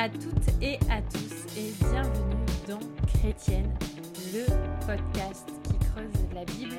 à 0.00 0.08
toutes 0.08 0.62
et 0.62 0.78
à 0.88 1.02
tous 1.02 1.58
et 1.58 1.74
bienvenue 1.78 2.34
dans 2.66 2.78
Chrétienne, 3.06 3.70
le 4.32 4.46
podcast 4.86 5.46
qui 5.64 5.74
creuse 5.88 6.34
la 6.34 6.42
Bible 6.46 6.76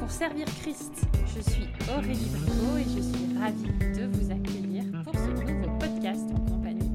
pour 0.00 0.10
servir 0.10 0.46
Christ. 0.62 1.06
Je 1.26 1.48
suis 1.48 1.68
Aurélie 1.96 2.28
Bricot 2.28 2.76
et 2.76 2.82
je 2.82 3.02
suis 3.02 3.38
ravie 3.38 3.96
de 3.96 4.06
vous 4.06 4.32
accueillir 4.32 4.82
pour 5.04 5.14
ce 5.14 5.28
nouveau 5.28 5.78
podcast 5.78 6.24
en 6.34 6.40
compagnie 6.40 6.90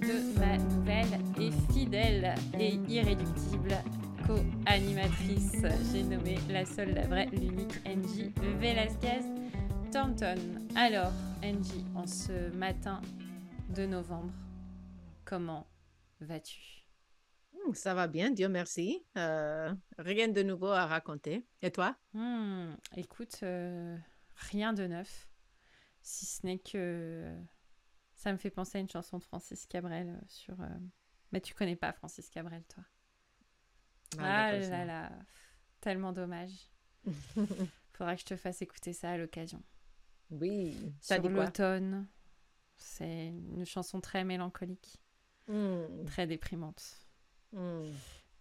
de 0.00 0.40
ma 0.40 0.58
nouvelle 0.58 1.20
et 1.40 1.52
fidèle 1.72 2.34
et 2.58 2.80
irréductible 2.88 3.76
co-animatrice. 4.26 5.62
J'ai 5.92 6.02
nommé 6.02 6.36
la 6.50 6.66
seule, 6.66 6.94
la 6.94 7.06
vraie, 7.06 7.28
l'unique 7.30 7.80
Angie 7.86 8.32
Velasquez 8.58 9.22
Thornton. 9.92 10.34
Alors, 10.74 11.12
Angie, 11.44 11.84
en 11.94 12.08
ce 12.08 12.52
matin 12.56 13.00
de 13.72 13.86
novembre, 13.86 14.32
comment 15.32 15.66
vas-tu? 16.20 16.84
Hmm, 17.54 17.72
Ça 17.72 17.94
va 17.94 18.06
bien, 18.06 18.30
Dieu 18.30 18.50
merci. 18.50 19.02
Euh, 19.16 19.74
rien 19.96 20.28
de 20.28 20.42
nouveau 20.42 20.66
à 20.68 20.84
raconter. 20.84 21.46
Et 21.62 21.70
toi? 21.70 21.96
Hmm, 22.12 22.74
Écoute, 22.98 23.38
euh, 23.42 23.96
rien 24.36 24.74
de 24.74 24.86
neuf, 24.86 25.30
si 26.02 26.26
ce 26.26 26.44
n'est 26.44 26.58
que 26.58 27.34
ça 28.14 28.30
me 28.30 28.36
fait 28.36 28.50
penser 28.50 28.76
à 28.76 28.82
une 28.82 28.90
chanson 28.90 29.16
de 29.16 29.22
Francis 29.24 29.64
Cabrel 29.64 30.10
euh, 30.10 30.20
sur... 30.26 30.60
euh, 30.60 30.68
Mais 31.32 31.40
tu 31.40 31.54
connais 31.54 31.76
pas 31.76 31.94
Francis 31.94 32.28
Cabrel, 32.28 32.62
toi 32.64 32.84
Ah 34.18 34.52
d'accord, 34.52 34.68
là 34.70 34.84
là, 34.84 35.12
tellement 35.80 36.12
dommage. 36.12 36.52
Faudra 37.94 38.16
que 38.16 38.20
je 38.20 38.26
te 38.26 38.36
fasse 38.36 38.60
écouter 38.60 38.92
ça 38.92 39.12
à 39.12 39.16
l'occasion. 39.16 39.62
Oui, 40.30 40.76
ça 41.00 41.14
Sur 41.14 41.30
l'automne, 41.30 42.06
c'est 42.76 43.28
une 43.28 43.64
chanson 43.64 44.00
très 44.00 44.24
mélancolique, 44.24 45.01
Hmm, 45.48 46.04
très 46.06 46.26
déprimante. 46.26 46.82
hmm. 47.52 47.90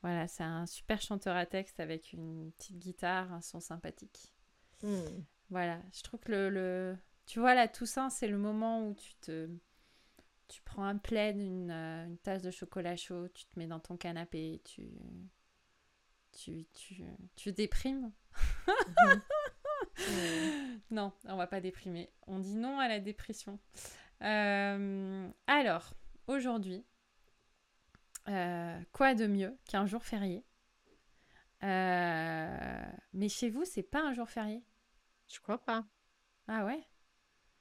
Voilà, 0.01 0.27
c'est 0.27 0.43
un 0.43 0.65
super 0.65 0.99
chanteur 1.01 1.35
à 1.35 1.45
texte 1.45 1.79
avec 1.79 2.13
une 2.13 2.51
petite 2.53 2.79
guitare, 2.79 3.31
un 3.33 3.41
son 3.41 3.59
sympathique. 3.59 4.33
Hmm. 4.81 5.21
Voilà, 5.51 5.79
je 5.93 6.01
trouve 6.01 6.19
que 6.21 6.31
le, 6.31 6.49
le- 6.49 6.97
Tu 7.27 7.39
vois, 7.39 7.53
la 7.53 7.67
Toussaint, 7.67 8.09
c'est 8.09 8.27
le 8.27 8.37
moment 8.37 8.87
où 8.87 8.95
tu 8.95 9.13
te... 9.15 9.47
Tu 10.47 10.61
prends 10.63 10.83
un 10.83 10.97
plaid, 10.97 11.37
une, 11.37 11.71
euh, 11.71 12.05
une 12.07 12.17
tasse 12.17 12.41
de 12.41 12.51
chocolat 12.51 12.95
chaud, 12.95 13.27
tu 13.29 13.45
te 13.45 13.57
mets 13.59 13.67
dans 13.67 13.79
ton 13.79 13.95
canapé, 13.97 14.61
tu... 14.65 14.89
Tu, 16.31 16.65
tu, 16.73 17.03
tu 17.35 17.51
déprimes. 17.51 18.11
Non, 20.89 21.13
on 21.25 21.35
va 21.37 21.47
pas 21.47 21.61
déprimer. 21.61 22.11
On 22.27 22.39
dit 22.39 22.55
non 22.55 22.79
à 22.79 22.87
la 22.87 22.99
dépression. 22.99 23.59
Euh, 24.23 25.29
alors, 25.47 25.93
aujourd'hui, 26.27 26.85
euh, 28.27 28.79
quoi 28.91 29.15
de 29.15 29.27
mieux 29.27 29.57
qu'un 29.67 29.85
jour 29.85 30.03
férié 30.03 30.43
Euh, 31.63 32.83
Mais 33.13 33.29
chez 33.29 33.49
vous, 33.49 33.65
c'est 33.65 33.83
pas 33.83 34.01
un 34.01 34.13
jour 34.13 34.29
férié? 34.29 34.63
Je 35.27 35.39
crois 35.39 35.59
pas. 35.63 35.85
Ah 36.47 36.65
ouais? 36.65 36.83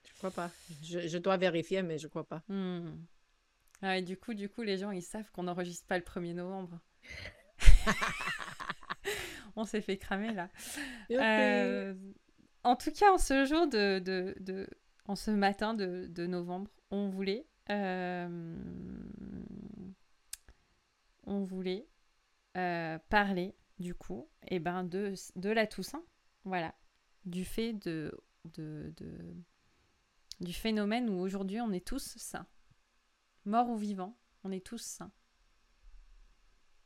Je 0.08 0.12
crois 0.14 0.30
pas. 0.30 0.50
Je, 0.82 1.06
je 1.06 1.18
dois 1.18 1.36
vérifier, 1.36 1.82
mais 1.82 1.98
je 1.98 2.08
crois 2.08 2.26
pas. 2.26 2.42
Hmm. 2.48 2.96
Ah, 3.82 3.98
et 3.98 4.02
du 4.02 4.16
coup, 4.16 4.34
du 4.34 4.48
coup, 4.48 4.62
les 4.62 4.78
gens, 4.78 4.90
ils 4.90 5.02
savent 5.02 5.30
qu'on 5.32 5.44
n'enregistre 5.44 5.86
pas 5.86 5.98
le 5.98 6.04
1er 6.04 6.34
novembre. 6.34 6.80
On 9.56 9.64
s'est 9.64 9.80
fait 9.80 9.96
cramer 9.96 10.32
là. 10.32 10.48
Euh, 11.10 11.94
en 12.62 12.76
tout 12.76 12.90
cas, 12.92 13.12
en 13.12 13.18
ce 13.18 13.44
jour 13.44 13.66
de, 13.66 13.98
de, 13.98 14.34
de- 14.40 14.68
en 15.06 15.16
ce 15.16 15.30
matin 15.30 15.74
de, 15.74 16.06
de 16.08 16.26
novembre, 16.26 16.70
on 16.90 17.08
voulait, 17.08 17.46
euh, 17.70 18.56
on 21.30 21.44
voulait 21.44 21.88
euh, 22.56 22.98
parler 23.08 23.54
du 23.78 23.94
coup, 23.94 24.28
et 24.48 24.58
ben 24.58 24.84
de, 24.84 25.14
la 25.48 25.66
Toussaint, 25.66 26.04
voilà, 26.44 26.74
du 27.24 27.46
fait 27.46 27.72
de, 27.72 28.12
de, 28.44 28.92
du 30.40 30.52
phénomène 30.52 31.08
où 31.08 31.18
aujourd'hui 31.18 31.60
on 31.62 31.72
est 31.72 31.86
tous 31.86 32.18
saints, 32.18 32.46
morts 33.46 33.70
ou 33.70 33.76
vivants, 33.76 34.18
on 34.44 34.52
est 34.52 34.64
tous 34.64 34.82
saints. 34.82 35.12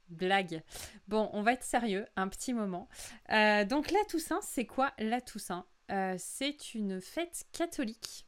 Blague. 0.09 0.62
Bon, 1.09 1.31
on 1.32 1.43
va 1.43 1.55
être 1.55 1.65
sérieux 1.65 2.06
un 2.15 2.28
petit 2.28 2.53
moment. 2.53 2.88
Euh, 3.31 3.65
donc 3.65 3.91
la 3.91 4.05
Toussaint, 4.05 4.41
c'est 4.43 4.66
quoi 4.66 4.93
la 4.99 5.22
Toussaint? 5.22 5.66
Euh, 5.91 6.15
C'est 6.19 6.75
une 6.75 7.00
fête 7.00 7.47
catholique, 7.53 8.26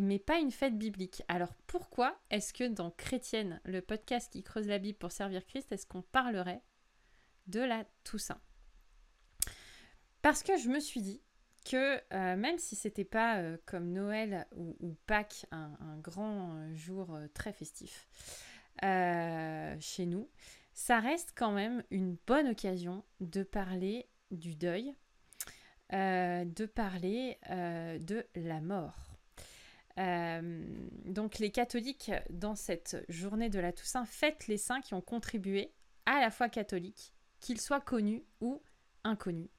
mais 0.00 0.18
pas 0.18 0.38
une 0.38 0.50
fête 0.50 0.76
biblique. 0.76 1.22
Alors 1.28 1.54
pourquoi 1.66 2.18
est-ce 2.30 2.52
que 2.52 2.64
dans 2.64 2.90
Chrétienne, 2.90 3.60
le 3.64 3.80
podcast 3.80 4.32
qui 4.32 4.42
creuse 4.42 4.68
la 4.68 4.78
Bible 4.78 4.98
pour 4.98 5.12
servir 5.12 5.44
Christ, 5.46 5.72
est-ce 5.72 5.86
qu'on 5.86 6.02
parlerait 6.02 6.62
de 7.46 7.60
la 7.60 7.84
Toussaint? 8.02 8.40
Parce 10.22 10.42
que 10.42 10.56
je 10.56 10.68
me 10.68 10.80
suis 10.80 11.02
dit 11.02 11.20
que 11.64 12.00
euh, 12.12 12.36
même 12.36 12.58
si 12.58 12.76
c'était 12.76 13.04
pas 13.04 13.38
euh, 13.38 13.56
comme 13.66 13.92
Noël 13.92 14.46
ou, 14.56 14.96
Pâques, 15.06 15.46
un, 15.50 15.98
grand 15.98 16.56
euh, 16.56 16.74
jour 16.74 17.18
très 17.32 17.52
festif 17.52 18.08
chez 18.82 20.06
nous, 20.06 20.28
ça 20.74 21.00
reste 21.00 21.32
quand 21.36 21.52
même 21.52 21.82
une 21.90 22.16
bonne 22.26 22.48
occasion 22.48 23.04
de 23.20 23.42
parler 23.42 24.08
du 24.30 24.56
deuil, 24.56 24.94
de 25.90 26.66
parler 26.66 27.38
de 27.48 28.26
la 28.34 28.60
mort. 28.60 29.13
Euh, 29.98 30.64
donc 31.04 31.38
les 31.38 31.50
catholiques, 31.50 32.10
dans 32.30 32.54
cette 32.56 33.04
journée 33.08 33.48
de 33.48 33.60
la 33.60 33.72
Toussaint, 33.72 34.04
fêtent 34.04 34.48
les 34.48 34.58
saints 34.58 34.80
qui 34.80 34.94
ont 34.94 35.00
contribué 35.00 35.72
à 36.06 36.20
la 36.20 36.30
foi 36.30 36.48
catholique, 36.48 37.12
qu'ils 37.40 37.60
soient 37.60 37.80
connus 37.80 38.24
ou 38.40 38.62
inconnus. 39.04 39.50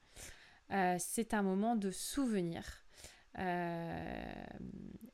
Euh, 0.72 0.96
c'est 0.98 1.32
un 1.32 1.42
moment 1.42 1.76
de 1.76 1.90
souvenir. 1.90 2.84
Euh, 3.38 4.44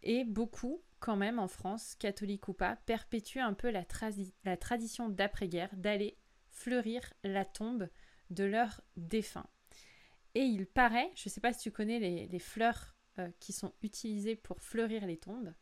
et 0.03 0.25
beaucoup, 0.25 0.83
quand 0.99 1.17
même, 1.17 1.39
en 1.39 1.49
France, 1.49 1.95
catholiques 1.95 2.49
ou 2.49 2.55
pas, 2.55 2.77
perpétuent 2.77 3.41
un 3.41 3.55
peu 3.55 3.71
la, 3.71 3.85
tradi- 3.85 4.33
la 4.45 4.57
tradition 4.57 5.09
d'après-guerre 5.09 5.75
d'aller 5.77 6.19
fleurir 6.51 7.03
la 7.25 7.45
tombe 7.45 7.89
de 8.31 8.45
leurs 8.45 8.81
défunts. 8.97 9.47
Et 10.35 10.43
il 10.43 10.67
paraît, 10.67 11.11
je 11.15 11.29
ne 11.29 11.31
sais 11.31 11.41
pas 11.41 11.53
si 11.53 11.61
tu 11.61 11.71
connais 11.71 11.99
les 11.99 12.39
fleurs 12.39 12.92
euh, 13.19 13.31
qui 13.41 13.53
sont 13.53 13.73
utilisées 13.83 14.37
pour 14.37 14.61
fleurir 14.61 15.07
les 15.07 15.17
tombes. 15.17 15.53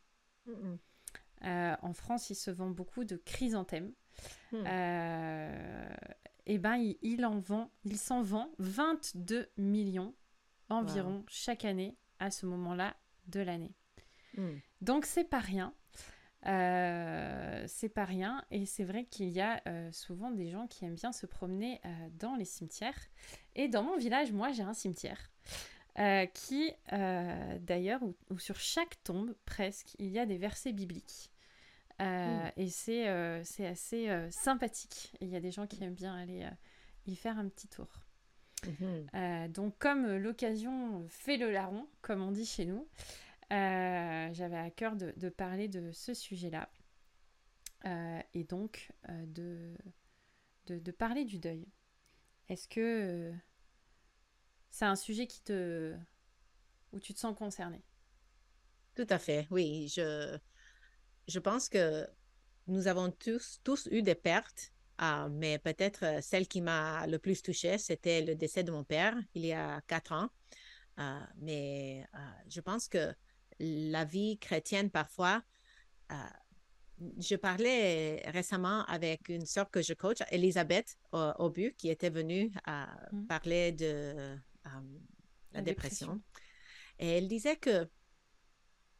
Euh, 1.43 1.75
en 1.81 1.93
France, 1.93 2.29
il 2.29 2.35
se 2.35 2.51
vend 2.51 2.69
beaucoup 2.69 3.03
de 3.03 3.15
chrysanthèmes. 3.17 3.93
hmm. 4.51 4.63
Euh, 4.67 5.95
et 6.45 6.57
ben, 6.57 6.75
il, 6.75 6.97
il 7.01 7.25
en 7.25 7.39
vend, 7.39 7.71
il 7.83 7.97
s'en 7.97 8.21
vend 8.21 8.51
22 8.59 9.49
millions 9.57 10.13
environ 10.69 11.23
chaque 11.27 11.65
année 11.65 11.97
à 12.19 12.31
ce 12.31 12.45
moment-là 12.45 12.95
de 13.27 13.41
l'année. 13.41 13.75
Hmm. 14.37 14.57
Donc 14.81 15.05
c'est 15.05 15.23
pas 15.23 15.39
rien. 15.39 15.73
Euh, 16.47 17.63
c'est 17.67 17.89
pas 17.89 18.03
rien 18.05 18.43
et 18.49 18.65
c'est 18.65 18.83
vrai 18.83 19.05
qu'il 19.05 19.29
y 19.29 19.41
a 19.41 19.61
euh, 19.67 19.91
souvent 19.91 20.31
des 20.31 20.49
gens 20.49 20.65
qui 20.65 20.85
aiment 20.85 20.95
bien 20.95 21.11
se 21.11 21.27
promener 21.27 21.79
euh, 21.85 21.89
dans 22.13 22.35
les 22.35 22.45
cimetières 22.45 22.97
et 23.53 23.67
dans 23.67 23.83
mon 23.83 23.95
village 23.95 24.31
moi 24.31 24.51
j'ai 24.51 24.63
un 24.63 24.73
cimetière 24.73 25.29
euh, 25.99 26.25
qui 26.27 26.71
euh, 26.93 27.59
d'ailleurs 27.59 28.01
où, 28.03 28.15
où 28.29 28.39
sur 28.39 28.55
chaque 28.57 29.01
tombe 29.03 29.33
presque 29.45 29.95
il 29.99 30.07
y 30.09 30.19
a 30.19 30.25
des 30.25 30.37
versets 30.37 30.73
bibliques 30.73 31.29
Euh, 32.01 32.45
Mm. 32.47 32.51
et 32.57 32.69
c'est 32.69 33.43
c'est 33.43 33.67
assez 33.67 34.09
sympathique 34.31 35.13
et 35.19 35.25
il 35.25 35.29
y 35.31 35.35
a 35.35 35.39
des 35.39 35.51
gens 35.51 35.67
qui 35.67 35.83
aiment 35.83 35.93
bien 35.93 36.15
aller 36.15 36.47
y 37.05 37.15
faire 37.15 37.37
un 37.37 37.47
petit 37.49 37.67
tour. 37.67 37.87
Mhm. 38.65 39.49
Donc, 39.49 39.77
comme 39.79 40.15
l'occasion 40.17 41.05
fait 41.09 41.37
le 41.37 41.51
larron, 41.51 41.87
comme 42.01 42.21
on 42.23 42.31
dit 42.31 42.45
chez 42.45 42.65
nous, 42.65 42.87
j'avais 43.51 44.57
à 44.57 44.71
cœur 44.71 44.95
de, 44.95 45.13
de 45.17 45.29
parler 45.29 45.67
de 45.67 45.91
ce 45.91 46.13
sujet-là. 46.15 46.69
Et 48.33 48.43
donc, 48.45 48.91
de, 49.09 49.75
de, 50.67 50.79
de 50.79 50.91
parler 50.91 51.25
du 51.25 51.37
deuil. 51.39 51.67
Est-ce 52.49 52.67
que 52.67 53.31
c'est 54.71 54.85
un 54.85 54.95
sujet 54.95 55.27
qui 55.27 55.41
te... 55.43 55.95
où 56.93 56.99
tu 56.99 57.13
te 57.13 57.19
sens 57.19 57.37
concerné 57.37 57.83
Tout 58.95 59.07
à 59.09 59.19
fait, 59.19 59.47
oui. 59.51 59.87
Je, 59.89 60.37
je 61.27 61.39
pense 61.39 61.69
que 61.69 62.07
nous 62.67 62.87
avons 62.87 63.11
tous, 63.11 63.59
tous 63.63 63.87
eu 63.91 64.01
des 64.03 64.15
pertes, 64.15 64.71
ah, 64.97 65.29
mais 65.31 65.59
peut-être 65.59 66.03
euh, 66.05 66.21
celle 66.21 66.47
qui 66.47 66.61
m'a 66.61 67.07
le 67.07 67.19
plus 67.19 67.41
touchée, 67.41 67.77
c'était 67.77 68.21
le 68.21 68.35
décès 68.35 68.63
de 68.63 68.71
mon 68.71 68.83
père 68.83 69.15
il 69.33 69.45
y 69.45 69.53
a 69.53 69.81
quatre 69.87 70.13
ans. 70.13 70.29
Ah, 70.97 71.27
mais 71.37 72.05
ah, 72.13 72.35
je 72.49 72.61
pense 72.61 72.87
que 72.87 73.13
la 73.59 74.05
vie 74.05 74.39
chrétienne, 74.39 74.89
parfois, 74.91 75.43
je 77.19 77.35
parlais 77.35 78.21
récemment 78.29 78.83
avec 78.85 79.29
une 79.29 79.45
sœur 79.45 79.69
que 79.71 79.81
je 79.81 79.93
coach, 79.93 80.19
Elisabeth 80.31 80.97
Aubu, 81.11 81.73
qui 81.77 81.89
était 81.89 82.09
venue 82.09 82.51
à 82.65 82.95
Mhm. 83.11 83.27
parler 83.27 83.71
de 83.71 84.37
la 84.63 84.81
La 85.53 85.61
dépression. 85.61 86.07
dépression. 86.07 86.21
Et 86.99 87.07
elle 87.17 87.27
disait 87.27 87.55
que 87.57 87.87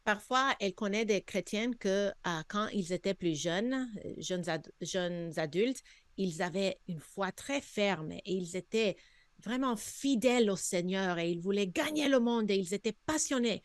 parfois, 0.04 0.56
elle 0.60 0.74
connaît 0.74 1.06
des 1.06 1.22
chrétiennes 1.22 1.76
que 1.76 2.12
quand 2.48 2.68
ils 2.70 2.92
étaient 2.94 3.14
plus 3.14 3.40
jeunes, 3.40 3.90
jeunes, 4.18 4.44
jeunes 4.82 5.38
adultes, 5.38 5.84
ils 6.18 6.42
avaient 6.42 6.80
une 6.88 7.00
foi 7.00 7.32
très 7.32 7.62
ferme 7.62 8.12
et 8.12 8.22
ils 8.26 8.56
étaient 8.56 8.98
vraiment 9.40 9.76
fidèles 9.76 10.50
au 10.50 10.56
Seigneur 10.56 11.18
et 11.20 11.32
ils 11.32 11.40
voulaient 11.40 11.68
gagner 11.68 12.08
le 12.10 12.20
monde 12.20 12.52
et 12.52 12.56
ils 12.56 12.74
étaient 12.74 12.98
passionnés. 13.06 13.64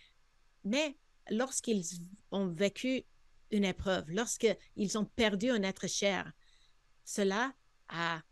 Mais 0.64 0.96
lorsqu'ils 1.31 2.00
ont 2.31 2.49
vécu 2.49 3.04
une 3.50 3.64
épreuve, 3.64 4.10
lorsqu'ils 4.10 4.99
ont 4.99 5.04
perdu 5.04 5.50
un 5.50 5.62
être 5.62 5.87
cher, 5.87 6.32
cela 7.04 7.54
a 7.88 8.22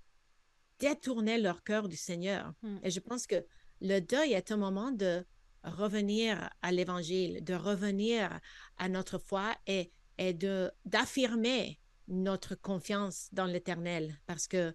détourné 0.79 1.39
leur 1.39 1.63
cœur 1.63 1.89
du 1.89 1.97
Seigneur. 1.97 2.53
Hmm. 2.63 2.79
Et 2.83 2.91
je 2.91 3.01
pense 3.01 3.27
que 3.27 3.45
le 3.81 4.01
deuil 4.01 4.33
est 4.33 4.51
un 4.51 4.57
moment 4.57 4.91
de 4.91 5.25
revenir 5.63 6.51
à 6.63 6.73
l'Évangile, 6.73 7.43
de 7.43 7.55
revenir 7.55 8.41
à 8.79 8.89
notre 8.89 9.19
foi 9.19 9.55
et, 9.67 9.91
et 10.19 10.33
de 10.33 10.71
d'affirmer 10.85 11.81
notre 12.09 12.55
confiance 12.55 13.29
dans 13.33 13.47
l'Éternel 13.47 14.19
parce 14.27 14.47
que 14.47 14.75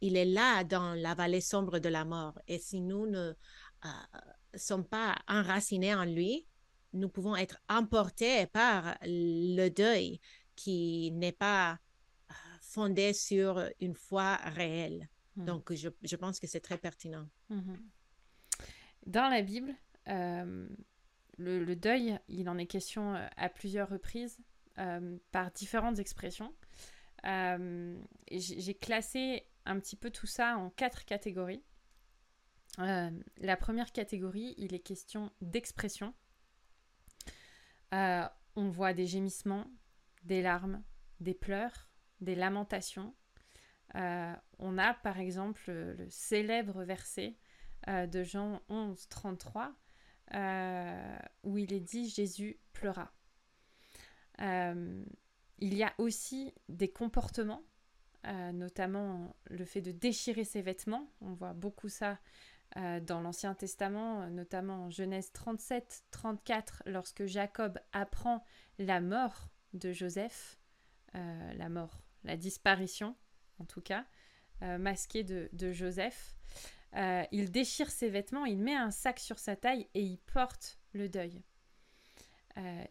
il 0.00 0.16
est 0.16 0.24
là 0.24 0.62
dans 0.62 0.94
la 0.94 1.14
vallée 1.14 1.40
sombre 1.40 1.80
de 1.80 1.88
la 1.88 2.04
mort. 2.04 2.38
Et 2.46 2.58
si 2.58 2.80
nous 2.80 3.06
ne 3.06 3.32
euh, 3.84 3.88
sommes 4.54 4.84
pas 4.84 5.16
enracinés 5.26 5.94
en 5.94 6.04
lui, 6.04 6.46
nous 6.92 7.08
pouvons 7.08 7.36
être 7.36 7.58
emportés 7.68 8.46
par 8.46 8.96
le 9.02 9.68
deuil 9.68 10.20
qui 10.54 11.10
n'est 11.12 11.32
pas 11.32 11.72
euh, 12.30 12.34
fondé 12.60 13.12
sur 13.12 13.62
une 13.80 13.94
foi 13.94 14.36
réelle. 14.36 15.08
Hmm. 15.38 15.44
Donc, 15.44 15.72
je, 15.72 15.88
je, 16.02 16.16
pense 16.16 16.38
que 16.38 16.46
c'est 16.46 16.60
très 16.60 16.76
pertinent. 16.76 17.26
Mhm. 17.48 17.78
Dans 19.06 19.28
la 19.28 19.40
Bible, 19.40 19.74
euh, 20.08 20.68
le, 21.38 21.64
le, 21.64 21.76
deuil, 21.76 22.18
il 22.28 22.48
en 22.48 22.58
est 22.58 22.66
question 22.66 23.14
à 23.36 23.48
plusieurs 23.48 23.88
reprises 23.88 24.38
par 25.32 25.50
différentes 25.52 25.98
expressions. 25.98 26.54
J'ai 27.24 28.74
classé 28.80 29.48
un 29.64 29.78
petit 29.80 29.96
peu 29.96 30.10
tout 30.10 30.26
ça 30.26 30.56
en 30.56 30.70
quatre 30.70 31.04
catégories. 31.04 31.62
Euh, 32.80 33.10
la 33.38 33.56
première 33.56 33.92
catégorie, 33.92 34.54
il 34.56 34.74
est 34.74 34.80
question 34.80 35.32
d'expression. 35.40 36.14
Euh, 37.94 38.26
on 38.56 38.68
voit 38.68 38.92
des 38.92 39.06
gémissements, 39.06 39.66
des 40.24 40.42
larmes, 40.42 40.82
des 41.20 41.34
pleurs, 41.34 41.88
des 42.20 42.34
lamentations. 42.34 43.14
Euh, 43.94 44.34
on 44.58 44.78
a 44.78 44.94
par 44.94 45.18
exemple 45.18 45.62
le, 45.66 46.06
célèbre 46.10 46.82
verset 46.84 47.36
de 47.86 48.22
Jean 48.22 48.60
11, 48.68 49.08
33, 49.08 49.72
où 51.44 51.58
il 51.58 51.72
est 51.72 51.80
dit 51.80 52.08
Jésus 52.08 52.58
pleura. 52.72 53.12
il 54.40 55.04
y 55.60 55.82
a 55.82 55.94
aussi 55.98 56.52
des 56.68 56.88
comportements 56.88 57.62
euh, 58.26 58.52
notamment 58.52 59.34
le 59.48 59.64
fait 59.64 59.80
de 59.80 59.92
déchirer 59.92 60.44
ses 60.44 60.60
vêtements. 60.60 61.08
On 61.20 61.32
voit 61.32 61.52
beaucoup 61.52 61.88
ça 61.88 62.18
euh, 62.76 63.00
dans 63.00 63.20
l'Ancien 63.20 63.54
Testament, 63.54 64.28
notamment 64.28 64.86
en 64.86 64.90
Genèse 64.90 65.32
37, 65.32 66.04
34, 66.10 66.82
lorsque 66.86 67.26
Jacob 67.26 67.78
apprend 67.92 68.44
la 68.78 69.00
mort 69.00 69.48
de 69.72 69.92
Joseph, 69.92 70.58
euh, 71.14 71.52
la 71.54 71.68
mort, 71.68 72.02
la 72.24 72.36
disparition 72.36 73.14
en 73.58 73.64
tout 73.64 73.80
cas, 73.80 74.04
masquée 74.60 75.22
de, 75.22 75.48
de 75.52 75.72
Joseph. 75.72 76.34
il 76.94 77.50
déchire 77.50 77.90
ses 77.90 78.08
vêtements, 78.08 78.44
il 78.44 78.58
met 78.58 78.74
un 78.74 78.90
sac 78.90 79.18
sur 79.20 79.38
sa 79.38 79.56
taille 79.56 79.88
et 79.94 80.02
il 80.02 80.18
porte 80.18 80.78
le 80.92 81.08
deuil. 81.08 81.42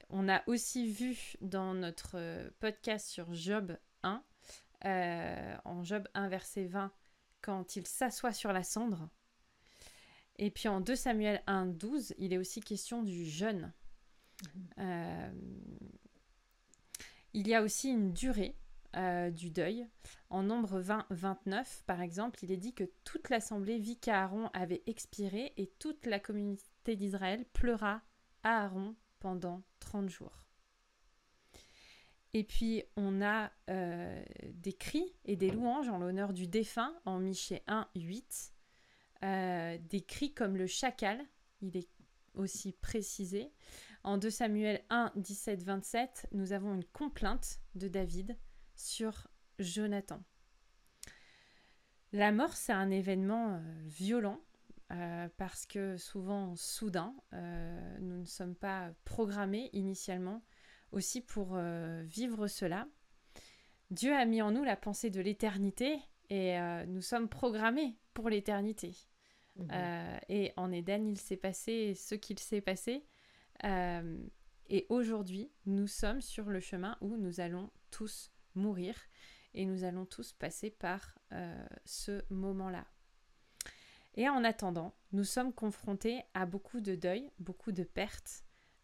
on 0.09 0.29
a 0.29 0.43
aussi 0.47 0.89
vu 0.89 1.35
dans 1.41 1.73
notre 1.73 2.49
podcast 2.59 3.07
sur 3.07 3.33
Job 3.33 3.77
1 4.03 4.23
euh, 4.85 5.57
en 5.65 5.83
Job 5.83 6.07
1, 6.13 6.27
verset 6.29 6.65
20, 6.65 6.91
quand 7.41 7.75
il 7.75 7.87
s'assoit 7.87 8.33
sur 8.33 8.53
la 8.53 8.63
cendre. 8.63 9.09
Et 10.37 10.51
puis 10.51 10.67
en 10.67 10.81
2 10.81 10.95
Samuel 10.95 11.41
1, 11.47 11.65
12, 11.67 12.13
il 12.17 12.33
est 12.33 12.37
aussi 12.37 12.61
question 12.61 13.01
du 13.01 13.25
jeûne. 13.25 13.73
Euh, 14.77 15.31
il 17.33 17.47
y 17.47 17.55
a 17.55 17.63
aussi 17.63 17.89
une 17.89 18.13
durée 18.13 18.55
euh, 18.97 19.29
du 19.29 19.51
deuil. 19.51 19.87
En 20.29 20.43
nombre 20.43 20.79
20, 20.79 21.05
29, 21.11 21.83
par 21.85 22.01
exemple, 22.01 22.43
il 22.43 22.51
est 22.51 22.57
dit 22.57 22.73
que 22.73 22.83
toute 23.03 23.29
l'assemblée 23.29 23.77
vit 23.77 23.97
qu'Aaron 23.97 24.49
avait 24.53 24.81
expiré 24.87 25.53
et 25.57 25.67
toute 25.79 26.05
la 26.07 26.19
communauté 26.19 26.95
d'Israël 26.95 27.45
pleura 27.53 28.01
à 28.43 28.63
Aaron 28.63 28.95
pendant 29.19 29.61
30 29.79 30.09
jours. 30.09 30.47
Et 32.33 32.43
puis, 32.43 32.83
on 32.95 33.21
a 33.21 33.51
euh, 33.69 34.23
des 34.53 34.73
cris 34.73 35.15
et 35.25 35.35
des 35.35 35.51
louanges 35.51 35.89
en 35.89 35.99
l'honneur 35.99 36.33
du 36.33 36.47
défunt 36.47 36.93
en 37.05 37.19
Michée 37.19 37.63
1, 37.67 37.87
8. 37.95 38.53
Euh, 39.23 39.77
des 39.89 40.01
cris 40.01 40.33
comme 40.33 40.57
le 40.57 40.67
chacal, 40.67 41.23
il 41.61 41.77
est 41.77 41.89
aussi 42.33 42.73
précisé. 42.73 43.51
En 44.03 44.17
2 44.17 44.29
Samuel 44.29 44.83
1, 44.89 45.11
17, 45.15 45.63
27, 45.63 46.27
nous 46.31 46.51
avons 46.51 46.73
une 46.73 46.85
complainte 46.85 47.59
de 47.75 47.87
David 47.87 48.37
sur 48.77 49.27
Jonathan. 49.59 50.23
La 52.13 52.31
mort, 52.31 52.53
c'est 52.53 52.73
un 52.73 52.89
événement 52.89 53.55
euh, 53.55 53.83
violent 53.85 54.39
parce 55.35 55.65
que 55.65 55.97
souvent 55.97 56.55
soudain, 56.55 57.13
nous 57.33 58.19
ne 58.19 58.25
sommes 58.25 58.55
pas 58.55 58.93
programmés 59.03 59.69
initialement 59.73 60.41
aussi 60.91 61.21
pour 61.21 61.51
euh, 61.53 62.03
vivre 62.05 62.47
cela. 62.47 62.87
Dieu 63.91 64.13
a 64.13 64.25
mis 64.25 64.41
en 64.41 64.51
nous 64.51 64.63
la 64.63 64.75
pensée 64.75 65.09
de 65.09 65.21
l'éternité 65.21 65.99
et 66.29 66.59
euh, 66.59 66.85
nous 66.85 67.01
sommes 67.01 67.29
programmés 67.29 67.97
pour 68.13 68.29
l'éternité. 68.29 68.95
Euh, 69.71 70.17
et 70.29 70.53
en 70.55 70.71
Éden, 70.71 71.07
il 71.07 71.17
s'est 71.17 71.37
passé 71.37 71.95
ce 71.95 72.13
qu'il 72.13 72.37
s'est 72.37 72.61
passé. 72.61 73.05
et 73.63 74.85
aujourd'hui, 74.89 75.51
nous 75.65 75.87
sommes 75.87 76.21
sur 76.21 76.45
le 76.49 76.59
chemin 76.59 76.97
où 77.01 77.17
nous 77.17 77.39
allons 77.39 77.71
tous 77.89 78.31
mourir 78.57 78.95
et 79.53 79.65
nous 79.65 79.83
allons 79.83 80.05
tous 80.05 80.33
passer 80.33 80.69
par 80.69 81.17
ce 81.85 82.21
moment-là. 82.29 82.85
Et 84.17 84.27
en 84.27 84.43
attendant, 84.43 84.95
nous 85.11 85.23
sommes 85.23 85.53
confrontés 85.53 86.23
à 86.33 86.47
beaucoup 86.47 86.81
de 86.81 86.95
deuil, 86.95 87.31
beaucoup 87.37 87.71
de 87.71 87.83
pertes, 87.83 88.43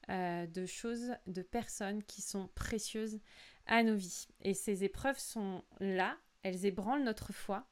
euh, 0.09 0.45
de 0.45 0.67
choses, 0.67 1.15
de 1.25 1.41
personnes 1.41 2.03
qui 2.03 2.21
sont 2.21 2.50
précieuses 2.55 3.19
à 3.65 3.81
nos 3.81 3.95
vies. 3.95 4.27
Et 4.41 4.53
ces 4.53 4.83
épreuves 4.83 5.17
sont 5.17 5.63
là, 5.79 6.17
elles 6.43 6.65
ébranlent 6.65 7.03
notre 7.03 7.33
foi, 7.33 7.67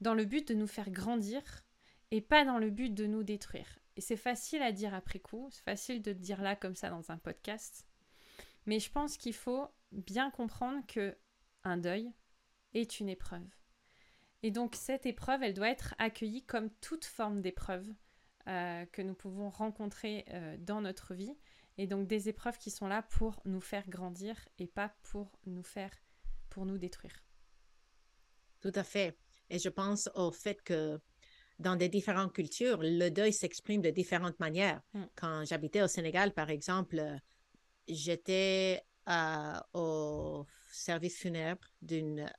dans 0.00 0.14
le 0.14 0.24
but 0.24 0.46
de 0.46 0.54
nous 0.54 0.68
faire 0.68 0.90
grandir 0.90 1.42
et 2.12 2.20
pas 2.20 2.44
dans 2.44 2.58
le 2.58 2.70
but 2.70 2.94
de 2.94 3.06
nous 3.06 3.24
détruire. 3.24 3.80
Et 3.96 4.00
c'est 4.00 4.16
facile 4.16 4.62
à 4.62 4.70
dire 4.70 4.94
après 4.94 5.18
coup, 5.18 5.48
c'est 5.50 5.64
facile 5.64 6.02
de 6.02 6.12
dire 6.12 6.40
là 6.40 6.54
comme 6.54 6.76
ça 6.76 6.90
dans 6.90 7.10
un 7.10 7.18
podcast, 7.18 7.84
mais 8.66 8.78
je 8.78 8.92
pense 8.92 9.16
qu'il 9.16 9.34
faut 9.34 9.66
bien 9.90 10.30
comprendre 10.30 10.86
que 10.86 11.16
un 11.66 11.76
deuil 11.76 12.10
est 12.74 13.00
une 13.00 13.08
épreuve. 13.08 13.46
Et 14.42 14.50
donc 14.50 14.74
cette 14.74 15.06
épreuve, 15.06 15.42
elle 15.42 15.54
doit 15.54 15.70
être 15.70 15.94
accueillie 15.98 16.44
comme 16.44 16.70
toute 16.80 17.04
forme 17.04 17.40
d'épreuve 17.40 17.86
euh, 18.48 18.86
que 18.86 19.02
nous 19.02 19.14
pouvons 19.14 19.50
rencontrer 19.50 20.24
euh, 20.30 20.56
dans 20.60 20.80
notre 20.80 21.14
vie. 21.14 21.36
Et 21.78 21.86
donc 21.86 22.06
des 22.06 22.28
épreuves 22.28 22.58
qui 22.58 22.70
sont 22.70 22.86
là 22.86 23.02
pour 23.02 23.42
nous 23.44 23.60
faire 23.60 23.88
grandir 23.88 24.36
et 24.58 24.66
pas 24.66 24.94
pour 25.02 25.30
nous 25.46 25.62
faire, 25.62 25.90
pour 26.48 26.64
nous 26.64 26.78
détruire. 26.78 27.24
Tout 28.60 28.72
à 28.74 28.84
fait. 28.84 29.18
Et 29.50 29.58
je 29.58 29.68
pense 29.68 30.08
au 30.14 30.30
fait 30.30 30.62
que 30.62 30.98
dans 31.58 31.76
des 31.76 31.88
différentes 31.88 32.32
cultures, 32.32 32.78
le 32.82 33.08
deuil 33.10 33.32
s'exprime 33.32 33.82
de 33.82 33.90
différentes 33.90 34.38
manières. 34.38 34.80
Mm. 34.94 35.04
Quand 35.16 35.44
j'habitais 35.44 35.82
au 35.82 35.88
Sénégal, 35.88 36.32
par 36.32 36.50
exemple, 36.50 37.02
j'étais 37.88 38.82
euh, 39.08 39.60
au 39.74 40.46
service 40.70 41.18
funèbre 41.18 41.66
d'une, 41.82 42.30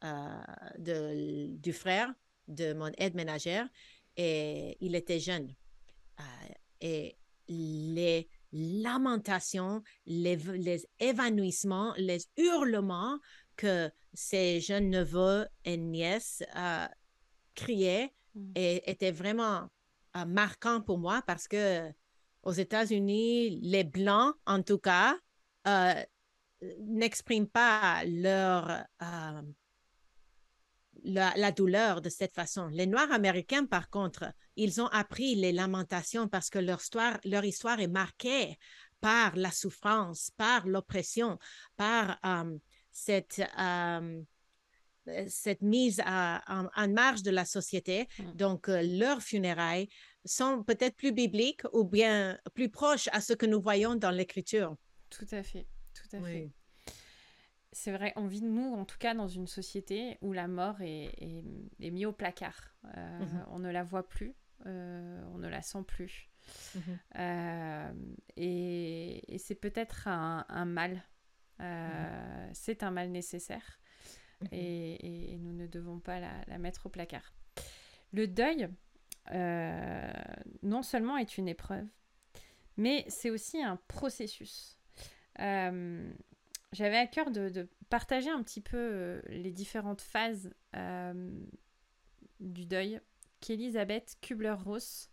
du 0.77 1.73
frère 1.73 2.13
de 2.47 2.73
mon 2.73 2.91
aide 2.97 3.15
ménagère 3.15 3.67
et 4.15 4.77
il 4.81 4.95
était 4.95 5.19
jeune. 5.19 5.53
Euh, 6.19 6.23
et 6.81 7.17
les 7.47 8.29
lamentations, 8.51 9.81
les, 10.05 10.87
évanouissements, 10.99 11.93
les 11.97 12.19
hurlements 12.37 13.19
que 13.55 13.89
ces 14.13 14.59
jeunes 14.59 14.89
neveux 14.89 15.47
et 15.63 15.77
nièces 15.77 16.43
euh, 16.55 16.87
criaient 17.55 18.13
mmh. 18.35 18.51
et, 18.55 18.89
étaient 18.89 19.11
vraiment 19.11 19.69
euh, 20.15 20.25
marquants 20.25 20.81
pour 20.81 20.97
moi 20.97 21.23
parce 21.25 21.47
que 21.47 21.89
aux 22.43 22.51
États-Unis, 22.51 23.59
les 23.61 23.83
Blancs, 23.83 24.35
en 24.45 24.61
tout 24.61 24.77
cas, 24.77 25.17
n'expriment 26.61 27.47
pas 27.47 28.03
leur 28.05 28.85
la, 31.03 31.51
douleur 31.51 32.01
de 32.01 32.09
cette 32.09 32.33
façon. 32.33 32.67
Les 32.67 32.87
Noirs 32.87 33.11
américains, 33.11 33.65
par 33.65 33.89
contre, 33.89 34.31
ils 34.55 34.81
ont 34.81 34.87
appris 34.87 35.35
les 35.35 35.51
lamentations 35.51 36.27
parce 36.27 36.49
que 36.49 36.59
leur 36.59 36.81
histoire, 36.81 37.19
leur 37.23 37.45
histoire 37.45 37.79
est 37.79 37.87
marquée 37.87 38.57
par 38.99 39.35
la 39.35 39.51
souffrance, 39.51 40.31
par 40.37 40.67
l'oppression, 40.67 41.37
par 41.75 42.19
cette, 42.91 43.41
cette 45.27 45.61
mise 45.61 46.01
en, 46.05 46.87
marge 46.89 47.23
de 47.23 47.31
la 47.31 47.45
société. 47.45 48.07
Mm. 48.19 48.31
Donc, 48.33 48.67
leurs 48.67 49.21
funérailles 49.21 49.87
sont 50.25 50.63
peut-être 50.63 50.95
plus 50.95 51.13
bibliques 51.13 51.63
ou 51.73 51.83
bien 51.85 52.37
plus 52.53 52.69
proches 52.69 53.07
à 53.11 53.21
ce 53.21 53.33
que 53.33 53.45
nous 53.45 53.61
voyons 53.61 53.95
dans 53.95 54.11
l'Écriture. 54.11 54.75
Tout 55.09 55.27
à 55.31 55.43
fait, 55.43 55.67
tout 55.97 56.15
à 56.15 56.21
fait. 56.21 56.51
C'est 57.73 57.91
vrai, 57.91 58.13
on 58.15 58.25
vit, 58.25 58.41
nous, 58.41 58.73
en 58.73 58.85
tout 58.85 58.97
cas, 58.97 59.13
dans 59.13 59.27
une 59.27 59.47
société 59.47 60.17
où 60.21 60.33
la 60.33 60.47
mort 60.47 60.81
est, 60.81 61.13
est, 61.79 61.91
mise 61.91 62.05
au 62.05 62.11
placard. 62.11 62.75
Euh, 62.95 63.19
mhm. 63.19 63.45
On 63.51 63.59
ne 63.59 63.69
la 63.69 63.83
voit 63.83 64.07
plus, 64.07 64.33
euh, 64.65 65.23
on 65.33 65.37
ne 65.37 65.47
la 65.47 65.61
sent 65.61 65.83
plus. 65.85 66.29
Mhm. 66.75 66.81
Euh, 67.17 67.93
et, 68.37 69.35
et 69.35 69.37
c'est 69.37 69.55
peut-être 69.55 70.07
un, 70.07 70.45
un, 70.49 70.65
mal. 70.65 71.03
Mhm. 71.59 72.49
C'est 72.53 72.83
un 72.83 72.91
mal 72.91 73.11
nécessaire. 73.11 73.79
Et, 74.51 75.33
et, 75.33 75.37
nous 75.37 75.53
ne 75.53 75.67
devons 75.67 75.99
pas 75.99 76.19
la, 76.19 76.31
la, 76.47 76.57
mettre 76.57 76.85
au 76.85 76.89
placard. 76.89 77.33
Le 78.13 78.27
deuil, 78.27 78.69
non 80.63 80.83
seulement 80.83 81.17
est 81.17 81.37
une 81.37 81.47
épreuve, 81.47 81.85
mais 82.77 83.03
c'est 83.07 83.29
aussi 83.29 83.61
un 83.61 83.75
processus. 83.87 84.76
Euh, 85.39 86.11
j'avais 86.73 86.97
à 86.97 87.07
cœur 87.07 87.31
de, 87.31 87.69
partager 87.89 88.29
un 88.29 88.43
petit 88.43 88.61
peu 88.61 88.77
euh, 88.77 89.21
les 89.29 89.51
différentes 89.51 90.01
phases 90.01 90.53
euh, 90.75 91.31
du 92.39 92.65
deuil 92.65 92.99
qu'Elisabeth 93.39 94.17
Kubler-Ross 94.21 95.09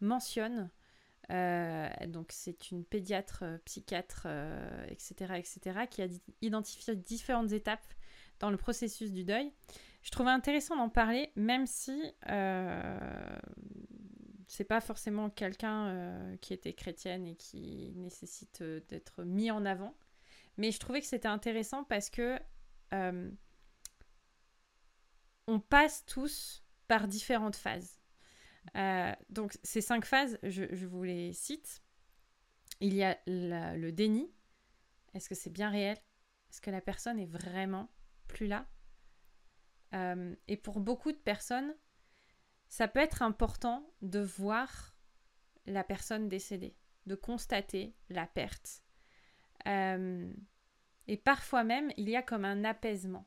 mentionne. 0.00 0.70
donc 1.28 2.28
c'est 2.30 2.70
une 2.70 2.84
pédiatre, 2.84 3.44
psychiatre, 3.64 4.26
etc., 4.88 5.34
etc., 5.36 5.80
qui 5.90 6.02
a 6.02 6.06
identifié 6.42 6.94
différentes 6.94 7.52
étapes 7.52 7.86
dans 8.38 8.50
le 8.50 8.56
processus 8.56 9.10
du 9.10 9.24
deuil. 9.24 9.52
Je 10.02 10.10
trouvais 10.10 10.30
intéressant 10.30 10.76
d'en 10.76 10.88
parler, 10.88 11.32
même 11.34 11.66
si 11.66 12.00
c'est 14.46 14.64
pas 14.64 14.80
forcément 14.80 15.28
quelqu'un 15.28 15.88
euh, 15.88 16.36
qui 16.36 16.52
était 16.52 16.72
chrétienne 16.72 17.26
et 17.26 17.36
qui 17.36 17.92
nécessite 17.96 18.60
euh, 18.62 18.80
d'être 18.88 19.24
mis 19.24 19.50
en 19.50 19.64
avant. 19.64 19.96
Mais 20.56 20.70
je 20.70 20.78
trouvais 20.78 21.00
que 21.00 21.06
c'était 21.06 21.28
intéressant 21.28 21.84
parce 21.84 22.10
que 22.10 22.38
euh, 22.94 23.30
on 25.48 25.60
passe 25.60 26.04
tous 26.06 26.64
par 26.88 27.08
différentes 27.08 27.56
phases. 27.56 28.00
donc 29.28 29.58
ces 29.64 29.80
cinq 29.80 30.04
phases, 30.04 30.38
je, 30.42 30.86
vous 30.86 31.02
les 31.02 31.32
cite. 31.32 31.82
Il 32.80 32.94
y 32.94 33.02
a 33.02 33.18
le 33.26 33.90
déni. 33.90 34.32
Est-ce 35.14 35.28
que 35.28 35.34
c'est 35.34 35.50
bien 35.50 35.70
réel? 35.70 35.96
Est-ce 36.50 36.60
que 36.60 36.70
la 36.70 36.80
personne 36.80 37.18
est 37.18 37.26
vraiment 37.26 37.90
plus 38.28 38.46
là? 38.46 38.66
Et 40.46 40.56
pour 40.56 40.80
beaucoup 40.80 41.10
de 41.10 41.16
personnes, 41.16 41.74
ça 42.68 42.88
peut 42.88 43.00
être 43.00 43.22
important 43.22 43.88
de 44.02 44.20
voir 44.20 44.94
la 45.66 45.84
personne 45.84 46.28
décédée, 46.28 46.74
de 47.06 47.14
constater 47.14 47.94
la 48.08 48.26
perte. 48.26 48.82
Euh, 49.66 50.32
et 51.08 51.16
parfois 51.16 51.64
même, 51.64 51.92
il 51.96 52.08
y 52.08 52.16
a 52.16 52.22
comme 52.22 52.44
un 52.44 52.64
apaisement. 52.64 53.26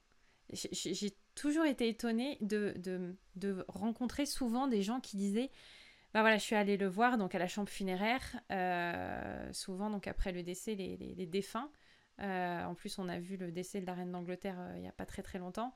J'ai 0.51 1.15
toujours 1.36 1.65
été 1.65 1.88
étonnée 1.88 2.38
de, 2.41 3.65
rencontrer 3.67 4.25
souvent 4.25 4.67
des 4.67 4.81
gens 4.81 5.00
qui 5.00 5.17
disaient 5.17 5.51
bah 6.12 6.22
voilà, 6.22 6.38
je 6.38 6.43
suis 6.43 6.55
allée 6.55 6.75
le 6.75 6.88
voir 6.88 7.19
donc 7.19 7.36
à 7.36 7.39
la 7.39 7.48
chambre 7.48 7.69
funéraire, 7.69 8.41
euh, 8.51 9.53
souvent 9.53 9.91
donc 9.91 10.08
après 10.08 10.31
le 10.31 10.41
décès, 10.41 10.74
les, 10.74 10.98
les, 10.98 11.25
défunts. 11.27 11.69
Euh, 12.19 12.63
en 12.63 12.74
plus, 12.74 12.98
on 12.98 13.08
a 13.08 13.19
vu 13.19 13.38
le 13.38 13.51
décès 13.51 13.79
de 13.79 13.86
la 13.86 13.93
reine 13.93 14.12
d'Angleterre 14.12 14.58
il 14.75 14.81
n'y 14.81 14.88
a 14.88 14.91
pas 14.91 15.05
très 15.05 15.22
très 15.22 15.38
longtemps 15.38 15.72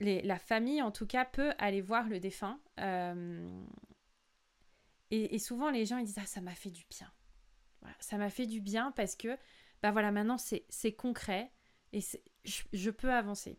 la 0.00 0.38
famille, 0.38 0.82
en 0.82 0.90
tout 0.90 1.06
cas, 1.06 1.24
peut 1.24 1.52
aller 1.58 1.80
voir 1.80 2.08
le 2.08 2.20
défunt. 2.20 2.60
Euh, 2.80 3.64
et, 5.10 5.38
souvent, 5.38 5.70
les 5.70 5.86
gens 5.86 6.00
disent 6.00 6.18
Ah, 6.18 6.26
ça 6.26 6.40
m'a 6.40 6.54
fait 6.54 6.70
du 6.70 6.84
bien. 6.90 7.10
ça 8.00 8.16
m'a 8.16 8.30
fait 8.30 8.46
du 8.46 8.60
bien 8.60 8.92
parce 8.92 9.16
que, 9.16 9.36
bah 9.82 9.90
voilà, 9.92 10.10
maintenant 10.10 10.38
c'est 10.38 10.92
concret 10.92 11.52
et 11.92 12.00
je, 12.44 12.90
peux 12.90 13.12
avancer. 13.12 13.58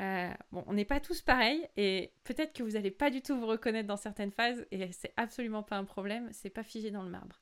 Euh, 0.00 0.32
on 0.52 0.74
n'est 0.74 0.84
pas 0.84 1.00
tous 1.00 1.22
pareils 1.22 1.66
et 1.76 2.12
peut-être 2.22 2.52
que 2.52 2.62
vous 2.62 2.72
n'allez 2.72 2.92
pas 2.92 3.10
du 3.10 3.20
tout 3.20 3.36
vous 3.36 3.46
reconnaître 3.46 3.88
dans 3.88 3.96
certaines 3.96 4.30
phases 4.30 4.64
et 4.70 4.92
c'est 4.92 5.12
absolument 5.16 5.64
pas 5.64 5.76
un 5.76 5.84
problème, 5.84 6.28
c'est 6.32 6.50
pas 6.50 6.62
figé 6.62 6.90
dans 6.90 7.02
le 7.02 7.10
marbre. 7.10 7.40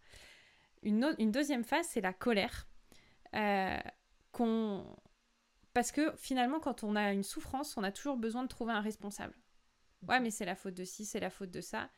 Une, 0.82 1.14
une 1.18 1.32
deuxième 1.32 1.64
phase, 1.64 1.86
c'est 1.90 2.00
la 2.00 2.12
colère. 2.12 2.66
Euh, 3.34 3.78
qu'on 4.32 4.84
parce 5.76 5.92
que 5.92 6.10
finalement, 6.16 6.58
quand 6.58 6.84
on 6.84 6.96
a 6.96 7.12
une 7.12 7.22
souffrance, 7.22 7.76
on 7.76 7.82
a 7.82 7.92
toujours 7.92 8.16
besoin 8.16 8.42
de 8.42 8.48
trouver 8.48 8.72
un 8.72 8.80
responsable. 8.80 9.34
Ouais, 10.08 10.20
mais 10.20 10.30
c'est 10.30 10.46
la 10.46 10.54
faute 10.54 10.72
de 10.72 10.84
ci, 10.84 11.04
c'est 11.04 11.20
la 11.20 11.28
faute 11.28 11.50
de 11.50 11.60
ça. 11.60 11.90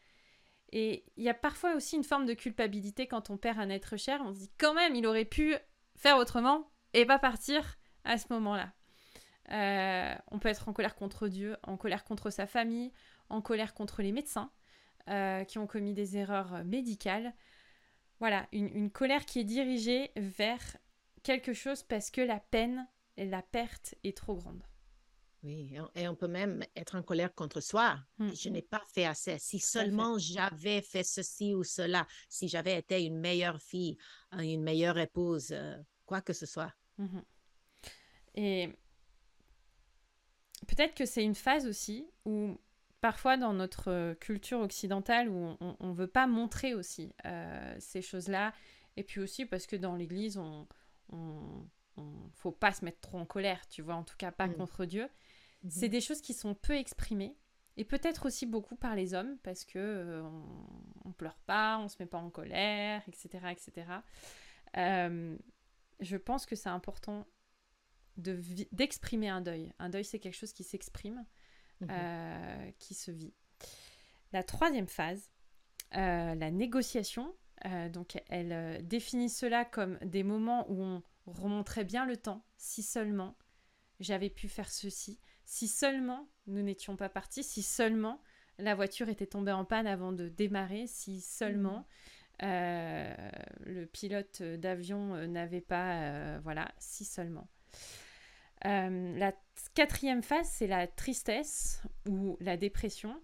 Et 0.73 1.05
il 1.17 1.23
y 1.23 1.29
a 1.29 1.35
parfois 1.35 1.77
aussi 1.77 1.95
une 1.95 2.03
forme 2.03 2.27
de 2.27 2.35
culpabilité 2.35 3.07
quand 3.07 3.31
on 3.31 3.37
perd 3.37 3.61
un 3.61 3.71
être 3.71 3.97
cher. 3.97 4.21
On 4.25 4.35
se 4.35 4.41
dit 4.41 4.51
quand 4.59 4.75
même, 4.75 4.97
il 4.97 5.07
aurait 5.07 5.25
pu 5.25 5.55
faire 5.95 6.17
autrement 6.17 6.73
et 6.93 7.07
pas 7.07 7.21
partir 7.21 7.79
à 8.03 8.19
ce 8.19 8.27
moment-là. 8.31 8.73
Euh, 9.53 10.17
on 10.33 10.41
peut 10.41 10.49
être 10.49 10.69
en 10.69 10.73
colère 10.73 10.97
contre 10.97 11.29
Dieu, 11.29 11.57
en 11.63 11.77
colère 11.77 12.03
contre 12.03 12.31
sa 12.31 12.49
famille, 12.49 12.91
en 13.29 13.41
colère 13.41 13.75
contre 13.75 14.03
les 14.03 14.11
médecins 14.11 14.51
euh, 15.09 15.45
qui 15.45 15.59
ont 15.59 15.69
commis 15.69 15.95
des 15.95 16.17
erreurs 16.17 16.65
médicales. 16.65 17.33
Voilà, 18.19 18.49
une, 18.51 18.77
une 18.77 18.91
colère 18.91 19.25
qui 19.25 19.39
est 19.39 19.45
dirigée 19.45 20.11
vers 20.17 20.79
quelque 21.23 21.53
chose 21.53 21.85
parce 21.85 22.11
que 22.11 22.21
la 22.21 22.41
peine 22.41 22.89
la 23.27 23.43
perte 23.43 23.95
est 24.05 24.17
trop 24.17 24.35
grande. 24.37 24.63
Oui, 25.45 25.77
et 25.95 26.09
on 26.09 26.17
peut 26.17 26.29
même 26.29 26.65
être 26.75 26.97
en 26.97 27.03
colère 27.03 27.33
contre 27.33 27.61
soi. 27.61 27.99
Mmh. 28.19 28.31
Je 28.35 28.49
n'ai 28.49 28.63
pas 28.63 28.83
fait 28.93 29.05
assez. 29.05 29.39
Si 29.39 29.61
seulement 29.61 30.19
j'avais 30.19 30.83
fait 30.83 31.05
ceci 31.05 31.55
ou 31.55 31.63
cela, 31.63 32.07
si 32.29 32.49
j'avais 32.49 32.77
été 32.77 33.05
une 33.05 33.21
meilleure 33.21 33.63
fille, 33.63 33.97
hein, 34.33 34.41
une 34.41 34.65
meilleure 34.65 34.99
épouse, 34.99 35.53
euh, 35.53 35.77
quoi 36.07 36.21
que 36.21 36.33
ce 36.33 36.47
soit. 36.47 36.73
Mmh 36.99 37.21
et 38.35 38.69
peut-être 40.69 40.95
que 40.95 41.07
c'est 41.07 41.25
une 41.25 41.35
phase 41.35 41.67
aussi 41.67 42.07
où 42.25 42.57
parfois 43.01 43.37
dans 43.37 43.53
notre 43.53 44.15
culture 44.21 44.61
occidentale 44.61 45.29
où 45.29 45.57
on 45.61 45.89
ne 45.89 45.95
veut 45.95 46.07
pas 46.07 46.29
montrer 46.29 46.75
aussi 46.75 47.13
euh, 47.25 47.77
ces 47.81 48.01
choses-là. 48.01 48.53
Et 48.97 49.03
puis 49.03 49.21
aussi 49.21 49.45
parce 49.45 49.67
que 49.67 49.75
dans 49.75 49.97
l'Église, 49.97 50.37
on 50.37 50.69
faut 52.35 52.53
pas 52.53 52.73
se 52.73 52.85
mettre 52.85 53.01
trop 53.01 53.19
en 53.19 53.27
colère, 53.27 53.67
tu 53.69 53.83
vois, 53.83 53.95
en 53.95 54.05
tout 54.05 54.17
cas 54.17 54.31
pas 54.33 54.47
mm. 54.47 54.55
contre 54.55 54.85
Dieu. 54.85 55.09
Mhm. 55.63 55.71
C'est 55.71 55.89
des 55.89 56.01
choses 56.01 56.21
qui 56.21 56.35
sont 56.35 56.55
peu 56.55 56.75
exprimées 56.75 57.37
et 57.79 57.85
peut-être 57.85 58.27
aussi 58.27 58.45
beaucoup 58.45 58.75
par 58.75 58.97
les 58.97 59.15
hommes 59.15 59.39
parce 59.45 59.65
que 59.65 59.79
euh, 59.79 60.23
on, 61.05 61.13
pleure 61.13 61.39
pas, 61.47 61.79
on 61.79 61.89
se 61.89 61.97
met 62.01 62.07
pas 62.07 62.19
en 62.19 62.29
colère, 62.29 63.03
etc., 63.07 63.47
etc. 63.53 63.87
Euh, 64.77 65.39
je 66.01 66.17
pense 66.17 66.45
que 66.45 66.57
c'est 66.57 66.69
important 66.69 67.27
d'exprimer 68.17 69.29
un 69.29 69.41
deuil. 69.41 69.73
Un 69.79 69.91
deuil, 69.91 70.05
c'est 70.05 70.19
quelque 70.19 70.35
chose 70.35 70.53
qui 70.53 70.65
s'exprime, 70.65 71.25
mhm. 71.81 71.89
euh, 71.89 72.71
qui 72.81 72.95
se 72.95 73.13
vit. 73.13 73.33
La 74.33 74.43
troisième 74.43 74.89
phase, 74.89 75.31
la 75.93 76.51
négociation. 76.51 77.33
donc, 77.93 78.21
elle 78.29 78.85
définit 78.89 79.31
cela 79.31 79.65
comme 79.65 79.99
des 79.99 80.25
moments 80.25 80.69
où 80.69 80.83
on 80.83 81.03
remonterait 81.33 81.85
bien 81.85 82.07
le 82.07 82.17
temps, 82.17 82.45
si 82.57 82.83
seulement 82.83 83.37
j'avais 84.01 84.31
pu 84.31 84.49
faire 84.49 84.71
ceci, 84.71 85.21
si 85.45 85.69
seulement 85.69 86.29
nous 86.47 86.63
n'étions 86.63 86.97
pas 86.97 87.09
partis, 87.09 87.43
si 87.43 87.63
seulement 87.63 88.21
la 88.59 88.75
voiture 88.75 89.09
était 89.09 89.27
tombée 89.27 89.53
en 89.53 89.65
panne 89.65 89.87
avant 89.87 90.13
de 90.13 90.29
démarrer, 90.29 90.87
si 90.87 91.21
seulement 91.21 91.81
mmh. 91.81 92.45
euh, 92.45 93.31
le 93.65 93.87
pilote 93.87 94.43
d'avion 94.43 95.15
euh, 95.15 95.27
n'avait 95.27 95.61
pas... 95.61 96.03
Euh, 96.03 96.41
voilà, 96.43 96.71
si 96.79 97.05
seulement. 97.05 97.49
la 98.65 99.33
quatrième 99.75 100.23
phase, 100.23 100.49
c'est 100.49 100.67
la 100.67 100.87
tristesse 100.87 101.83
ou 102.09 102.37
la 102.41 102.57
dépression. 102.57 103.21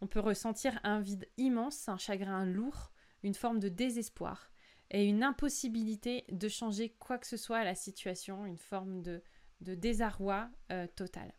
On 0.00 0.06
peut 0.06 0.20
ressentir 0.20 0.78
un 0.84 1.00
vide 1.00 1.28
immense, 1.38 1.88
un 1.88 1.98
chagrin 1.98 2.44
lourd, 2.44 2.92
une 3.22 3.34
forme 3.34 3.58
de 3.58 3.68
désespoir 3.68 4.50
et 4.94 5.06
une 5.06 5.24
impossibilité 5.24 6.24
de 6.30 6.48
changer 6.48 6.90
quoi 7.00 7.18
que 7.18 7.26
ce 7.26 7.36
soit 7.36 7.58
à 7.58 7.64
la 7.64 7.74
situation, 7.74 8.46
une 8.46 8.58
forme 8.58 9.02
de, 9.02 9.22
désarroi 9.60 10.48
euh, 10.70 10.86
total. 10.94 11.34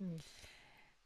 Mm. 0.00 0.18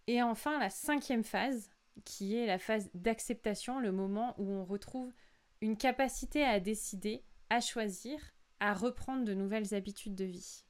Et 0.08 0.20
enfin, 0.20 0.58
la 0.58 0.70
cinquième 0.70 1.22
phase, 1.22 1.70
qui 2.04 2.34
est 2.34 2.46
la 2.46 2.58
phase 2.58 2.90
d'acceptation, 2.94 3.78
le 3.78 3.92
moment 3.92 4.34
où 4.38 4.50
on 4.50 4.64
retrouve 4.64 5.12
une 5.60 5.76
capacité 5.76 6.44
à 6.44 6.58
décider, 6.58 7.22
à 7.48 7.60
choisir, 7.60 8.18
à 8.58 8.74
reprendre 8.74 9.24
de 9.24 9.32
nouvelles 9.32 9.72
habitudes 9.72 10.16
de 10.16 10.24
vie. 10.24 10.63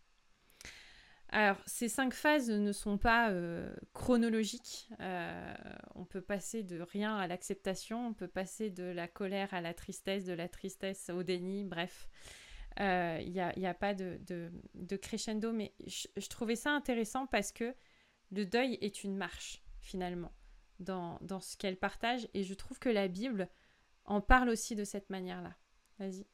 Alors, 1.34 1.56
ces 1.66 1.88
cinq 1.88 2.14
phases 2.14 2.48
ne 2.48 2.70
sont 2.70 2.96
pas 2.96 3.30
euh, 3.30 3.74
chronologiques. 3.92 4.88
Euh, 5.00 5.54
on 5.96 6.04
peut 6.04 6.20
passer 6.20 6.62
de 6.62 6.80
rien 6.80 7.16
à 7.16 7.26
l'acceptation, 7.26 8.06
on 8.06 8.14
peut 8.14 8.28
passer 8.28 8.70
de 8.70 8.84
la 8.84 9.08
colère 9.08 9.52
à 9.52 9.60
la 9.60 9.74
tristesse, 9.74 10.26
de 10.26 10.32
la 10.32 10.48
tristesse 10.48 11.10
au 11.10 11.24
déni, 11.24 11.64
bref. 11.64 12.08
Il 12.76 12.84
euh, 12.84 13.24
n'y 13.24 13.40
a, 13.40 13.52
a, 13.68 13.74
pas 13.74 13.94
de, 13.94 14.20
crescendo, 15.02 15.52
mais 15.52 15.74
je, 15.84 16.06
je, 16.16 16.28
trouvais 16.28 16.54
ça 16.54 16.70
intéressant 16.70 17.26
parce 17.26 17.50
que 17.50 17.74
le 18.30 18.46
deuil 18.46 18.78
est 18.80 19.02
une 19.02 19.16
marche, 19.16 19.60
finalement, 19.80 20.30
dans, 20.78 21.18
dans 21.20 21.40
ce 21.40 21.56
qu'elle 21.56 21.76
partage. 21.76 22.28
Et 22.34 22.44
je 22.44 22.54
trouve 22.54 22.78
que 22.78 22.88
la 22.88 23.08
Bible 23.08 23.48
en 24.04 24.20
parle 24.20 24.50
aussi 24.50 24.76
de 24.76 24.84
cette 24.84 25.10
manière-là. 25.10 25.56
Vas-y. 25.98 26.26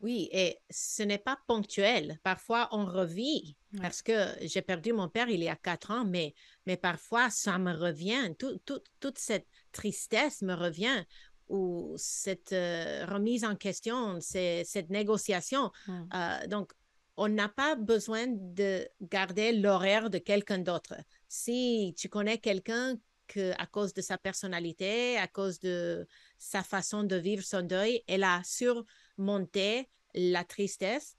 Oui, 0.00 0.28
et 0.30 0.58
ce 0.70 1.02
n'est 1.02 1.18
pas 1.18 1.38
ponctuel. 1.48 2.20
Parfois, 2.22 2.68
on 2.70 2.84
revit 2.84 3.56
parce 3.80 4.00
que 4.00 4.12
j'ai 4.42 4.62
perdu 4.62 4.92
mon 4.92 5.08
père 5.08 5.28
il 5.28 5.42
y 5.42 5.48
a 5.48 5.56
quatre 5.56 5.90
ans, 5.90 6.04
mais, 6.04 6.34
mais 6.66 6.76
parfois, 6.76 7.30
ça 7.30 7.58
me 7.58 7.72
revient. 7.72 8.32
toute 8.38 9.18
cette 9.18 9.48
tristesse 9.72 10.42
me 10.42 10.54
revient 10.54 11.04
ou 11.48 11.94
cette 11.96 12.52
euh, 12.52 13.06
remise 13.06 13.44
en 13.44 13.56
question, 13.56 14.18
cette 14.20 14.90
négociation. 14.90 15.72
Euh, 15.88 16.46
donc, 16.46 16.72
on 17.16 17.28
n'a 17.28 17.48
pas 17.48 17.74
besoin 17.74 18.26
de 18.28 18.86
garder 19.02 19.52
l'horaire 19.52 20.08
de 20.08 20.18
quelqu'un 20.18 20.58
d'autre. 20.58 20.94
Si 21.28 21.94
tu 21.98 22.08
connais 22.08 22.38
quelqu'un 22.38 22.96
que 23.28 23.52
à 23.58 23.66
cause 23.66 23.94
de 23.94 24.00
sa 24.00 24.18
personnalité, 24.18 25.16
à 25.18 25.28
cause 25.28 25.60
de 25.60 26.06
sa 26.38 26.62
façon 26.62 27.04
de 27.04 27.16
vivre 27.16 27.44
son 27.44 27.62
deuil, 27.62 28.02
elle 28.08 28.24
a 28.24 28.42
surmonté 28.44 29.88
la 30.14 30.44
tristesse, 30.44 31.16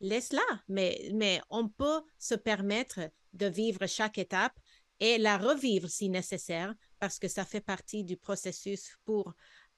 laisse-la. 0.00 0.62
Mais, 0.68 1.10
mais 1.12 1.40
on 1.50 1.68
peut 1.68 2.02
se 2.18 2.34
permettre 2.34 3.00
de 3.32 3.46
vivre 3.46 3.86
chaque 3.86 4.18
étape 4.18 4.58
et 5.00 5.18
la 5.18 5.36
revivre 5.36 5.88
si 5.88 6.08
nécessaire 6.08 6.74
parce 7.00 7.18
que 7.18 7.28
ça 7.28 7.44
fait 7.44 7.60
partie 7.60 8.04
du 8.04 8.16
processus 8.16 8.96
pour 9.04 9.34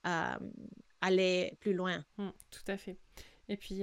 euh, 0.07 0.39
aller 1.01 1.57
plus 1.61 1.75
loin. 1.75 2.05
Mmh, 2.19 2.29
tout 2.51 2.65
à 2.71 2.77
fait. 2.77 2.99
Et 3.49 3.57
puis, 3.57 3.83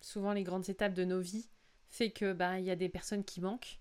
souvent 0.00 0.32
les 0.32 0.44
grandes 0.44 0.68
étapes 0.68 0.94
de 0.94 1.04
nos 1.04 1.20
vies 1.20 1.48
fait 1.88 2.10
que 2.10 2.32
ben, 2.32 2.58
il 2.58 2.64
y 2.64 2.70
a 2.70 2.76
des 2.76 2.88
personnes 2.88 3.24
qui 3.24 3.40
manquent. 3.40 3.80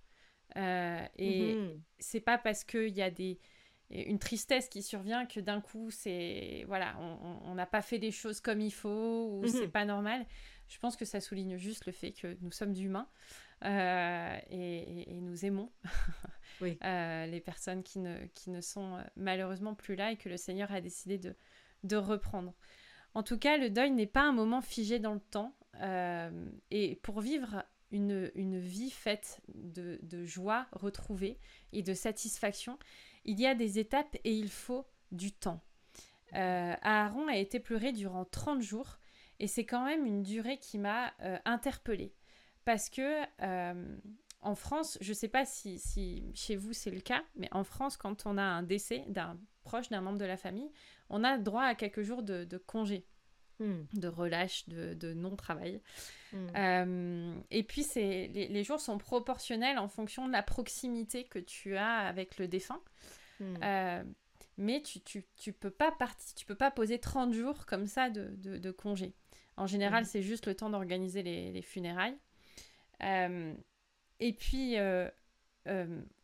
Euh, 0.58 1.06
et 1.18 1.56
mmh 1.56 1.82
c'est 1.98 2.20
pas 2.20 2.38
parce 2.38 2.64
qu'il 2.64 2.96
y 2.96 3.02
a 3.02 3.10
des 3.10 3.40
une 3.90 4.20
tristesse 4.20 4.68
qui 4.68 4.84
survient 4.84 5.25
que 5.25 5.40
d'un 5.40 5.62
coup 5.62 5.90
c'est 5.92 6.64
voilà 6.68 6.98
on 7.00 7.56
n'a 7.56 7.66
pas 7.66 7.82
fait 7.82 7.98
les 7.98 8.12
choses 8.12 8.42
comme 8.42 8.62
il 8.62 8.74
faut 8.74 9.30
ou 9.32 9.44
mmh 9.44 9.48
c'est 9.48 9.68
pas 9.68 9.86
normal 9.86 10.25
je 10.68 10.78
pense 10.80 10.96
que 10.96 11.06
ça 11.06 11.20
souligne 11.20 11.58
juste 11.58 11.86
le 11.86 11.92
fait 11.92 12.12
que 12.12 12.38
nous 12.42 12.52
sommes 12.52 12.75
humains 12.75 13.10
euh, 13.64 14.38
et, 14.50 15.20
nous 15.22 15.46
aimons 15.46 15.72
euh, 16.62 17.25
les 17.25 17.40
personnes 17.40 17.84
qui 17.84 18.00
ne, 18.00 18.25
qui 18.34 18.50
ne 18.50 18.62
sont 18.62 19.04
malheureusement 19.16 19.74
plus 19.74 19.96
là 19.96 20.12
et 20.12 20.18
que 20.18 20.30
le 20.30 20.38
Seigneur 20.38 20.72
a 20.72 20.82
décidé 20.82 21.18
de, 21.18 21.36
de 21.84 21.96
reprendre. 21.96 22.54
En 23.14 23.24
tout 23.24 23.40
cas, 23.40 23.58
le 23.58 23.70
deuil 23.70 23.92
n'est 23.92 24.08
pas 24.08 24.24
un 24.24 24.34
moment 24.34 24.62
figé 24.62 25.00
dans 25.00 25.14
le 25.14 25.22
temps. 25.22 25.58
Euh, 25.82 26.50
et 26.70 26.98
pour 26.98 27.22
vivre 27.22 27.64
une, 27.92 28.32
une 28.36 28.60
vie 28.60 28.92
faite 28.92 29.42
de, 29.54 30.00
de, 30.01 30.25
joie 30.25 30.68
retrouvée 30.72 31.39
et 31.72 31.84
de 31.84 31.94
satisfaction, 31.94 32.77
il 33.24 33.39
y 33.39 33.48
a 33.48 33.56
des 33.56 33.80
étapes 33.80 34.15
et 34.24 34.34
il 34.34 34.50
faut 34.50 34.86
du 35.12 35.32
temps. 35.32 35.63
Euh, 36.34 36.74
Aaron 36.82 37.27
a 37.27 37.38
été 37.38 37.60
pleuré 37.60 37.92
durant 37.92 38.25
30 38.25 38.62
jours 38.62 39.00
et 39.39 39.48
c'est 39.48 39.65
quand 39.65 39.86
même 39.86 40.06
une 40.06 40.24
durée 40.24 40.58
qui 40.58 40.77
m'a 40.77 41.13
euh, 41.22 41.38
interpellée. 41.46 42.13
Parce 42.65 42.89
que 42.89 43.24
euh, 43.42 43.98
en 44.42 44.56
France, 44.56 44.98
je 45.01 45.10
ne 45.10 45.15
sais 45.15 45.27
pas 45.27 45.46
si, 45.46 45.80
si 45.80 46.32
chez 46.34 46.56
vous 46.56 46.74
c'est 46.74 46.92
le 46.92 47.01
cas, 47.01 47.24
mais 47.36 47.48
en 47.51 47.63
France, 47.63 47.98
quand 47.98 48.25
on 48.25 48.38
a 48.38 48.44
un 48.44 48.63
décès 48.63 49.06
d'un 49.08 49.39
proche, 49.63 49.89
d'un 49.89 50.02
membre 50.02 50.17
de 50.17 50.26
la 50.26 50.38
famille, 50.38 50.71
on 51.10 51.24
a 51.24 51.38
droit 51.38 51.63
à 51.63 51.76
quelques 51.76 52.02
jours 52.02 52.24
de, 52.24 52.58
congé, 52.65 53.06
hmm. 53.60 53.84
de 53.93 54.08
relâche, 54.08 54.67
de, 54.67 55.13
non-travail. 55.13 55.82
Hmm. 56.36 56.48
Euh, 56.58 57.36
et 57.50 57.63
puis, 57.63 57.84
c'est, 57.84 58.28
les, 58.28 58.63
jours 58.63 58.82
sont 58.82 58.98
proportionnels 58.98 59.78
en 59.78 59.88
fonction 59.88 60.28
de 60.28 60.34
la 60.34 60.43
proximité 60.43 61.24
que 61.24 61.39
tu 61.39 61.78
as 61.78 62.00
avec 62.00 62.38
le 62.38 62.48
défunt. 62.48 62.82
Hmm. 63.39 63.56
Euh, 63.63 64.04
mais 64.58 64.82
tu, 64.82 65.00
tu, 65.02 65.54
peux 65.54 65.69
pas 65.69 65.95
tu 66.36 66.45
peux 66.45 66.56
pas 66.56 66.71
poser 66.71 67.00
30 67.00 67.34
jours 67.34 67.65
comme 67.65 67.88
ça 67.88 68.10
de, 68.10 68.71
congé. 68.71 69.13
En 69.58 69.67
général, 69.67 70.06
c'est 70.06 70.21
juste 70.21 70.45
le 70.45 70.56
temps 70.56 70.69
d'organiser 70.69 71.24
les, 71.24 71.62
funérailles. 71.62 72.17
Euh, 73.04 73.54
et 74.19 74.34
puis, 74.34 74.76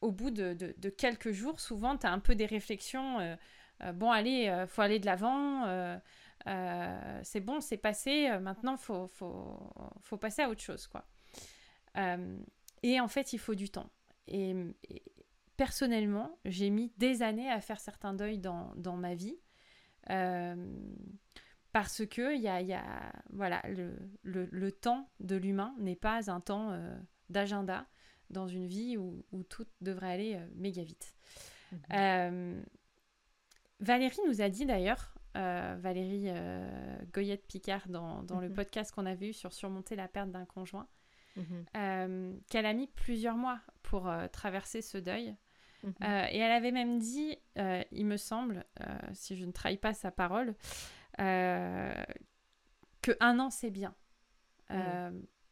au 0.02 0.12
bout 0.12 0.32
de, 0.32 0.90
quelques 0.90 1.32
jours, 1.32 1.60
souvent, 1.62 1.98
tu 1.98 2.06
as 2.06 2.12
un 2.12 2.20
peu 2.20 2.36
des 2.36 2.46
réflexions 2.46 3.38
bon, 3.94 4.12
allez, 4.12 4.66
faut 4.68 4.82
aller 4.82 5.00
de 5.00 5.06
l'avant, 5.06 6.00
euh, 6.48 7.20
c'est 7.24 7.40
bon, 7.40 7.62
c'est 7.62 7.78
passé, 7.78 8.30
maintenant, 8.40 8.78
faut, 8.78 9.08
faut, 9.08 9.74
faut, 10.02 10.18
passer 10.18 10.42
à 10.42 10.50
autre 10.50 10.62
chose, 10.62 10.88
quoi. 10.88 11.06
et 12.84 13.00
en 13.00 13.08
fait, 13.08 13.34
il 13.34 13.40
faut 13.40 13.56
du 13.56 13.70
temps. 13.70 13.90
Et, 14.28 14.56
personnellement, 15.58 16.40
j'ai 16.46 16.70
mis 16.72 16.92
des 16.98 17.22
années 17.22 17.50
à 17.52 17.62
faire 17.62 17.80
certains 17.80 18.14
deuils 18.14 18.40
dans, 18.40 18.74
dans 18.76 18.96
ma 18.96 19.14
vie. 19.14 19.38
parce 21.72 22.06
que 22.06 22.36
y 22.38 22.48
a, 22.48 22.62
y 22.62 22.74
a, 22.74 23.14
voilà, 23.32 23.62
le, 23.70 23.96
le, 24.24 24.48
le 24.52 24.72
temps 24.72 25.10
de 25.20 25.36
l'humain 25.36 25.76
n'est 25.78 25.96
pas 25.96 26.32
un 26.32 26.40
temps 26.40 26.76
d'agenda 27.30 27.86
dans 28.30 28.48
une 28.48 28.66
vie 28.66 28.98
où, 28.98 29.24
où, 29.32 29.44
tout 29.44 29.68
devrait 29.82 30.12
aller 30.12 30.40
méga 30.56 30.84
vite. 30.84 31.16
Mmh 31.90 32.64
Valérie 33.82 34.22
nous 34.28 34.42
a 34.42 34.50
dit 34.50 34.66
d'ailleurs, 34.66 35.16
euh, 35.36 35.78
Valérie 35.80 36.26
euh, 36.28 36.98
Goyette-Picard, 37.14 37.88
dans, 37.88 38.24
le 38.40 38.50
mhm. 38.50 38.54
podcast 38.54 38.94
qu'on 38.94 39.06
avait 39.06 39.30
eu 39.30 39.34
sur 39.34 39.54
surmonter 39.54 39.96
la 39.96 40.08
perte 40.08 40.32
d'un 40.32 40.46
conjoint, 40.46 40.88
mhm. 41.36 41.66
euh, 41.78 42.34
qu'elle 42.50 42.66
a 42.66 42.74
mis 42.74 42.88
plusieurs 42.88 43.36
mois 43.36 43.60
pour 43.84 44.12
traverser 44.32 44.82
ce 44.82 44.98
deuil. 44.98 45.36
Mhm. 45.84 45.94
et 46.02 46.38
elle 46.38 46.52
avait 46.52 46.72
même 46.72 47.00
dit, 47.00 47.38
il 47.92 48.06
me 48.06 48.18
semble, 48.18 48.66
si 49.14 49.36
je 49.36 49.46
ne 49.46 49.52
trahis 49.52 49.78
pas 49.78 49.94
sa 49.94 50.12
parole, 50.12 50.56
que 51.18 52.06
un 53.20 53.40
an 53.40 53.50
c'est 53.50 53.72
bien. 53.72 53.96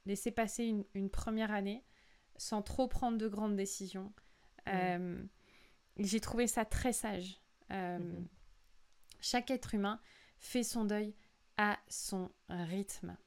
laisser 0.05 0.31
passer 0.31 0.65
une, 0.65 0.85
une, 0.93 1.09
première 1.09 1.51
année 1.51 1.83
sans 2.37 2.61
trop 2.61 2.87
prendre 2.87 3.17
de 3.17 3.27
grandes 3.27 3.55
décisions. 3.55 4.13
J'ai 5.99 6.19
trouvé 6.19 6.47
ça 6.47 6.65
très 6.65 6.93
sage. 6.93 7.41
Euh. 7.71 7.99
Chaque 9.19 9.51
être 9.51 9.75
humain 9.75 9.99
fait 10.39 10.63
son 10.63 10.85
deuil 10.85 11.13
à 11.57 11.77
son 11.87 12.31
rythme. 12.49 13.17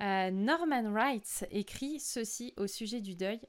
Euh, 0.00 0.30
Norman 0.30 0.90
Wright 0.90 1.46
écrit 1.50 2.00
ceci 2.00 2.54
au 2.56 2.66
sujet 2.66 3.00
du 3.00 3.14
deuil. 3.14 3.40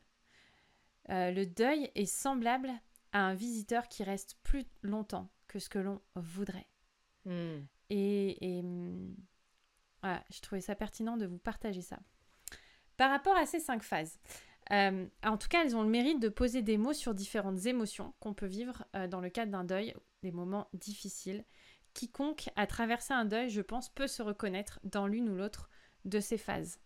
Euh, 1.09 1.31
le 1.31 1.45
deuil 1.45 1.91
est 1.95 2.05
semblable 2.05 2.71
à 3.12 3.21
un 3.21 3.33
visiteur 3.33 3.88
qui 3.88 4.03
reste 4.03 4.38
plus 4.43 4.65
longtemps 4.81 5.29
que 5.47 5.59
ce 5.59 5.69
que 5.69 5.79
l'on 5.79 6.01
voudrait. 6.15 6.67
Hmm. 7.25 7.62
Et, 7.89 8.62
hmm, 8.62 9.15
je 10.03 10.41
trouvais 10.41 10.62
ça 10.62 10.75
pertinent 10.75 11.17
de 11.17 11.25
vous 11.25 11.39
partager 11.39 11.81
ça. 11.81 11.99
Par 12.97 13.09
rapport 13.09 13.35
à 13.35 13.45
ces 13.45 13.59
cinq 13.59 13.81
phases, 13.81 14.19
euh, 14.71 15.08
en 15.23 15.38
tout 15.38 15.47
cas, 15.47 15.63
elles 15.63 15.75
ont 15.75 15.84
le 15.84 15.89
mérite 15.89 16.19
de 16.19 16.29
poser 16.29 16.62
des 16.62 16.77
mots 16.77 16.93
sur 16.93 17.13
différentes 17.13 17.65
émotions 17.65 18.13
qu'on 18.19 18.34
peut 18.34 18.45
vivre 18.45 18.86
euh, 18.95 19.08
dans 19.08 19.19
le 19.19 19.29
cadre 19.29 19.51
d'un 19.51 19.63
deuil, 19.63 19.95
des 20.21 20.32
moments 20.32 20.69
difficiles. 20.73 21.43
Quiconque 21.93 22.49
a 22.55 22.67
traversé 22.67 23.13
un 23.13 23.25
deuil, 23.25 23.49
je 23.49 23.62
pense, 23.62 23.89
peut 23.89 24.08
se 24.08 24.21
reconnaître 24.21 24.79
dans 24.84 25.08
l'une 25.08 25.29
ou 25.29 25.36
l'autre 25.36 25.69
de 26.05 26.19
ces 26.19 26.38
phases. 26.38 26.79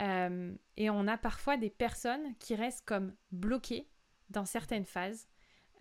Euh, 0.00 0.54
et 0.76 0.88
on 0.88 1.08
a 1.08 1.18
parfois 1.18 1.56
des 1.56 1.68
personnes 1.68 2.34
qui 2.38 2.54
restent 2.54 2.86
comme 2.86 3.14
bloquées 3.32 3.90
dans 4.30 4.44
certaines 4.44 4.86
phases, 4.86 5.28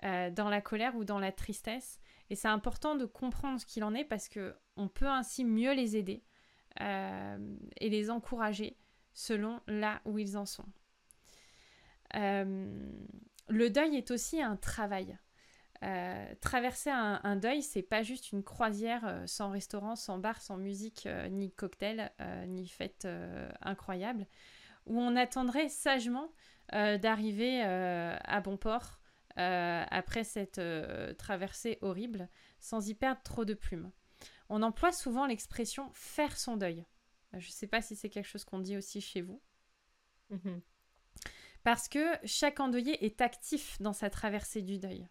dans 0.02 0.48
la 0.50 0.62
colère 0.62 0.96
ou 0.96 1.04
dans 1.04 1.20
la 1.20 1.34
tristesse. 1.34 2.00
Et 2.30 2.36
c'est 2.36 2.48
important 2.48 2.96
de 2.96 3.06
comprendre 3.06 3.60
ce 3.60 3.66
qu'il 3.66 3.84
en 3.84 3.94
est 3.94 4.06
parce 4.06 4.30
que 4.30 4.56
on 4.78 4.88
peut 4.88 5.10
ainsi 5.10 5.44
mieux 5.44 5.74
les 5.74 5.98
aider 5.98 6.24
et 6.80 7.90
les 7.90 8.10
encourager 8.10 8.78
selon 9.14 9.60
là 9.68 10.02
où 10.06 10.18
ils 10.18 10.38
en 10.38 10.46
sont. 10.46 10.66
Euh, 12.16 12.92
le 13.48 13.70
deuil 13.70 13.96
est 13.96 14.12
aussi 14.12 14.42
un 14.42 14.56
travail. 14.56 15.18
Euh, 15.82 16.36
traverser 16.42 16.90
un, 16.90 17.36
deuil, 17.38 17.64
c'est 17.64 17.82
pas 17.82 18.04
juste 18.04 18.34
une 18.34 18.44
croisière 18.44 19.06
euh, 19.06 19.26
sans 19.28 19.50
restaurant, 19.50 19.96
sans 19.96 20.18
bar, 20.18 20.42
sans 20.42 20.58
musique, 20.58 21.08
ni 21.30 21.52
cocktail, 21.52 22.12
ni 22.48 22.68
fête 22.68 23.08
incroyable, 23.62 24.28
où 24.86 25.00
on 25.00 25.16
attendrait 25.16 25.70
sagement 25.70 26.32
d'arriver 26.72 27.62
à 27.62 28.42
bon 28.42 28.58
port 28.58 29.00
après 29.36 30.24
cette 30.24 30.62
traversée 31.18 31.78
horrible, 31.82 32.30
sans 32.60 32.90
y 32.90 32.94
perdre 32.94 33.22
trop 33.24 33.46
de 33.46 33.54
plumes. 33.54 33.92
On 34.50 34.64
emploie 34.64 34.92
souvent 34.92 35.28
l'expression 35.28 35.90
faire 35.94 36.38
son 36.38 36.58
deuil. 36.58 36.86
Je 37.34 37.50
sais 37.52 37.68
pas 37.68 37.82
si 37.82 37.96
c'est 37.96 38.10
quelque 38.10 38.28
chose 38.28 38.44
qu'on 38.44 38.60
dit 38.60 38.76
aussi 38.76 39.00
chez 39.00 39.22
vous. 39.22 39.42
Mm-hmm. 40.32 40.62
Parce 41.64 41.88
que 41.88 42.06
chaque 42.24 42.60
endeuillé 42.60 43.06
est 43.06 43.22
actif 43.22 43.80
dans 43.82 43.94
sa 43.94 44.10
traversée 44.10 44.62
du 44.62 44.80
deuil. 44.80 45.08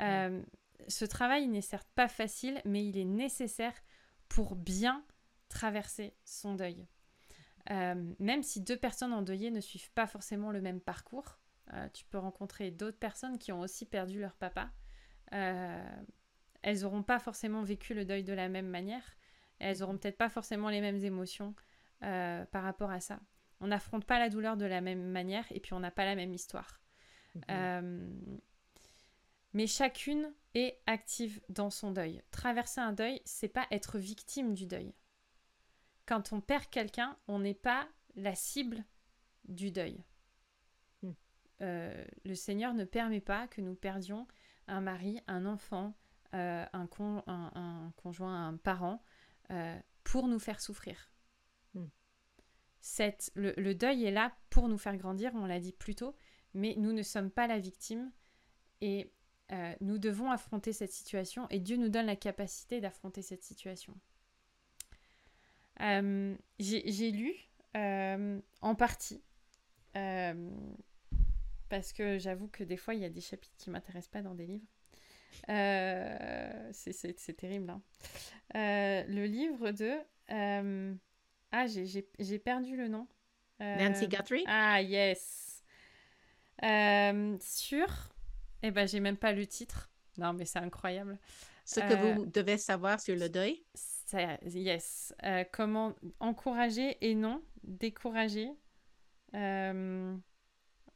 Euh, 0.00 0.42
ce 0.88 1.04
travail 1.04 1.48
n'est 1.48 1.62
certes 1.62 1.88
pas 1.94 2.08
facile, 2.08 2.60
mais 2.64 2.86
il 2.86 2.98
est 2.98 3.04
nécessaire 3.04 3.74
pour 4.28 4.56
bien 4.56 5.04
traverser 5.48 6.14
son 6.24 6.54
deuil. 6.54 6.86
Euh, 7.70 8.14
même 8.18 8.42
si 8.42 8.60
deux 8.60 8.76
personnes 8.76 9.12
endeuillées 9.12 9.50
ne 9.50 9.60
suivent 9.60 9.92
pas 9.92 10.06
forcément 10.06 10.50
le 10.50 10.60
même 10.60 10.80
parcours, 10.80 11.38
euh, 11.72 11.88
tu 11.90 12.04
peux 12.06 12.18
rencontrer 12.18 12.70
d'autres 12.70 12.98
personnes 12.98 13.38
qui 13.38 13.52
ont 13.52 13.60
aussi 13.60 13.84
perdu 13.86 14.20
leur 14.20 14.34
papa. 14.34 14.70
Elles 15.30 16.80
n'auront 16.80 17.02
pas 17.02 17.18
forcément 17.18 17.62
vécu 17.62 17.94
le 17.94 18.04
deuil 18.04 18.24
de 18.24 18.32
la 18.32 18.48
même 18.48 18.68
manière. 18.68 19.16
Elles 19.58 19.78
n'auront 19.78 19.96
peut-être 19.96 20.16
pas 20.16 20.28
forcément 20.28 20.70
les 20.70 20.80
mêmes 20.80 21.04
émotions 21.04 21.54
par 22.00 22.62
rapport 22.62 22.90
à 22.90 23.00
ça. 23.00 23.20
On 23.60 23.68
n'affronte 23.68 24.04
pas 24.04 24.18
la 24.18 24.28
douleur 24.28 24.56
de 24.56 24.64
la 24.64 24.80
même 24.80 25.10
manière 25.10 25.44
et 25.50 25.60
puis 25.60 25.74
on 25.74 25.80
n'a 25.80 25.90
pas 25.90 26.04
la 26.04 26.14
même 26.14 26.34
histoire. 26.34 26.80
Mhm. 27.34 28.40
mais 29.52 29.66
chacune 29.66 30.32
est 30.54 30.80
active 30.86 31.40
dans 31.48 31.70
son 31.70 31.92
deuil. 31.92 32.22
Traverser 32.30 32.80
un 32.80 32.92
deuil, 32.92 33.20
c'est 33.24 33.48
pas 33.48 33.66
être 33.70 33.98
victime 33.98 34.54
du 34.54 34.66
deuil 34.66 34.92
quand 36.08 36.32
on 36.32 36.40
perd 36.40 36.66
quelqu'un, 36.70 37.16
on 37.28 37.38
n'est 37.38 37.52
pas 37.52 37.86
la 38.16 38.34
cible 38.34 38.82
du 39.44 39.70
deuil. 39.70 40.02
Hmm. 41.02 41.12
Euh, 41.60 42.04
le 42.24 42.34
Seigneur 42.34 42.72
ne 42.72 42.84
permet 42.84 43.20
pas 43.20 43.46
que 43.46 43.60
nous 43.60 43.74
perdions 43.74 44.26
un 44.68 44.80
mari, 44.80 45.20
un 45.26 45.44
enfant, 45.44 45.94
euh, 46.34 46.64
un, 46.72 46.86
conjoint, 46.86 48.48
un 48.48 48.56
parent, 48.56 49.02
euh, 49.50 49.78
pour 50.02 50.28
nous 50.28 50.38
faire 50.38 50.62
souffrir. 50.62 51.10
Le, 53.34 53.72
deuil 53.74 54.04
est 54.04 54.10
là 54.10 54.32
pour 54.50 54.68
nous 54.68 54.78
faire 54.78 54.96
grandir, 54.96 55.32
on 55.34 55.46
l'a 55.46 55.60
dit 55.60 55.72
plus 55.72 55.94
tôt, 55.94 56.14
mais 56.54 56.74
nous 56.78 56.92
ne 56.92 57.02
sommes 57.02 57.30
pas 57.30 57.46
la 57.46 57.58
victime 57.58 58.10
et 58.80 59.12
nous 59.80 59.98
devons 59.98 60.30
affronter 60.30 60.72
cette 60.72 60.92
situation 60.92 61.46
et 61.48 61.58
Dieu 61.58 61.76
nous 61.76 61.88
donne 61.88 62.06
la 62.06 62.16
capacité 62.16 62.80
d'affronter 62.80 63.22
cette 63.22 63.42
situation. 63.42 63.94
Euh, 65.80 66.36
j'ai 66.58 67.10
lu 67.10 67.32
euh, 67.76 68.40
en 68.62 68.74
partie, 68.74 69.22
euh, 69.96 70.50
parce 71.68 71.92
que 71.92 72.18
j'avoue 72.18 72.48
que 72.48 72.64
des 72.64 72.76
fois, 72.76 72.94
il 72.94 73.00
y 73.00 73.04
a 73.04 73.10
des 73.10 73.20
chapitres 73.20 73.54
qui 73.58 73.70
ne 73.70 73.74
m'intéressent 73.74 74.10
pas 74.10 74.22
dans 74.22 74.34
des 74.34 74.46
livres. 74.46 74.66
c'est 76.72 77.36
terrible. 77.36 77.70
Hein. 77.70 77.82
le 78.54 79.24
livre 79.26 79.70
de... 79.70 80.98
ah, 81.52 81.66
j'ai 81.66 82.38
perdu 82.38 82.76
le 82.76 82.88
nom. 82.88 83.06
Nancy 83.60 84.08
Guthrie? 84.08 84.44
Ah, 84.46 84.82
yes. 84.82 85.62
sur... 87.40 88.14
Eh 88.62 88.72
ben, 88.72 88.88
j'ai 88.88 89.00
même 89.00 89.16
pas 89.16 89.32
le 89.32 89.46
titre. 89.46 89.90
Non, 90.18 90.32
mais 90.32 90.44
c'est 90.44 90.58
incroyable. 90.58 91.18
Ce 91.64 91.80
que 91.80 91.94
vous 91.94 92.26
devez 92.26 92.58
savoir 92.58 93.00
sur 93.00 93.14
le 93.14 93.28
deuil? 93.28 93.62
yes. 94.44 95.14
Euh, 95.24 95.44
comment 95.52 95.94
encourager 96.18 96.96
et 97.02 97.14
non 97.14 97.42
décourager? 97.62 98.50
Euh, 99.34 100.16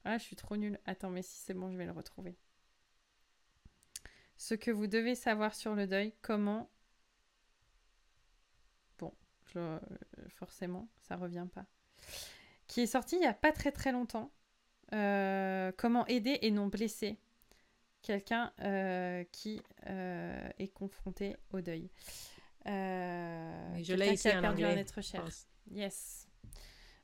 ah, 0.05 0.19
je 0.19 0.23
suis 0.23 0.37
trop 0.37 0.57
nulle. 0.57 0.79
Attends, 0.87 1.11
mais 1.11 1.23
si 1.23 1.39
c'est 1.39 1.55
bon, 1.55 1.71
je 1.71 1.77
vais 1.77 1.87
le 1.87 1.93
retrouver. 1.93 2.37
Ce 4.37 4.55
que 4.55 4.71
vous 4.71 4.87
devez 4.87 5.15
savoir 5.15 5.55
sur 5.55 5.75
le 5.75 5.87
deuil, 5.87 6.15
comment. 6.23 6.71
Bon, 9.55 9.81
forcément, 10.37 10.89
ça 11.01 11.17
revient 11.17 11.47
pas. 11.55 11.67
Qui 12.67 12.83
est 12.83 12.87
sorti 12.87 13.17
il 13.17 13.21
n'y 13.21 13.27
a 13.27 13.35
pas 13.35 13.53
très 13.53 13.73
très 13.73 13.93
longtemps. 13.93 14.33
Euh, 14.95 15.73
comment 15.77 16.07
aider 16.07 16.39
et 16.43 16.51
non 16.51 16.67
blesser 16.67 17.19
quelqu'un 18.03 18.53
qui 19.33 19.63
est 19.87 20.69
confronté 20.75 21.37
au 21.53 21.61
deuil. 21.61 21.91
Euh, 22.67 23.83
je 23.83 23.95
l'ai 23.95 24.13
ici 24.13 24.29
a 24.29 24.39
en 24.39 24.41
perdu 24.41 24.65
anglais, 24.65 24.79
un 24.79 24.81
être 24.81 25.01
cher. 25.01 25.25
Yes. 25.71 26.29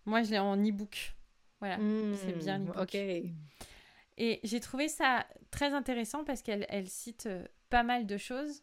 Moi, 0.05 0.23
je 0.23 0.31
l'ai 0.31 0.39
en 0.39 0.57
e-book. 0.57 1.15
Voilà, 1.61 1.79
hmm, 1.79 2.15
c'est 2.15 2.33
bien 2.33 2.59
l'e-book. 2.59 2.77
Ok. 2.77 2.95
Et 2.95 4.41
j'ai 4.43 4.61
trouvé 4.61 4.89
ça 4.89 5.27
très 5.51 5.73
intéressant 5.73 6.25
parce 6.25 6.43
qu'elle 6.43 6.67
elle 6.69 6.89
cite 6.89 7.27
euh, 7.27 7.47
pas 7.71 7.83
mal 7.83 8.07
de 8.07 8.17
choses, 8.17 8.63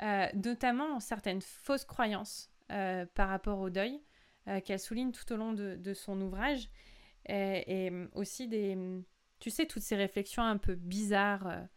euh, 0.00 0.26
notamment 0.34 1.00
certaines 1.00 1.42
fausses 1.42 1.84
croyances 1.84 2.50
par 3.14 3.28
rapport 3.28 3.58
au 3.60 3.70
deuil 3.70 4.00
qu'elle 4.64 4.80
souligne 4.80 5.12
tout 5.12 5.30
au 5.32 5.36
long 5.36 5.52
de, 5.52 5.76
de 5.76 5.94
son 5.94 6.20
ouvrage. 6.20 6.68
Et, 7.28 7.86
et, 7.86 7.92
aussi 8.14 8.48
des, 8.48 8.76
tu 9.38 9.50
sais, 9.50 9.66
toutes 9.66 9.82
ces 9.82 9.96
réflexions 9.96 10.42
un 10.42 10.56
peu 10.56 10.74
bizarres 10.74 11.68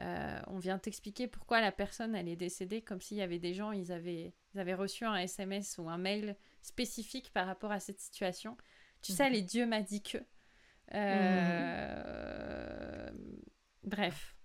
euh, 0.00 0.40
on 0.46 0.58
vient 0.58 0.78
t'expliquer 0.78 1.26
pourquoi 1.26 1.60
la 1.60 1.72
personne 1.72 2.14
elle 2.14 2.28
est 2.28 2.36
décédée, 2.36 2.82
comme 2.82 3.00
s'il 3.00 3.16
y 3.16 3.22
avait 3.22 3.40
des 3.40 3.52
gens, 3.54 3.72
ils 3.72 3.90
avaient, 3.90 4.32
ils 4.54 4.60
avaient 4.60 4.74
reçu 4.74 5.04
un 5.04 5.16
SMS 5.16 5.76
ou 5.78 5.88
un 5.88 5.98
mail 5.98 6.36
spécifique 6.62 7.32
par 7.32 7.46
rapport 7.46 7.72
à 7.72 7.80
cette 7.80 7.98
situation. 7.98 8.56
Tu 9.02 9.12
sais, 9.12 9.26
mhm. 9.26 9.32
les 9.32 9.42
dieux 9.42 9.66
m'a 9.66 9.82
dit 9.82 10.02
que. 10.02 10.18
Euh, 10.94 11.80
bref. 13.82 14.36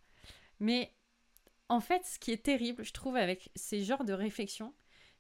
Mais 0.59 0.91
en 1.69 1.79
fait, 1.79 2.03
ce 2.05 2.17
qui 2.17 2.31
est 2.31 2.43
terrible, 2.43 2.83
je 2.83 2.93
trouve, 2.93 3.15
avec 3.15 3.51
ces 3.55 3.83
genres 3.83 4.05
de 4.05 4.13
réflexions, 4.13 4.73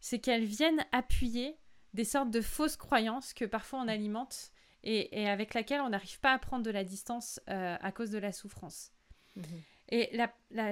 c'est 0.03 0.19
qu'elles 0.19 0.43
viennent 0.43 0.85
appuyer 0.91 1.57
des 1.93 2.03
sortes 2.03 2.29
de 2.29 2.41
fausses 2.41 2.75
croyances 2.75 3.33
que 3.33 3.45
parfois 3.45 3.79
on 3.79 3.87
alimente 3.87 4.51
et, 4.83 5.29
avec 5.29 5.53
laquelle 5.53 5.79
on 5.79 5.87
n'arrive 5.87 6.19
pas 6.19 6.33
à 6.33 6.39
prendre 6.39 6.65
de 6.65 6.71
la 6.71 6.83
distance 6.83 7.39
euh, 7.49 7.77
à 7.79 7.91
cause 7.93 8.11
de 8.11 8.17
la 8.17 8.33
souffrance. 8.33 8.91
Mhm. 9.37 9.45
Et 9.87 10.19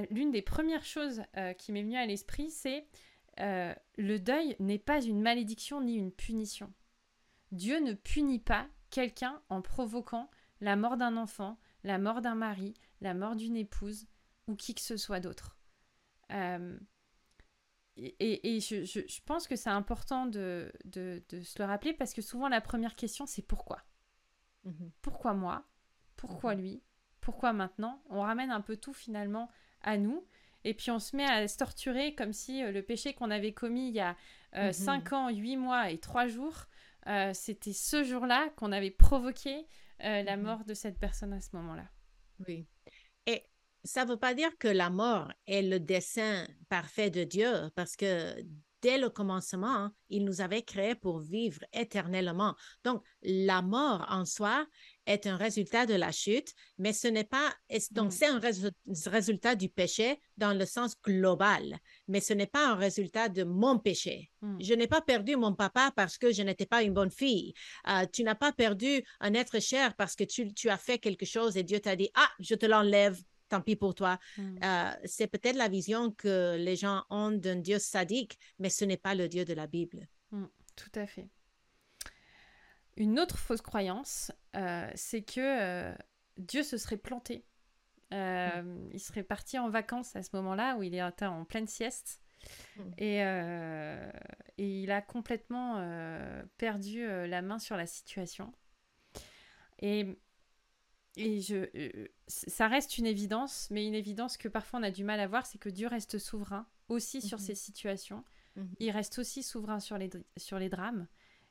l'une 0.10 0.32
des 0.32 0.42
premières 0.42 0.84
choses 0.84 1.24
euh, 1.38 1.54
qui 1.54 1.72
m'est 1.72 1.82
venue 1.82 1.96
à 1.96 2.06
l'esprit, 2.06 2.52
c'est 2.52 2.86
euh, 3.40 3.74
le 3.98 4.20
deuil 4.20 4.58
n'est 4.60 4.78
pas 4.78 5.02
une 5.02 5.22
malédiction 5.22 5.80
ni 5.80 5.96
une 5.96 6.12
punition. 6.12 6.74
Dieu 7.54 7.80
ne 7.80 7.94
punit 7.94 8.40
pas 8.40 8.68
quelqu'un 8.90 9.42
en 9.48 9.62
provoquant 9.62 10.30
la 10.60 10.76
mort 10.76 10.98
d'un 10.98 11.16
enfant, 11.16 11.58
la 11.86 12.00
mort 12.00 12.20
d'un 12.20 12.36
mari, 12.36 12.74
la 13.00 13.14
mort 13.14 13.38
d'une 13.38 13.56
épouse 13.56 14.08
ou 14.48 14.56
qui 14.58 14.76
que 14.76 14.82
ce 14.82 14.98
soit 14.98 15.22
d'autre. 15.22 15.58
Euh, 16.32 16.78
et, 17.98 18.60
je, 18.60 19.22
pense 19.26 19.48
que 19.48 19.56
c'est 19.56 19.70
important 19.70 20.26
de, 20.26 20.72
se 20.94 21.60
le 21.60 21.66
rappeler 21.66 21.94
parce 21.94 22.14
que 22.14 22.22
souvent 22.22 22.48
la 22.48 22.62
première 22.62 22.96
question 22.96 23.26
c'est 23.26 23.42
pourquoi? 23.42 23.82
Mhm. 24.64 24.92
Pourquoi 25.02 25.34
moi? 25.34 25.66
Pourquoi 26.16 26.56
mhm. 26.56 26.62
lui? 26.62 26.84
Pourquoi 27.20 27.54
maintenant? 27.54 28.02
On 28.10 28.22
ramène 28.22 28.52
un 28.52 28.62
peu 28.62 28.78
tout 28.78 28.94
finalement 28.94 29.50
à 29.82 29.98
nous. 29.98 30.26
Et 30.64 30.74
puis 30.74 30.92
on 30.92 31.00
se 31.00 31.16
met 31.16 31.26
à 31.26 31.48
se 31.48 31.58
torturer 31.58 32.14
comme 32.14 32.34
si 32.34 32.64
euh, 32.64 32.72
le 32.72 32.84
péché 32.84 33.14
qu'on 33.14 33.32
avait 33.32 33.54
commis 33.54 33.90
il 33.90 33.96
y 33.96 34.00
a 34.00 34.16
5 34.54 34.58
euh, 34.58 34.72
mhm. 34.72 35.14
ans, 35.14 35.30
8 35.30 35.58
mois 35.58 35.90
et 35.90 35.98
3 35.98 36.28
jours, 36.28 36.66
euh, 37.08 37.32
c'était 37.34 37.74
ce 37.74 38.04
jour-là 38.04 38.50
qu'on 38.56 38.72
avait 38.72 38.92
provoqué 38.92 39.66
la 40.00 40.36
mhm. 40.36 40.44
mort 40.44 40.66
de 40.66 40.74
cette 40.74 41.00
personne 41.00 41.34
à 41.34 41.42
ce 41.42 41.56
moment-là. 41.56 41.88
Oui. 42.48 42.66
Et 43.28 43.44
ça 43.84 44.06
ne 44.06 44.12
veut 44.12 44.18
pas 44.18 44.34
dire 44.34 44.58
que 44.58 44.68
la 44.68 44.90
mort 44.90 45.32
est 45.48 45.62
le 45.62 45.80
dessein 45.80 46.48
parfait 46.70 47.10
de 47.10 47.24
Dieu, 47.24 47.70
parce 47.76 47.96
que 47.96 48.36
dès 48.82 48.98
le 48.98 49.10
commencement, 49.10 49.92
il 50.10 50.26
nous 50.26 50.42
avait 50.42 50.64
créés 50.64 50.96
pour 50.96 51.20
vivre 51.20 51.60
éternellement. 51.72 52.56
Donc, 52.84 53.04
la 53.22 53.62
mort 53.62 54.06
en 54.10 54.26
soi 54.26 54.66
est 55.06 55.28
un 55.28 55.38
résultat 55.38 55.86
de 55.86 55.94
la 55.94 56.12
chute, 56.12 56.54
mais 56.78 56.94
ce 56.94 57.08
n'est 57.08 57.24
pas, 57.24 57.54
donc 57.92 58.08
mm. 58.08 58.12
c'est 58.12 58.28
un 58.28 58.42
résultat 59.08 59.56
du 59.56 59.70
péché 59.70 60.20
dans 60.38 60.54
le 60.54 60.66
sens 60.66 60.96
global, 61.02 61.78
mais 62.08 62.20
ce 62.20 62.34
n'est 62.34 62.48
pas 62.48 62.70
un 62.70 62.76
résultat 62.76 63.30
de 63.30 63.44
mon 63.44 63.78
péché. 63.78 64.32
Mm. 64.42 64.58
Je 64.62 64.74
n'ai 64.74 64.88
pas 64.88 65.02
perdu 65.02 65.36
mon 65.36 65.54
papa 65.54 65.92
parce 65.96 66.18
que 66.18 66.32
je 66.32 66.42
n'étais 66.42 66.66
pas 66.66 66.84
une 66.84 66.94
bonne 66.94 67.12
fille. 67.12 67.54
Euh, 67.88 68.06
tu 68.12 68.24
n'as 68.24 68.36
pas 68.36 68.52
perdu 68.52 69.04
un 69.20 69.34
être 69.34 69.60
cher 69.60 69.96
parce 69.96 70.16
que 70.16 70.24
tu, 70.24 70.54
tu 70.54 70.70
as 70.70 70.78
fait 70.78 70.98
quelque 70.98 71.26
chose 71.26 71.58
et 71.58 71.64
Dieu 71.64 71.80
t'a 71.80 71.96
dit, 71.96 72.10
ah, 72.16 72.30
je 72.40 72.56
te 72.56 72.66
l'enlève 72.66 73.22
tant 73.52 73.62
pis 73.62 73.76
pour 73.76 73.94
toi. 73.94 74.20
Mm. 74.38 74.58
Euh, 74.64 74.92
c'est 75.06 75.28
peut-être 75.28 75.58
la 75.58 75.68
vision 75.68 76.12
que 76.12 76.56
les 76.58 76.76
gens 76.76 77.04
ont 77.10 77.32
d'un 77.32 77.58
Dieu 77.58 77.80
sadique, 77.80 78.40
mais 78.60 78.70
ce 78.70 78.86
n'est 78.86 78.98
pas 78.98 79.14
le 79.14 79.28
Dieu 79.28 79.46
de 79.46 79.54
la 79.54 79.68
Bible. 79.68 80.08
tout 80.76 80.92
à 80.96 81.06
fait. 81.06 81.28
Une 82.98 83.20
autre 83.20 83.38
fausse 83.38 83.62
croyance, 83.62 84.32
euh, 84.56 84.90
c'est 84.96 85.22
que 85.22 85.40
euh, 85.40 85.96
Dieu 86.38 86.64
se 86.64 86.78
serait 86.78 86.98
planté. 86.98 87.46
Euh, 88.14 88.62
mm. 88.62 88.90
Il 88.94 89.00
serait 89.00 89.24
parti 89.24 89.60
en 89.60 89.70
vacances 89.70 90.16
à 90.16 90.24
ce 90.24 90.30
moment-là 90.34 90.76
où 90.78 90.84
il 90.84 90.96
est 90.96 91.24
en 91.24 91.46
pleine 91.46 91.68
sieste. 91.68 92.22
Et, 92.98 93.18
et, 93.18 94.82
il 94.82 94.92
a 94.92 95.02
complètement 95.04 95.76
perdu 96.58 97.06
la 97.06 97.44
main 97.44 97.60
sur 97.60 97.78
la 97.78 97.86
situation. 97.86 98.52
Et, 99.80 100.18
et 101.18 101.42
je, 101.42 102.08
ça 102.28 102.68
reste 102.68 102.98
une 102.98 103.06
évidence, 103.06 103.68
mais 103.70 103.86
une 103.86 103.94
évidence 103.94 104.38
que 104.38 104.48
parfois 104.48 104.80
on 104.80 104.84
a 104.84 104.92
du 104.92 105.04
mal 105.04 105.20
à 105.20 105.28
voir, 105.28 105.46
c'est 105.46 105.58
que 105.58 105.70
Dieu 105.70 105.88
reste 105.88 106.18
souverain 106.18 106.68
aussi 106.88 107.22
sur 107.22 107.38
mm-hmm. 107.38 107.42
ces 107.42 107.56
situations. 107.56 108.24
Mm-hmm. 108.58 108.76
Il 108.80 108.92
reste 108.92 109.20
aussi 109.20 109.44
souverain 109.44 109.80
sur 109.80 109.98
les, 109.98 110.10
sur 110.38 110.58
les 110.58 110.70
drames 110.70 111.08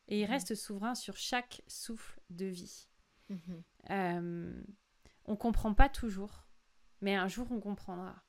et 0.09 0.21
il 0.21 0.27
mm. 0.27 0.31
reste 0.31 0.55
souverain 0.55 0.95
sur 0.95 1.17
chaque 1.17 1.63
souffle 1.67 2.21
de 2.31 2.47
vie. 2.47 2.89
Euh, 3.91 4.63
on 5.27 5.37
comprend 5.37 5.73
pas 5.73 5.89
toujours, 5.89 6.49
mais 7.01 7.15
un 7.15 7.29
jour 7.29 7.47
on 7.51 7.61
comprendra. 7.61 8.23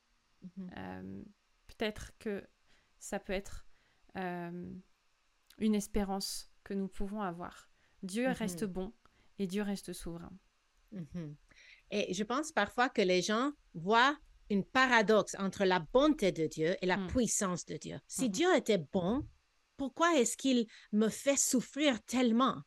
Euh, 0.77 1.23
Peut-être 1.67 2.11
que 2.19 2.45
ça 2.99 3.19
peut 3.19 3.33
être 3.33 3.65
euh, 4.17 4.71
une 5.57 5.73
espérance 5.73 6.51
que 6.63 6.73
nous 6.73 6.87
pouvons 6.87 7.21
avoir. 7.21 7.69
Dieu 8.03 8.29
reste 8.29 8.65
bon 8.65 8.93
et 9.39 9.47
Dieu 9.47 9.63
reste 9.63 9.93
souverain. 9.93 10.31
Mhm. 10.91 11.35
Et 11.91 12.13
je 12.13 12.23
pense 12.23 12.51
parfois 12.51 12.89
que 12.89 13.01
les 13.01 13.21
gens 13.21 13.51
voient 13.73 14.17
une 14.49 14.63
paradoxe 14.63 15.35
entre 15.39 15.63
la 15.65 15.79
bonté 15.79 16.31
de 16.31 16.47
Dieu 16.47 16.75
et 16.81 16.85
la 16.85 16.97
Mm. 16.97 17.07
puissance 17.07 17.65
de 17.65 17.77
Dieu. 17.77 17.99
Si 18.07 18.25
Mhm. 18.25 18.31
Dieu 18.31 18.55
était 18.55 18.77
bon, 18.77 19.25
pourquoi 19.77 20.17
est-ce 20.19 20.35
qu'il 20.37 20.67
me 20.91 21.09
fait 21.09 21.37
souffrir 21.37 22.01
tellement? 22.03 22.61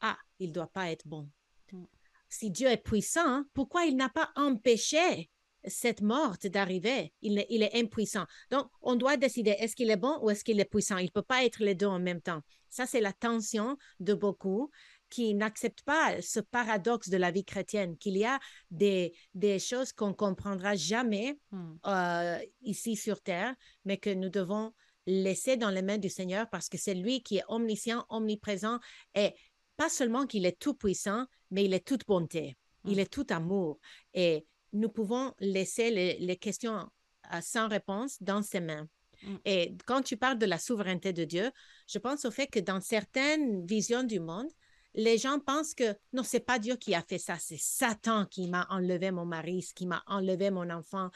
Ah, 0.00 0.18
il 0.38 0.48
ne 0.50 0.54
doit 0.54 0.66
pas 0.72 0.90
être 0.90 1.06
bon. 1.06 1.30
Mm. 1.72 1.84
Si 2.28 2.50
Dieu 2.50 2.68
est 2.68 2.76
puissant, 2.82 3.44
pourquoi 3.54 3.84
il 3.86 3.96
n'a 3.96 4.08
pas 4.10 4.30
empêché 4.36 5.30
cette 5.66 6.02
morte 6.02 6.46
d'arriver? 6.46 7.12
Il, 7.22 7.38
est- 7.38 7.46
il 7.50 7.62
est 7.62 7.74
impuissant. 7.74 8.26
Donc, 8.50 8.68
on 8.82 8.94
doit 8.94 9.16
décider, 9.16 9.52
est-ce 9.58 9.74
qu'il 9.74 9.90
est 9.90 9.96
bon 9.96 10.18
ou 10.22 10.30
est-ce 10.30 10.44
qu'il 10.44 10.60
est 10.60 10.64
puissant? 10.70 10.98
Il 10.98 11.06
ne 11.06 11.10
peut 11.10 11.22
pas 11.22 11.44
être 11.44 11.62
les 11.62 11.74
deux 11.74 11.86
en 11.86 11.98
même 11.98 12.20
temps. 12.20 12.42
Ça, 12.68 12.84
c'est 12.84 13.00
la 13.00 13.12
tension 13.14 13.78
de 14.00 14.12
beaucoup 14.12 14.70
qui 15.10 15.34
n'acceptent 15.34 15.82
pas 15.82 16.20
ce 16.20 16.40
paradoxe 16.40 17.08
de 17.08 17.16
la 17.16 17.30
vie 17.30 17.44
chrétienne, 17.44 17.96
qu'il 17.96 18.16
y 18.16 18.24
a 18.24 18.38
des, 18.70 19.12
des 19.34 19.58
choses 19.58 19.92
qu'on 19.92 20.08
ne 20.08 20.12
comprendra 20.14 20.74
jamais 20.76 21.38
Hmm. 21.50 21.74
euh, 21.86 22.38
ici 22.62 22.96
sur 22.96 23.20
terre, 23.22 23.54
mais 23.84 23.98
que 23.98 24.10
nous 24.10 24.28
devons 24.30 24.72
laisser 25.06 25.56
dans 25.56 25.70
les 25.70 25.82
mains 25.82 25.98
du 25.98 26.08
Seigneur 26.08 26.48
parce 26.50 26.68
que 26.68 26.76
c'est 26.78 26.94
lui 26.94 27.22
qui 27.22 27.36
est 27.38 27.44
omniscient, 27.48 28.04
omniprésent 28.08 28.80
et 29.14 29.32
pas 29.76 29.88
seulement 29.88 30.26
qu'il 30.26 30.44
est 30.46 30.58
tout 30.58 30.74
puissant, 30.74 31.26
mais 31.50 31.64
il 31.64 31.74
est 31.74 31.86
toute 31.86 32.06
bonté, 32.06 32.56
il 32.84 32.96
Mm. 32.96 33.00
est 33.00 33.12
tout 33.12 33.26
amour 33.30 33.78
et 34.14 34.46
nous 34.72 34.88
pouvons 34.88 35.32
laisser 35.38 35.90
les, 35.90 36.18
les 36.18 36.36
questions 36.36 36.90
euh, 37.32 37.40
sans 37.40 37.68
réponse 37.68 38.20
dans 38.20 38.42
ses 38.42 38.60
mains. 38.60 38.88
Mm. 39.22 39.36
Et 39.44 39.76
quand 39.86 40.02
tu 40.02 40.16
parles 40.16 40.38
de 40.38 40.46
la 40.46 40.58
souveraineté 40.58 41.12
de 41.12 41.24
Dieu, 41.24 41.52
je 41.86 41.98
pense 41.98 42.24
au 42.24 42.30
fait 42.32 42.48
que 42.48 42.58
dans 42.60 42.80
certaines 42.80 43.64
visions 43.64 44.02
du 44.02 44.18
monde, 44.18 44.48
les 44.96 45.18
gens 45.18 45.38
pensent 45.38 45.74
que 45.74 45.94
non, 46.12 46.22
c'est 46.22 46.40
pas 46.40 46.58
Dieu 46.58 46.76
qui 46.76 46.94
a 46.94 47.02
fait 47.02 47.18
ça, 47.18 47.36
c'est 47.38 47.60
Satan 47.60 48.24
qui 48.24 48.48
m'a 48.48 48.66
enlevé 48.70 49.10
mon 49.10 49.26
mari, 49.26 49.64
qui 49.74 49.86
m'a 49.86 50.02
enlevé 50.06 50.50
mon 50.50 50.68
enfant. 50.70 51.10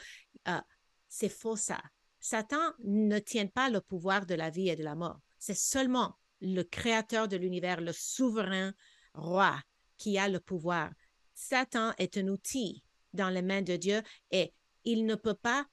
Euh, 0.47 0.61
c'est 1.09 1.29
faux 1.29 1.55
ça. 1.55 1.81
Satan 2.19 2.73
ne 2.83 3.17
tient 3.17 3.47
pas 3.47 3.69
le 3.69 3.81
pouvoir 3.81 4.27
de 4.27 4.35
la 4.35 4.51
vie 4.51 4.69
et 4.69 4.75
de 4.75 4.83
la 4.83 4.95
mort. 4.95 5.19
C'est 5.39 5.57
seulement 5.57 6.15
le 6.41 6.61
créateur 6.61 7.27
de 7.27 7.37
l'univers, 7.37 7.81
le 7.81 7.91
souverain 7.91 8.71
roi 9.15 9.59
qui 9.97 10.19
a 10.19 10.29
le 10.29 10.39
pouvoir. 10.39 10.91
Satan 11.33 11.93
est 11.97 12.17
un 12.17 12.27
outil 12.27 12.83
dans 13.13 13.29
les 13.29 13.41
mains 13.41 13.63
de 13.63 13.75
Dieu 13.75 14.01
et 14.29 14.53
il 14.83 15.05
ne 15.07 15.15
peut 15.15 15.33
pas 15.33 15.65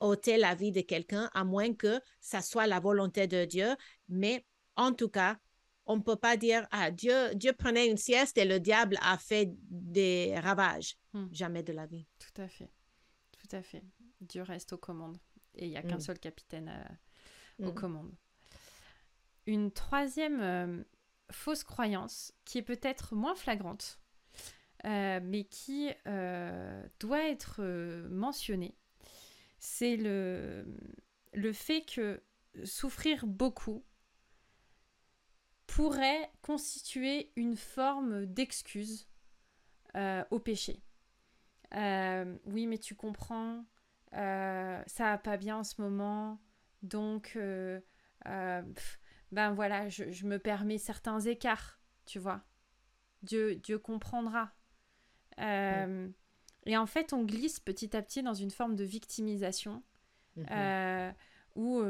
ôter 0.00 0.36
la 0.36 0.54
vie 0.56 0.72
de 0.72 0.80
quelqu'un 0.80 1.30
à 1.32 1.44
moins 1.44 1.74
que 1.74 2.00
ça 2.20 2.42
soit 2.42 2.66
la 2.66 2.80
volonté 2.80 3.28
de 3.28 3.44
Dieu. 3.44 3.76
Mais 4.08 4.44
en 4.74 4.92
tout 4.92 5.08
cas, 5.08 5.36
on 5.92 5.96
ne 5.96 6.02
peut 6.02 6.16
pas 6.16 6.36
dire, 6.36 6.66
ah, 6.70 6.90
Dieu, 6.90 7.34
Dieu 7.34 7.52
prenait 7.52 7.86
une 7.88 7.96
sieste 7.96 8.38
et 8.38 8.44
le 8.44 8.60
diable 8.60 8.96
a 9.02 9.18
fait 9.18 9.50
des 9.70 10.38
ravages. 10.38 10.96
Hmm. 11.12 11.26
Jamais 11.32 11.62
de 11.62 11.72
la 11.72 11.86
vie. 11.86 12.06
Tout 12.18 12.40
à 12.42 12.48
fait. 12.48 12.70
Tout 13.32 13.56
à 13.56 13.62
fait. 13.62 13.82
Dieu 14.20 14.42
reste 14.42 14.72
aux 14.72 14.78
commandes. 14.78 15.18
Et 15.54 15.64
il 15.66 15.70
n'y 15.70 15.76
a 15.76 15.82
qu'un 15.82 15.96
Mm. 15.96 16.00
seul 16.00 16.18
capitaine 16.18 16.68
euh, 16.68 17.66
aux 17.66 17.72
Mm. 17.72 17.74
commandes. 17.74 18.14
Une 19.46 19.72
troisième 19.72 20.40
euh, 20.40 20.84
fausse 21.32 21.64
croyance 21.64 22.32
qui 22.44 22.58
est 22.58 22.62
peut-être 22.62 23.14
moins 23.16 23.34
flagrante, 23.34 23.98
euh, 24.84 25.18
mais 25.22 25.44
qui 25.44 25.90
euh, 26.06 26.86
doit 27.00 27.28
être 27.28 27.60
mentionnée, 28.10 28.76
c'est 29.58 29.96
le, 29.96 30.64
le 31.32 31.52
fait 31.52 31.82
que 31.82 32.22
souffrir 32.64 33.26
beaucoup 33.26 33.84
pourrait 35.70 36.30
constituer 36.42 37.32
une 37.36 37.56
forme 37.56 38.26
d'excuse 38.26 39.08
euh, 39.96 40.24
au 40.30 40.40
péché. 40.40 40.82
Euh, 41.74 42.36
oui, 42.46 42.66
mais 42.66 42.78
tu 42.78 42.96
comprends, 42.96 43.64
euh, 44.14 44.82
ça 44.86 45.04
va 45.04 45.18
pas 45.18 45.36
bien 45.36 45.58
en 45.58 45.64
ce 45.64 45.80
moment, 45.80 46.40
donc 46.82 47.38
pff, 48.24 49.00
ben 49.30 49.52
voilà, 49.52 49.88
je, 49.88 50.10
je 50.10 50.26
me 50.26 50.40
permets 50.40 50.78
certains 50.78 51.20
écarts, 51.20 51.80
tu 52.04 52.18
vois. 52.18 52.42
Dieu, 53.22 53.54
Dieu 53.54 53.78
comprendra. 53.78 54.52
Et 55.38 56.76
en 56.76 56.86
fait, 56.86 57.12
on 57.12 57.24
glisse 57.24 57.60
petit 57.60 57.96
à 57.96 58.02
petit 58.02 58.22
dans 58.22 58.34
une 58.34 58.50
forme 58.50 58.74
de 58.74 58.84
victimisation 58.84 59.82
euh, 60.50 61.12
où, 61.54 61.80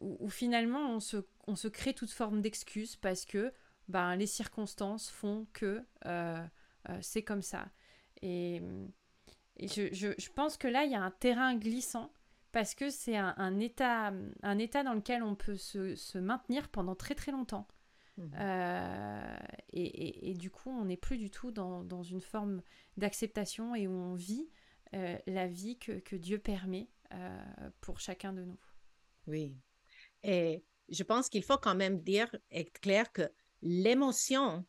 où, 0.00 0.16
où 0.20 0.28
finalement 0.30 0.90
on 0.90 1.00
se, 1.00 1.18
on 1.46 1.56
se 1.56 1.68
crée 1.68 1.94
toute 1.94 2.10
forme 2.10 2.40
d'excuse 2.42 2.96
parce 2.96 3.24
que 3.24 3.52
ben, 3.88 4.16
les 4.16 4.26
circonstances 4.26 5.10
font 5.10 5.46
que 5.52 5.84
euh, 6.06 6.42
euh, 6.88 6.98
c'est 7.02 7.22
comme 7.22 7.42
ça. 7.42 7.68
Et, 8.22 8.62
et 9.56 9.68
je, 9.68 9.92
je- 9.92 10.14
je 10.18 10.30
pense 10.30 10.56
que 10.56 10.68
là, 10.68 10.84
il 10.84 10.92
y 10.92 10.94
a 10.94 11.02
un 11.02 11.10
terrain 11.10 11.54
glissant 11.56 12.12
parce 12.52 12.74
que 12.74 12.90
c'est 12.90 13.16
un, 13.16 13.34
un 13.36 13.58
état, 13.60 14.12
un 14.42 14.58
état 14.58 14.82
dans 14.82 14.94
lequel 14.94 15.22
on 15.22 15.34
peut 15.34 15.56
se, 15.56 15.94
se 15.96 16.18
maintenir 16.18 16.68
pendant 16.68 16.94
très 16.94 17.14
très 17.14 17.32
longtemps. 17.32 17.66
Mhm. 18.16 18.30
Euh, 18.38 19.36
et, 19.72 19.82
et- 19.84 20.30
et 20.30 20.34
du 20.34 20.50
coup, 20.50 20.70
on 20.70 20.84
n'est 20.86 20.96
plus 20.96 21.16
du 21.18 21.30
tout 21.30 21.50
dans, 21.52 21.84
dans 21.84 22.02
une 22.02 22.20
forme 22.20 22.62
d'acceptation 22.96 23.74
et 23.74 23.86
où 23.86 23.92
on 23.92 24.14
vit 24.14 24.48
la 25.26 25.46
vie 25.46 25.78
que, 25.78 25.92
que 26.00 26.16
Dieu 26.16 26.38
permet 26.38 26.88
pour 27.80 28.00
chacun 28.00 28.32
de 28.32 28.42
nous. 28.44 28.58
Oui. 29.28 29.54
Et 30.22 30.64
je 30.88 31.02
pense 31.02 31.28
qu'il 31.28 31.42
faut 31.42 31.58
quand 31.58 31.74
même 31.74 32.00
dire, 32.00 32.28
être 32.50 32.72
clair 32.80 33.10
que 33.12 33.30
l'émotion 33.62 34.64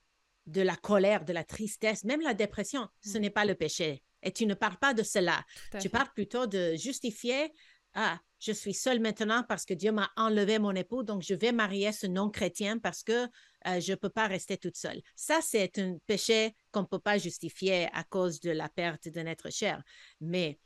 de 0.47 0.61
la 0.61 0.75
colère, 0.75 1.23
de 1.25 1.33
la 1.33 1.43
tristesse, 1.43 2.03
même 2.03 2.21
la 2.21 2.33
dépression, 2.33 2.87
ce 3.01 3.17
Mm. 3.17 3.21
n'est 3.21 3.29
pas 3.29 3.45
le 3.45 3.55
péché. 3.55 4.03
Et 4.23 4.31
tu 4.31 4.45
ne 4.45 4.53
parles 4.53 4.77
pas 4.77 4.93
de 4.93 5.03
cela. 5.03 5.43
Tu 5.73 5.81
fait. 5.81 5.89
parles 5.89 6.09
plutôt 6.13 6.45
de 6.47 6.75
justifier, 6.75 7.51
ah, 7.93 8.19
je 8.39 8.51
suis 8.51 8.73
seule 8.73 8.99
maintenant 8.99 9.43
parce 9.47 9.65
que 9.65 9.73
Dieu 9.73 9.91
m'a 9.91 10.09
enlevé 10.15 10.57
mon 10.59 10.71
époux, 10.75 11.03
donc 11.03 11.21
je 11.23 11.33
vais 11.35 11.51
marier 11.51 11.91
ce 11.91 12.07
non-chrétien 12.07 12.79
parce 12.79 13.03
que 13.03 13.25
euh, 13.67 13.79
je 13.79 13.91
ne 13.91 13.95
peux 13.95 14.09
pas 14.09 14.27
rester 14.27 14.57
toute 14.57 14.77
seule. 14.77 15.01
Ça, 15.15 15.39
c'est 15.41 15.77
un 15.79 15.97
péché 16.07 16.55
qu'on 16.71 16.81
ne 16.81 16.85
peut 16.87 16.99
pas 16.99 17.17
justifier 17.17 17.87
à 17.93 18.03
cause 18.03 18.39
de 18.39 18.51
la 18.51 18.69
perte 18.69 19.07
d'un 19.09 19.25
être 19.27 19.51
cher. 19.51 19.83
Mais 20.19 20.59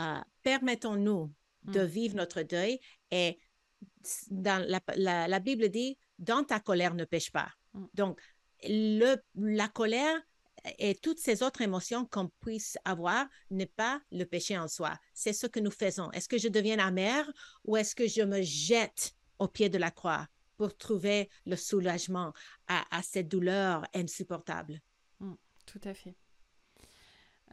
euh, 0.00 0.20
permettons-nous 0.42 1.32
de 1.64 1.80
Mm. 1.82 1.86
vivre 1.86 2.16
notre 2.16 2.42
deuil 2.42 2.80
et 3.10 3.38
dans 4.30 4.64
la, 4.68 4.80
la- 4.96 5.28
la 5.28 5.38
Bible 5.40 5.68
dit, 5.68 5.98
dans 6.18 6.44
ta 6.44 6.60
colère 6.60 6.94
ne 6.94 7.04
pêche 7.04 7.30
pas. 7.30 7.50
Mm. 7.74 7.84
Donc, 7.94 8.20
le, 8.64 9.16
la 9.34 9.68
colère 9.68 10.16
et 10.78 10.94
toutes 10.94 11.18
ces 11.18 11.42
autres 11.42 11.62
émotions 11.62 12.06
qu'on 12.06 12.28
puisse 12.40 12.78
avoir 12.84 13.26
n'est 13.50 13.66
pas 13.66 14.00
le 14.12 14.24
péché 14.24 14.56
en 14.56 14.68
soi. 14.68 14.96
C'est 15.12 15.32
ce 15.32 15.46
que 15.48 15.58
nous 15.58 15.72
faisons. 15.72 16.10
Est-ce 16.12 16.28
que 16.28 16.38
je 16.38 16.48
deviens 16.48 16.78
amère 16.78 17.28
ou 17.64 17.76
est-ce 17.76 17.94
que 17.94 18.06
je 18.06 18.22
me 18.22 18.40
jette 18.42 19.14
au 19.38 19.48
pied 19.48 19.68
de 19.68 19.78
la 19.78 19.90
croix 19.90 20.28
pour 20.56 20.76
trouver 20.76 21.28
le 21.46 21.56
soulagement 21.56 22.32
à, 22.68 22.84
à 22.96 23.02
cette 23.02 23.28
douleur 23.28 23.84
insupportable? 23.94 24.80
Tout 25.66 25.80
à 25.84 25.94
fait. 25.94 26.16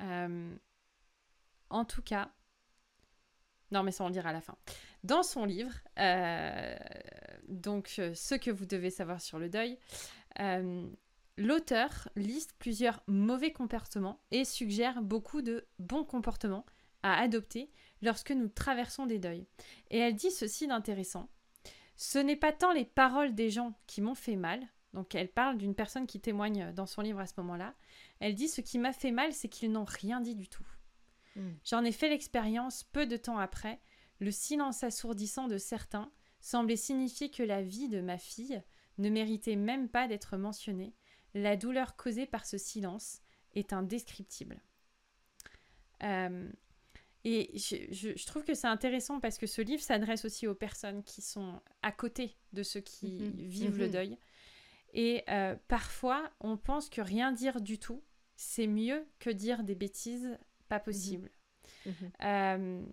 Euh, 0.02 0.56
en 1.70 1.86
tout 1.86 2.02
cas, 2.04 2.32
non 3.72 3.84
mais 3.84 3.92
ça 3.92 4.04
on 4.04 4.08
le 4.08 4.14
dira 4.14 4.30
à 4.30 4.34
la 4.34 4.42
fin. 4.42 4.56
Dans 5.04 5.24
son 5.24 5.46
livre, 5.46 5.74
euh, 5.98 6.76
donc 7.48 7.96
euh, 8.00 8.14
ce 8.14 8.36
que 8.36 8.52
vous 8.52 8.66
devez 8.66 8.90
savoir 8.90 9.22
sur 9.22 9.40
le 9.40 9.50
deuil, 9.50 9.78
euh, 10.40 10.86
l'auteur 11.38 12.10
liste 12.16 12.54
plusieurs 12.60 13.02
mauvais 13.08 13.52
comportements 13.52 14.20
et 14.32 14.46
suggère 14.46 15.02
beaucoup 15.02 15.42
de 15.42 15.66
bons 15.80 16.04
comportements 16.04 16.66
à 17.04 17.20
adopter 17.20 17.70
lorsque 18.02 18.32
nous 18.32 18.50
traversons 18.50 19.06
des 19.06 19.20
deuils. 19.20 19.48
Et 19.90 20.00
elle 20.00 20.16
dit 20.16 20.32
ceci 20.32 20.68
d'intéressant. 20.68 21.30
Ce 21.96 22.18
n'est 22.18 22.36
pas 22.36 22.54
tant 22.54 22.72
les 22.72 22.86
paroles 22.86 23.36
des 23.36 23.50
gens 23.50 23.74
qui 23.88 24.02
m'ont 24.02 24.16
fait 24.16 24.38
mal, 24.38 24.62
donc 24.94 25.16
elle 25.16 25.30
parle 25.30 25.58
d'une 25.58 25.76
personne 25.76 26.08
qui 26.08 26.20
témoigne 26.20 26.72
dans 26.74 26.86
son 26.86 27.02
livre 27.02 27.20
à 27.20 27.26
ce 27.26 27.34
moment-là, 27.38 27.74
elle 28.20 28.36
dit 28.36 28.48
ce 28.48 28.62
qui 28.62 28.80
m'a 28.80 28.94
fait 28.94 29.12
mal, 29.12 29.34
c'est 29.34 29.50
qu'ils 29.50 29.72
n'ont 29.72 29.86
rien 29.86 30.22
dit 30.22 30.36
du 30.36 30.48
tout. 30.48 30.66
Mm. 31.36 31.52
J'en 31.64 31.84
ai 31.84 31.92
fait 31.92 32.10
l'expérience 32.10 32.84
peu 32.84 33.06
de 33.06 33.18
temps 33.18 33.38
après. 33.38 33.80
Le 34.20 34.32
silence 34.32 34.84
assourdissant 34.84 35.48
de 35.48 35.58
certains 35.58 36.12
semblait 36.42 36.76
signifier 36.76 37.30
que 37.32 37.44
la 37.44 37.62
vie 37.62 37.90
de 37.90 38.02
ma 38.02 38.18
fille 38.18 38.62
ne 38.98 39.10
méritait 39.10 39.56
même 39.56 39.90
pas 39.90 40.08
d'être 40.08 40.38
mentionnée. 40.38 40.94
La 41.34 41.56
douleur 41.56 41.96
causée 41.96 42.26
par 42.26 42.46
ce 42.46 42.58
silence 42.58 43.22
est 43.56 43.72
indescriptible. 43.74 44.62
Euh, 46.04 46.50
et 47.26 47.52
je, 47.58 47.76
je- 47.92 48.16
je 48.16 48.26
trouve 48.26 48.44
que 48.44 48.54
c'est 48.54 48.68
intéressant 48.68 49.20
parce 49.20 49.38
que 49.38 49.48
ce 49.48 49.62
livre 49.62 49.82
s'adresse 49.84 50.24
aussi 50.26 50.48
aux 50.48 50.56
personnes 50.56 51.04
qui 51.04 51.22
sont 51.22 51.62
à 51.82 51.92
côté 51.92 52.38
de 52.54 52.64
ceux 52.64 52.80
qui 52.80 53.08
Mhm. 53.12 53.48
vivent 53.48 53.78
le 53.78 53.86
Mhm. 53.88 53.92
deuil. 53.92 54.18
Et 54.94 55.24
euh, 55.30 55.56
parfois, 55.68 56.32
on 56.40 56.58
pense 56.58 56.90
que 56.90 57.02
rien 57.02 57.32
dire 57.32 57.62
du 57.62 57.78
tout, 57.78 58.02
c'est 58.38 58.68
mieux 58.68 59.06
que 59.20 59.30
dire 59.30 59.64
des 59.64 59.76
bêtises 59.76 60.38
pas 60.70 60.78
Mhm. 60.80 60.84
possibles. 60.86 61.32
Euh, 62.24 62.86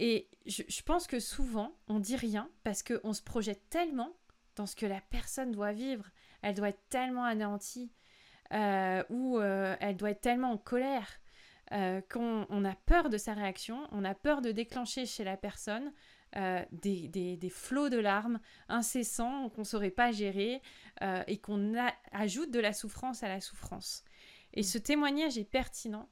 et 0.00 0.28
je, 0.46 0.62
je 0.68 0.82
pense 0.82 1.06
que 1.06 1.20
souvent, 1.20 1.72
on 1.88 1.98
dit 1.98 2.16
rien 2.16 2.48
parce 2.64 2.82
qu'on 2.82 3.12
se 3.12 3.22
projette 3.22 3.68
tellement 3.70 4.16
dans 4.56 4.66
ce 4.66 4.76
que 4.76 4.86
la 4.86 5.00
personne 5.00 5.50
doit 5.52 5.72
vivre. 5.72 6.04
Elle 6.42 6.54
doit 6.54 6.68
être 6.70 6.88
tellement 6.88 7.24
anéantie 7.24 7.92
euh, 8.52 9.02
ou 9.10 9.38
euh, 9.38 9.76
elle 9.80 9.96
doit 9.96 10.10
être 10.10 10.20
tellement 10.20 10.52
en 10.52 10.58
colère 10.58 11.20
qu'on 11.70 12.46
on 12.48 12.64
a 12.64 12.74
peur 12.86 13.10
de 13.10 13.18
sa 13.18 13.34
réaction, 13.34 13.86
on 13.92 14.02
a 14.02 14.14
peur 14.14 14.40
de 14.40 14.52
déclencher 14.52 15.04
chez 15.04 15.22
la 15.22 15.36
personne 15.36 15.92
euh, 16.36 16.64
des, 16.72 17.08
des- 17.08 17.36
des 17.36 17.50
flots 17.50 17.90
de 17.90 17.98
larmes 17.98 18.40
incessants 18.70 19.50
qu'on 19.50 19.60
ne 19.62 19.66
saurait 19.66 19.90
pas 19.90 20.10
gérer 20.10 20.62
euh, 21.02 21.22
et 21.26 21.38
qu'on 21.38 21.74
ajoute 22.12 22.50
de 22.50 22.58
la 22.60 22.72
souffrance 22.72 23.22
à 23.22 23.28
la 23.28 23.40
souffrance. 23.42 24.02
Et 24.54 24.62
ce 24.62 24.78
témoignage 24.78 25.36
est 25.36 25.44
pertinent 25.44 26.08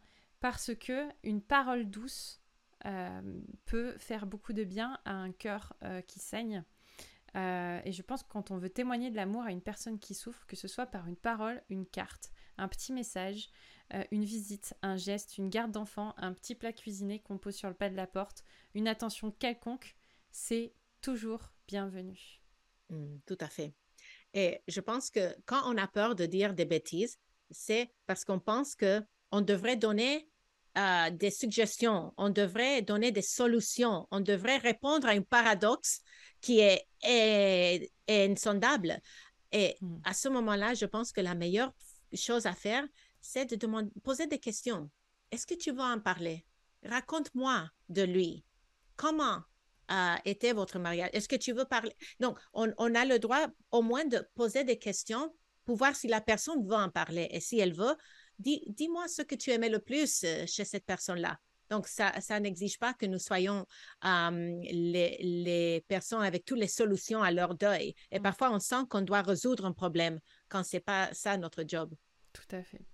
parce 0.46 0.76
que 0.76 1.08
une 1.24 1.42
parole 1.42 1.90
douce 1.90 2.40
euh, 2.84 3.40
peut 3.64 3.98
faire 3.98 4.26
beaucoup 4.26 4.52
de 4.52 4.62
bien 4.62 4.96
à 5.04 5.10
un 5.10 5.32
cœur 5.32 5.74
euh, 5.82 6.00
qui 6.02 6.20
saigne. 6.20 6.62
Euh, 7.34 7.80
et 7.84 7.90
je 7.90 8.00
pense 8.00 8.22
que 8.22 8.28
quand 8.28 8.52
on 8.52 8.56
veut 8.56 8.70
témoigner 8.70 9.10
de 9.10 9.16
l'amour 9.16 9.42
à 9.42 9.50
une 9.50 9.60
personne 9.60 9.98
qui 9.98 10.14
souffre, 10.14 10.46
que 10.46 10.54
ce 10.54 10.68
soit 10.68 10.86
par 10.86 11.08
une 11.08 11.16
parole, 11.16 11.64
une 11.68 11.84
carte, 11.84 12.30
un 12.58 12.68
petit 12.68 12.92
message, 12.92 13.50
une 14.12 14.24
visite, 14.24 14.72
un 14.82 14.96
geste, 14.96 15.36
une 15.36 15.50
garde 15.50 15.72
d'enfant, 15.72 16.14
un 16.16 16.32
petit 16.32 16.54
plat 16.54 16.72
cuisiné 16.72 17.18
qu'on 17.18 17.38
pose 17.38 17.56
sur 17.56 17.68
le 17.68 17.74
pas 17.74 17.90
de 17.90 17.96
la 17.96 18.06
porte, 18.06 18.44
une 18.74 18.86
attention 18.86 19.32
quelconque, 19.32 19.96
c'est 20.30 20.72
toujours 21.00 21.50
bienvenu. 21.66 22.40
Mm, 22.90 23.16
tout 23.26 23.38
à 23.40 23.48
fait. 23.48 23.74
Et 24.32 24.62
je 24.68 24.80
pense 24.80 25.10
que 25.10 25.34
quand 25.44 25.62
on 25.64 25.76
a 25.76 25.88
peur 25.88 26.14
de 26.14 26.24
dire 26.24 26.54
des 26.54 26.66
bêtises, 26.66 27.18
c'est 27.50 27.92
parce 28.06 28.24
qu'on 28.24 28.38
pense 28.38 28.76
que 28.76 29.02
on 29.32 29.40
devrait 29.40 29.76
donner 29.76 30.30
euh, 30.76 31.10
des 31.10 31.30
suggestions, 31.30 32.12
on 32.16 32.28
devrait 32.30 32.82
donner 32.82 33.12
des 33.12 33.22
solutions, 33.22 34.06
on 34.10 34.20
devrait 34.20 34.58
répondre 34.58 35.06
à 35.06 35.10
un 35.12 35.22
paradoxe 35.22 36.00
qui 36.40 36.60
est, 36.60 36.86
est, 37.02 37.90
est 38.06 38.30
insondable. 38.30 39.00
Et 39.52 39.76
Mm. 39.80 39.98
à 40.04 40.12
ce 40.12 40.28
moment-là, 40.28 40.74
je 40.74 40.86
pense 40.86 41.12
que 41.12 41.20
la 41.20 41.34
meilleure 41.34 41.72
chose 42.14 42.46
à 42.46 42.52
faire, 42.52 42.84
c'est 43.20 43.46
de 43.46 43.56
demander, 43.56 43.90
poser 44.02 44.26
des 44.26 44.38
questions. 44.38 44.90
Est-ce 45.30 45.46
que 45.46 45.54
tu 45.54 45.70
veux 45.72 45.80
en 45.80 45.98
parler? 46.00 46.44
Raconte-moi 46.84 47.68
de 47.88 48.02
lui. 48.02 48.44
Comment 48.96 49.40
euh, 49.90 50.14
était 50.24 50.52
votre 50.52 50.78
mariage? 50.78 51.10
Est-ce 51.12 51.28
que 51.28 51.36
tu 51.36 51.52
veux 51.52 51.64
parler? 51.64 51.92
Donc, 52.20 52.38
on, 52.52 52.72
on 52.78 52.94
a 52.94 53.04
le 53.04 53.18
droit 53.18 53.46
au 53.70 53.82
moins 53.82 54.04
de 54.04 54.24
poser 54.34 54.64
des 54.64 54.78
questions 54.78 55.34
pour 55.64 55.76
voir 55.76 55.96
si 55.96 56.06
la 56.06 56.20
personne 56.20 56.66
veut 56.66 56.76
en 56.76 56.90
parler. 56.90 57.28
Et 57.30 57.40
si 57.40 57.58
elle 57.58 57.72
veut, 57.74 57.96
dis, 58.38 58.62
dis-moi 58.68 59.08
ce 59.08 59.22
que 59.22 59.34
tu 59.34 59.50
aimais 59.50 59.68
le 59.68 59.78
plus 59.78 60.24
euh, 60.24 60.46
chez 60.46 60.64
cette 60.64 60.84
personne-là. 60.84 61.38
Donc, 61.68 61.88
ça, 61.88 62.20
ça 62.20 62.38
n'exige 62.38 62.78
pas 62.78 62.94
que 62.94 63.06
nous 63.06 63.18
soyons 63.18 63.66
euh, 64.04 64.60
les, 64.70 65.18
les 65.20 65.84
personnes 65.88 66.22
avec 66.22 66.44
toutes 66.44 66.60
les 66.60 66.68
solutions 66.68 67.22
à 67.22 67.32
leur 67.32 67.56
deuil. 67.56 67.94
Et 68.12 68.20
Mm. 68.20 68.22
parfois, 68.22 68.52
on 68.52 68.60
sent 68.60 68.84
qu'on 68.88 69.02
doit 69.02 69.22
résoudre 69.22 69.64
un 69.66 69.72
problème 69.72 70.20
quand 70.48 70.62
c'est 70.62 70.80
pas 70.80 71.12
ça 71.12 71.36
notre 71.36 71.64
job. 71.66 71.92
Tout 72.32 72.54
à 72.54 72.62
fait. 72.62 72.86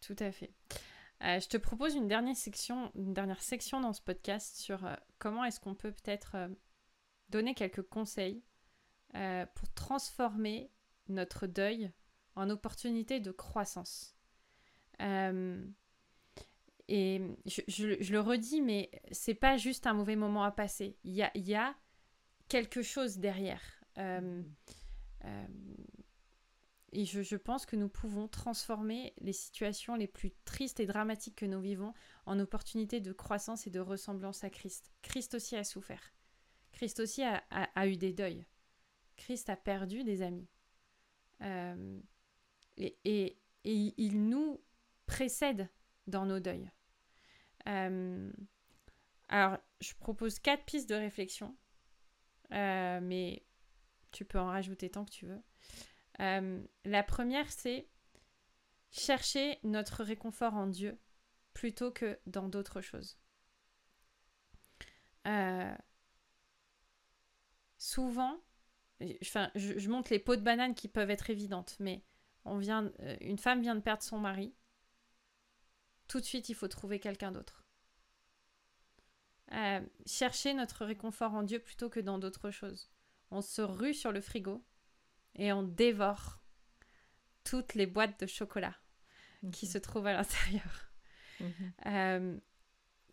Tout 0.00 0.16
à 0.20 0.30
fait. 0.30 0.52
Euh, 1.24 1.40
je 1.40 1.48
te 1.48 1.56
propose 1.56 1.94
une 1.94 2.06
dernière 2.08 2.36
section, 2.36 2.92
une 2.94 3.14
dernière 3.14 3.42
section 3.42 3.80
dans 3.80 3.92
ce 3.92 4.02
podcast 4.02 4.56
sur 4.56 4.84
euh, 4.84 4.94
comment 5.18 5.44
est-ce 5.44 5.58
qu'on 5.58 5.74
peut 5.74 5.92
peut-être 5.92 6.36
donner 7.30 7.54
quelques 7.54 7.82
conseils 7.82 8.44
pour 9.54 9.72
transformer 9.74 10.70
notre 11.08 11.46
deuil 11.46 11.92
en 12.34 12.48
opportunité 12.48 13.20
de 13.20 13.30
croissance. 13.30 14.16
Euh, 15.00 15.64
et 16.88 17.20
je, 17.46 17.62
je- 17.68 18.02
je 18.02 18.12
le 18.12 18.20
redis, 18.20 18.60
mais 18.60 18.90
c'est 19.12 19.34
pas 19.34 19.56
juste 19.56 19.86
un 19.86 19.94
mauvais 19.94 20.16
moment 20.16 20.44
à 20.44 20.50
passer. 20.50 20.96
Il 21.04 21.12
y 21.12 21.22
a, 21.22 21.30
il 21.34 21.48
y 21.48 21.54
a 21.54 21.74
quelque 22.48 22.82
chose 22.82 23.18
derrière. 23.18 23.62
Euh, 23.98 24.42
euh, 25.24 25.46
et 26.92 27.06
je, 27.06 27.22
je 27.22 27.36
pense 27.36 27.64
que 27.64 27.76
nous 27.76 27.88
pouvons 27.88 28.28
transformer 28.28 29.14
les 29.20 29.32
situations 29.32 29.94
les 29.94 30.06
plus 30.08 30.32
tristes 30.44 30.80
et 30.80 30.86
dramatiques 30.86 31.36
que 31.36 31.46
nous 31.46 31.60
vivons 31.60 31.94
en 32.26 32.38
opportunités 32.38 33.00
de 33.00 33.12
croissance 33.12 33.66
et 33.66 33.70
de 33.70 33.80
ressemblance 33.80 34.44
à 34.44 34.50
Christ. 34.50 34.92
Christ 35.00 35.34
aussi 35.34 35.56
a 35.56 35.64
souffert. 35.64 36.12
Christ 36.72 37.00
aussi 37.00 37.22
a, 37.22 37.42
a- 37.50 37.70
a 37.80 37.86
eu 37.86 37.96
des 37.96 38.12
deuils. 38.12 38.44
Christ 39.16 39.48
a 39.48 39.56
perdu 39.56 40.04
des 40.04 40.20
amis. 40.20 40.48
Euh, 41.40 42.00
et, 42.76 42.98
et- 43.04 43.38
et 43.64 43.94
il 43.96 44.28
nous 44.28 44.60
précède 45.12 45.68
dans 46.06 46.24
nos 46.24 46.40
deuils. 46.40 46.70
Euh, 47.68 48.32
alors, 49.28 49.58
je 49.80 49.92
propose 49.94 50.38
quatre 50.38 50.64
pistes 50.64 50.88
de 50.88 50.94
réflexion, 50.94 51.54
euh, 52.52 52.98
mais 53.02 53.44
tu 54.10 54.24
peux 54.24 54.38
en 54.38 54.46
rajouter 54.46 54.90
tant 54.90 55.04
que 55.04 55.10
tu 55.10 55.26
veux. 55.26 55.42
Euh, 56.20 56.64
la 56.86 57.02
première, 57.02 57.50
c'est 57.52 57.88
chercher 58.90 59.58
notre 59.64 60.02
réconfort 60.02 60.54
en 60.54 60.66
Dieu 60.66 60.98
plutôt 61.52 61.90
que 61.90 62.18
dans 62.26 62.48
d'autres 62.48 62.80
choses. 62.80 63.18
Souvent, 67.76 68.40
je, 69.00 69.48
je 69.54 69.88
montre 69.90 70.10
les 70.10 70.18
pots 70.20 70.36
de 70.36 70.40
banane 70.40 70.74
qui 70.74 70.88
peuvent 70.88 71.10
être 71.10 71.28
évidentes, 71.28 71.76
mais 71.80 72.02
on 72.44 72.56
vient, 72.56 72.90
une 73.20 73.38
femme 73.38 73.60
vient 73.60 73.74
de 73.74 73.80
perdre 73.80 74.02
son 74.02 74.18
mari. 74.18 74.54
Tout 76.12 76.20
de 76.20 76.26
suite, 76.26 76.50
il 76.50 76.54
faut 76.54 76.68
trouver 76.68 77.00
quelqu'un 77.00 77.32
d'autre. 77.32 77.64
Euh, 79.52 79.80
chercher 80.04 80.52
notre 80.52 80.84
réconfort 80.84 81.32
en 81.32 81.42
Dieu 81.42 81.58
plutôt 81.58 81.88
que 81.88 82.00
dans 82.00 82.18
d'autres 82.18 82.50
choses. 82.50 82.90
On 83.30 83.40
se 83.40 83.62
rue 83.62 83.94
sur 83.94 84.12
le 84.12 84.20
frigo 84.20 84.62
et 85.36 85.54
on 85.54 85.62
dévore 85.62 86.42
toutes 87.44 87.72
les 87.72 87.86
boîtes 87.86 88.20
de 88.20 88.26
chocolat 88.26 88.74
qui 89.52 89.66
se 89.66 89.78
trouvent 89.78 90.06
à 90.06 90.12
l'intérieur. 90.12 90.92
Mhm. 91.40 91.72
Euh, 91.86 92.38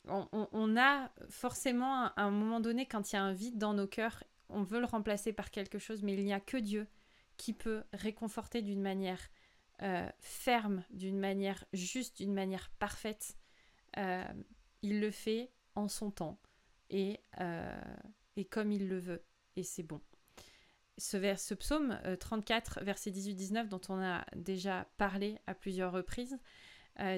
on, 0.10 0.28
on- 0.34 0.50
on 0.52 0.76
a 0.78 1.10
forcément, 1.30 2.08
à 2.08 2.22
un 2.24 2.32
moment 2.32 2.60
donné, 2.60 2.86
quand 2.86 3.14
il 3.14 3.16
y 3.16 3.20
a 3.20 3.24
un 3.24 3.32
vide 3.34 3.58
dans 3.58 3.74
nos 3.74 3.88
cœurs, 3.88 4.26
on 4.50 4.64
veut 4.64 4.82
le 4.82 4.88
remplacer 4.88 5.32
par 5.32 5.52
quelque 5.52 5.80
chose, 5.80 6.04
mais 6.04 6.16
il 6.16 6.26
n'y 6.26 6.34
a 6.34 6.42
que 6.42 6.58
Dieu 6.58 6.86
qui 7.38 7.54
peut 7.54 7.84
réconforter 7.94 8.62
d'une 8.62 8.82
manière 8.82 9.22
euh, 9.82 10.10
ferme, 10.20 10.84
d'une 10.90 11.20
manière 11.20 11.66
juste, 11.74 12.18
d'une 12.18 12.34
manière 12.34 12.70
parfaite. 12.80 13.38
Euh, 13.98 14.24
il 14.82 15.00
le 15.00 15.12
fait 15.12 15.52
en 15.76 15.88
son 15.88 16.12
temps 16.12 16.40
et, 16.90 17.20
euh, 17.40 17.82
et 18.36 18.46
comme 18.46 18.72
il 18.72 18.88
le 18.88 19.00
veut, 19.00 19.24
et 19.56 19.64
c'est 19.64 19.84
bon. 19.84 20.02
Ce, 20.98 21.18
vers, 21.18 21.40
ce 21.40 21.54
psaume 21.54 22.00
euh, 22.06 22.16
34, 22.16 22.84
verset 22.84 23.12
18-19, 23.12 23.68
dont 23.68 23.82
on 23.90 24.02
a 24.02 24.26
déjà 24.36 24.88
parlé 24.98 25.38
à 25.48 25.56
plusieurs 25.56 25.92
reprises, 25.92 26.38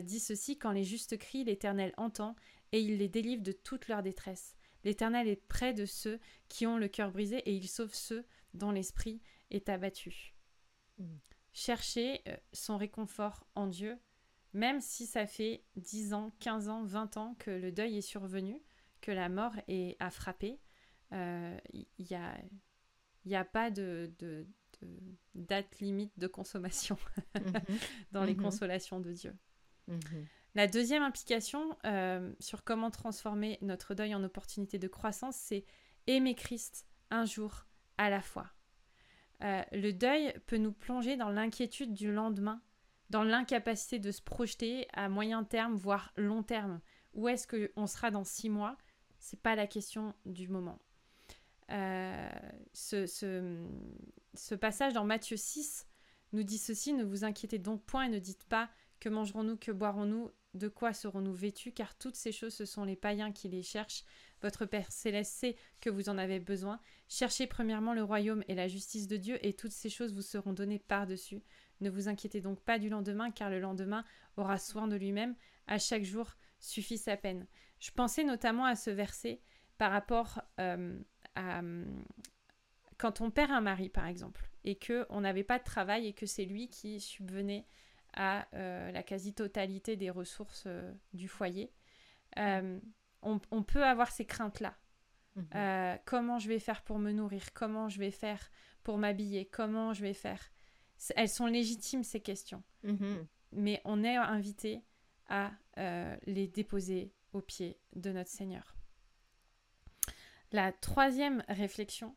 dit 0.04 0.20
ceci 0.20 0.60
Quand 0.60 0.72
les 0.72 0.84
justes 0.84 1.18
crient, 1.18 1.44
l'Éternel 1.44 1.92
entend 1.98 2.36
et 2.72 2.82
il 2.82 2.98
les 2.98 3.10
délivre 3.10 3.42
de 3.42 3.52
toute 3.52 3.88
leur 3.88 4.04
détresse. 4.04 4.56
L'Éternel 4.84 5.28
est 5.28 5.48
près 5.48 5.74
de 5.74 5.88
ceux 5.88 6.20
qui 6.50 6.68
ont 6.68 6.78
le 6.78 6.88
cœur 6.88 7.12
brisé 7.12 7.38
et 7.38 7.54
il 7.56 7.68
sauve 7.68 7.96
ceux 7.96 8.24
dont 8.54 8.70
l'esprit 8.70 9.22
est 9.50 9.70
abattu. 9.70 10.36
Mm. 11.00 11.18
Chercher 11.54 12.22
euh, 12.28 12.36
son 12.54 12.78
réconfort 12.78 13.46
en 13.56 13.68
Dieu, 13.68 13.98
même 14.54 14.80
si 14.82 15.06
ça 15.06 15.26
fait 15.28 15.64
10 15.76 16.14
ans, 16.14 16.32
15 16.40 16.70
ans, 16.70 16.84
20 16.84 17.18
ans 17.18 17.36
que 17.40 17.52
le 17.52 17.72
deuil 17.72 17.98
est 17.98 18.02
survenu, 18.02 18.62
que 19.02 19.12
la 19.12 19.30
mort 19.30 19.54
est, 19.68 19.98
a 20.00 20.10
frappé, 20.12 20.60
euh, 21.14 21.58
il 21.74 21.86
n'y 22.00 22.16
a, 22.16 22.38
y 23.26 23.36
a 23.36 23.44
pas 23.46 23.70
de, 23.72 24.14
de- 24.20 24.48
de 24.82 24.88
date 25.36 25.80
limite 25.80 26.18
de 26.18 26.28
consommation 26.28 26.98
Mhm. 27.36 27.54
dans 28.12 28.24
les 28.24 28.34
Mhm. 28.36 28.42
consolations 28.42 29.00
de 29.00 29.12
Dieu. 29.12 29.36
Mhm. 29.88 30.26
La 30.56 30.68
deuxième 30.68 31.04
implication 31.04 31.78
euh, 31.86 32.34
sur 32.40 32.64
comment 32.64 32.92
transformer 32.92 33.58
notre 33.62 33.94
deuil 33.94 34.14
en 34.16 34.24
opportunité 34.24 34.80
de 34.80 34.88
croissance, 34.88 35.36
c'est 35.38 35.66
aimer 36.08 36.36
Christ 36.36 36.88
un 37.10 37.26
jour 37.26 37.68
à 37.98 38.10
la 38.10 38.22
fois. 38.22 38.48
Euh, 39.44 39.64
le 39.72 39.92
deuil 39.92 40.34
peut 40.46 40.58
nous 40.58 40.72
plonger 40.72 41.18
dans 41.18 41.30
l'inquiétude 41.30 41.94
du 41.94 42.12
lendemain, 42.12 42.62
dans 43.10 43.24
l'incapacité 43.24 44.00
de 44.00 44.12
se 44.12 44.22
projeter 44.22 44.88
à 44.94 45.10
moyen 45.10 45.44
terme, 45.44 45.76
voire 45.76 46.14
long 46.16 46.44
terme. 46.44 46.80
Où 47.14 47.28
est-ce 47.28 47.48
qu'on 47.48 47.88
sera 47.88 48.12
dans 48.12 48.24
six 48.24 48.50
mois? 48.50 48.78
C'est 49.20 49.42
pas 49.42 49.56
la 49.56 49.68
question 49.68 50.14
du 50.26 50.48
moment. 50.48 50.80
Euh, 51.72 52.30
ce, 52.74 54.56
passage 54.56 54.94
dans 54.94 55.06
Matthieu 55.06 55.38
6 55.38 55.88
nous 56.34 56.44
dit 56.44 56.58
ceci 56.58 56.94
Ne 56.94 57.04
vous 57.04 57.24
inquiétez 57.24 57.60
donc 57.60 57.84
point 57.84 58.04
et 58.04 58.10
ne 58.10 58.20
dites 58.20 58.44
pas 58.46 58.70
que 59.00 59.10
mangerons-nous, 59.10 59.58
que 59.58 59.72
boirons-nous 59.72 60.32
de 60.54 60.68
quoi 60.68 60.94
serons-nous 60.94 61.34
vêtus 61.34 61.72
Car 61.72 61.96
toutes 61.98 62.16
ces 62.16 62.32
choses, 62.32 62.54
ce 62.54 62.66
sont 62.66 62.84
les 62.84 62.96
païens 62.96 63.32
qui 63.32 63.48
les 63.50 63.64
cherchent. 63.64 64.04
Votre 64.42 64.66
Père 64.66 64.92
céleste 64.92 65.34
sait 65.34 65.56
que 65.80 65.90
vous 65.90 66.10
en 66.10 66.18
avez 66.18 66.40
besoin. 66.40 66.80
Cherchez 67.08 67.48
premièrement 67.48 67.94
le 67.94 68.04
royaume 68.04 68.44
et 68.48 68.56
la 68.56 68.68
justice 68.68 69.08
de 69.08 69.18
Dieu, 69.18 69.46
et 69.46 69.54
toutes 69.54 69.72
ces 69.72 69.90
choses 69.90 70.14
vous 70.14 70.22
seront 70.22 70.54
données 70.54 70.80
par-dessus. 70.80 71.44
Ne 71.80 71.90
vous 71.90 72.08
inquiétez 72.08 72.42
donc 72.42 72.60
pas 72.62 72.80
du 72.80 72.90
lendemain, 72.90 73.32
car 73.32 73.50
le 73.50 73.60
lendemain 73.60 74.04
aura 74.38 74.58
soin 74.58 74.88
de 74.88 74.96
lui-même. 74.96 75.36
À 75.68 75.78
chaque 75.78 76.04
jour 76.04 76.36
suffit 76.60 76.98
sa 76.98 77.18
peine. 77.18 77.48
Je 77.80 77.92
pensais 77.92 78.24
notamment 78.24 78.66
à 78.66 78.76
ce 78.76 78.90
verset 78.90 79.42
par 79.78 79.92
rapport 79.92 80.42
euh, 80.60 81.00
à 81.36 81.62
quand 83.02 83.20
on 83.20 83.32
perd 83.32 83.50
un 83.50 83.62
mari, 83.62 83.90
par 83.90 84.06
exemple, 84.06 84.48
et 84.64 84.76
que 84.76 85.08
on 85.10 85.22
n'avait 85.22 85.44
pas 85.44 85.58
de 85.58 85.64
travail 85.64 86.06
et 86.06 86.14
que 86.14 86.28
c'est 86.28 86.46
lui 86.46 86.70
qui 86.70 87.00
subvenait 87.00 87.66
à 88.14 88.48
euh, 88.54 88.92
la 88.92 89.02
quasi-totalité 89.02 89.96
des 89.96 90.12
ressources 90.12 90.66
euh, 90.68 90.94
du 91.14 91.28
foyer, 91.28 91.72
on, 93.22 93.64
peut 93.64 93.84
avoir 93.84 94.12
ces 94.12 94.26
craintes-là. 94.26 94.76
Mhm. 95.36 96.00
comment 96.06 96.40
je 96.40 96.50
vais 96.50 96.60
faire 96.60 96.82
pour 96.84 97.00
me 97.00 97.12
nourrir? 97.12 97.54
Comment 97.54 97.88
je 97.88 98.00
vais 98.00 98.12
faire 98.12 98.52
pour 98.84 98.98
m'habiller? 98.98 99.46
Comment 99.46 99.94
je 99.94 100.02
vais 100.02 100.14
faire? 100.14 100.52
Elles 101.16 101.30
sont 101.30 101.46
légitimes, 101.46 102.04
ces 102.04 102.20
questions. 102.20 102.64
Mhm. 102.84 103.28
Mais 103.54 103.82
on 103.86 104.04
est 104.04 104.18
invité 104.18 104.82
à 105.28 105.52
les 106.26 106.48
déposer 106.48 107.14
aux 107.34 107.42
pieds 107.42 107.80
de 107.96 108.12
notre 108.12 108.30
Seigneur. 108.30 108.76
La 110.52 110.74
troisième 110.74 111.46
réflexion, 111.48 112.16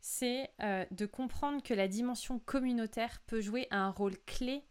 c'est 0.00 0.50
de 0.90 1.06
comprendre 1.06 1.62
que 1.62 1.74
la 1.74 1.88
dimension 1.88 2.38
communautaire 2.38 3.20
peut 3.26 3.42
jouer 3.42 3.66
un 3.70 3.90
rôle 3.90 4.16
clé 4.24 4.64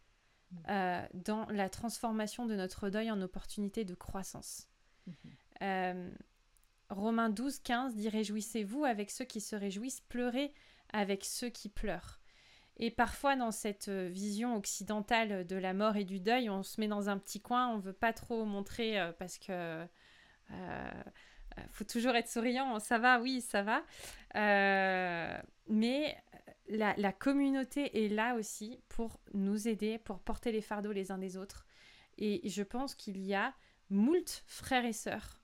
euh, 0.69 1.05
dans 1.13 1.45
la 1.47 1.69
transformation 1.69 2.45
de 2.45 2.55
notre 2.55 2.89
deuil 2.89 3.11
en 3.11 3.21
opportunité 3.21 3.83
de 3.83 3.95
croissance. 3.95 4.69
Mhm. 5.07 5.15
Euh, 5.63 6.09
Romains 6.89 7.29
12, 7.29 7.59
15 7.59 7.95
dit 7.95 8.09
Réjouissez-vous 8.09 8.83
avec 8.83 9.09
ceux 9.09 9.25
qui 9.25 9.41
se 9.41 9.55
réjouissent, 9.55 10.01
pleurez 10.01 10.53
avec 10.91 11.23
ceux 11.25 11.49
qui 11.49 11.69
pleurent. 11.69 12.19
Et 12.77 12.91
parfois, 12.91 13.35
dans 13.35 13.51
cette 13.51 13.89
vision 13.89 14.55
occidentale 14.55 15.45
de 15.45 15.55
la 15.55 15.73
mort 15.73 15.95
et 15.95 16.05
du 16.05 16.19
deuil, 16.19 16.49
on 16.49 16.63
se 16.63 16.79
met 16.79 16.87
dans 16.87 17.09
un 17.09 17.17
petit 17.17 17.39
coin, 17.39 17.69
on 17.69 17.77
ne 17.77 17.81
veut 17.81 17.93
pas 17.93 18.13
trop 18.13 18.45
montrer 18.45 18.99
euh, 18.99 19.11
parce 19.13 19.37
que 19.37 19.85
faut 21.69 21.83
toujours 21.83 22.15
être 22.15 22.27
souriant, 22.27 22.79
ça 22.79 22.97
va, 22.97 23.19
oui, 23.19 23.41
ça 23.41 23.61
va. 23.63 23.83
mais 25.67 26.17
la, 26.67 27.13
communauté 27.13 28.05
est 28.05 28.09
là 28.09 28.35
aussi 28.35 28.79
pour 28.89 29.19
nous 29.33 29.67
aider, 29.67 29.97
pour 29.97 30.19
porter 30.19 30.51
les 30.51 30.61
fardeaux 30.61 30.91
les 30.91 31.11
uns 31.11 31.17
des 31.17 31.37
autres. 31.37 31.65
Et 32.17 32.47
je 32.47 32.63
pense 32.63 32.95
qu'il 32.95 33.17
y 33.19 33.33
a 33.33 33.53
moult 33.89 34.43
frères 34.47 34.85
et 34.85 34.93
sœurs 34.93 35.42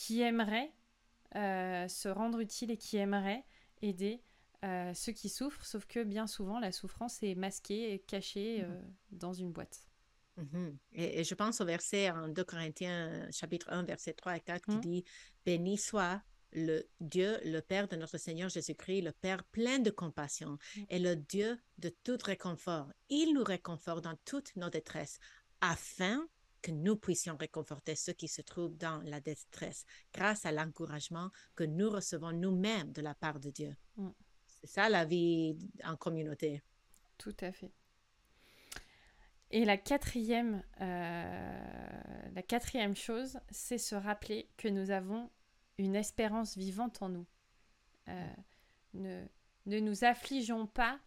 qui 0.00 0.22
aimeraient 0.22 0.72
euh, 1.36 1.86
se 1.86 2.08
rendre 2.08 2.40
utiles 2.40 2.70
et 2.70 2.78
qui 2.78 2.96
aimeraient 2.96 3.44
aider 3.82 4.22
euh, 4.64 4.94
ceux 4.94 5.12
qui 5.12 5.28
souffrent, 5.28 5.66
sauf 5.66 5.84
que 5.84 6.02
bien 6.02 6.26
souvent 6.26 6.58
la 6.58 6.72
souffrance 6.72 7.22
est 7.22 7.34
masquée 7.34 7.92
et 7.92 7.98
cachée 7.98 8.62
euh, 8.62 8.66
mhm. 8.66 8.94
dans 9.12 9.34
une 9.34 9.52
boîte. 9.52 9.86
Mhm. 10.38 10.78
et, 10.92 11.22
je 11.22 11.34
pense 11.34 11.60
au 11.60 11.66
verset 11.66 12.10
en 12.10 12.28
2 12.28 12.44
Corinthiens 12.44 13.30
chapitre 13.30 13.66
1 13.70 13.82
verset 13.82 14.14
3 14.14 14.38
et 14.38 14.40
4 14.40 14.64
qui 14.64 14.76
mhm. 14.76 14.80
dit 14.80 15.04
Béni 15.44 15.76
soit 15.76 16.22
le 16.52 16.88
Dieu, 17.00 17.38
le 17.44 17.60
Père 17.60 17.86
de 17.86 17.96
notre 17.96 18.16
Seigneur 18.16 18.48
Jésus-Christ, 18.48 19.02
le 19.02 19.12
Père 19.12 19.44
plein 19.44 19.80
de 19.80 19.90
compassion 19.90 20.56
mm. 20.76 20.82
et 20.88 20.98
le 20.98 21.14
Dieu 21.14 21.60
de 21.78 21.90
tout 22.02 22.18
réconfort. 22.24 22.90
Il 23.08 23.34
nous 23.34 23.44
réconforte 23.44 24.02
dans 24.02 24.16
toutes 24.24 24.56
nos 24.56 24.68
détresses 24.68 25.20
afin 25.60 26.26
que 26.60 26.70
nous 26.70 26.96
puissions 26.96 27.36
réconforter 27.36 27.94
ceux 27.94 28.12
qui 28.12 28.28
se 28.28 28.42
trouvent 28.42 28.76
dans 28.76 29.00
la 29.02 29.20
détresse 29.20 29.84
grâce 30.12 30.44
à 30.44 30.52
l'encouragement 30.52 31.30
que 31.54 31.64
nous 31.64 31.90
recevons 31.90 32.32
nous-mêmes 32.32 32.92
de 32.92 33.02
la 33.02 33.14
part 33.14 33.40
de 33.40 33.50
Dieu. 33.50 33.76
Mm. 33.96 34.10
C'est 34.46 34.66
ça 34.66 34.88
la 34.88 35.04
vie 35.04 35.56
en 35.84 35.96
communauté. 35.96 36.62
Tout 37.18 37.36
à 37.40 37.52
fait. 37.52 37.72
Et 39.50 39.64
la 39.64 39.76
quatrième, 39.76 40.62
euh, 40.80 42.30
la 42.34 42.42
quatrième 42.42 42.94
chose, 42.94 43.40
c'est 43.50 43.78
se 43.78 43.94
rappeler 43.94 44.48
que 44.56 44.68
nous 44.68 44.90
avons 44.90 45.30
une 45.78 45.96
espérance 45.96 46.56
vivante 46.56 47.02
en 47.02 47.08
nous. 47.08 47.26
Euh, 48.08 48.34
ne, 48.94 49.24
ne 49.66 49.80
nous 49.80 50.04
affligeons 50.04 50.66
pas 50.66 51.00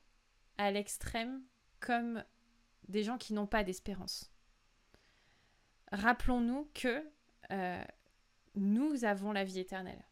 à 0.57 0.71
l'extrême 0.71 1.41
comme 1.79 2.23
des 2.87 3.03
gens 3.03 3.17
qui 3.17 3.33
n'ont 3.33 3.47
pas 3.47 3.63
d'espérance. 3.63 4.32
Rappelons-nous 5.93 6.71
que 6.73 7.07
euh, 7.51 7.83
nous 8.55 9.05
avons 9.05 9.31
la 9.31 9.43
vie 9.43 9.59
éternelle. 9.59 10.03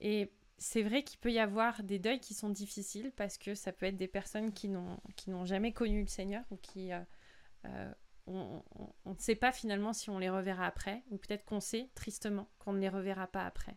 Et 0.00 0.32
c'est 0.56 0.82
vrai 0.82 1.04
qu'il 1.04 1.20
peut 1.20 1.30
y 1.30 1.38
avoir 1.38 1.82
des 1.82 1.98
deuils 1.98 2.20
qui 2.20 2.32
sont 2.32 2.48
difficiles 2.48 3.12
parce 3.16 3.36
que 3.36 3.54
ça 3.54 3.72
peut 3.72 3.84
être 3.84 3.98
des 3.98 4.08
personnes 4.08 4.54
qui 4.54 4.68
n'ont 4.68 5.44
jamais 5.44 5.72
connu 5.72 6.00
le 6.00 6.06
Seigneur 6.06 6.42
ou 6.50 6.56
qui 6.56 6.90
euh, 6.92 7.92
on, 8.26 8.62
ne 9.04 9.18
sait 9.18 9.34
pas 9.34 9.52
finalement 9.52 9.92
si 9.92 10.08
on 10.08 10.18
les 10.18 10.30
reverra 10.30 10.66
après, 10.66 11.04
ou 11.10 11.18
peut-être 11.18 11.44
qu'on 11.44 11.60
sait 11.60 11.90
tristement 11.94 12.48
qu'on 12.58 12.72
ne 12.72 12.80
les 12.80 12.88
reverra 12.88 13.26
pas 13.26 13.44
après. 13.44 13.76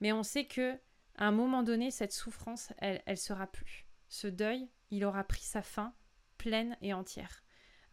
Mais 0.00 0.12
on 0.12 0.24
sait 0.24 0.46
que 0.46 0.74
à 1.16 1.28
un 1.28 1.32
moment 1.32 1.62
donné, 1.62 1.92
cette 1.92 2.12
souffrance, 2.12 2.72
elle, 2.78 3.00
elle 3.06 3.16
sera 3.16 3.46
plus. 3.46 3.86
Ce 4.08 4.26
deuil, 4.26 4.68
il 4.90 5.04
aura 5.04 5.22
pris 5.22 5.44
sa 5.44 5.62
fin 5.62 5.94
pleine 6.36 6.76
et 6.82 6.92
entière. 6.92 7.43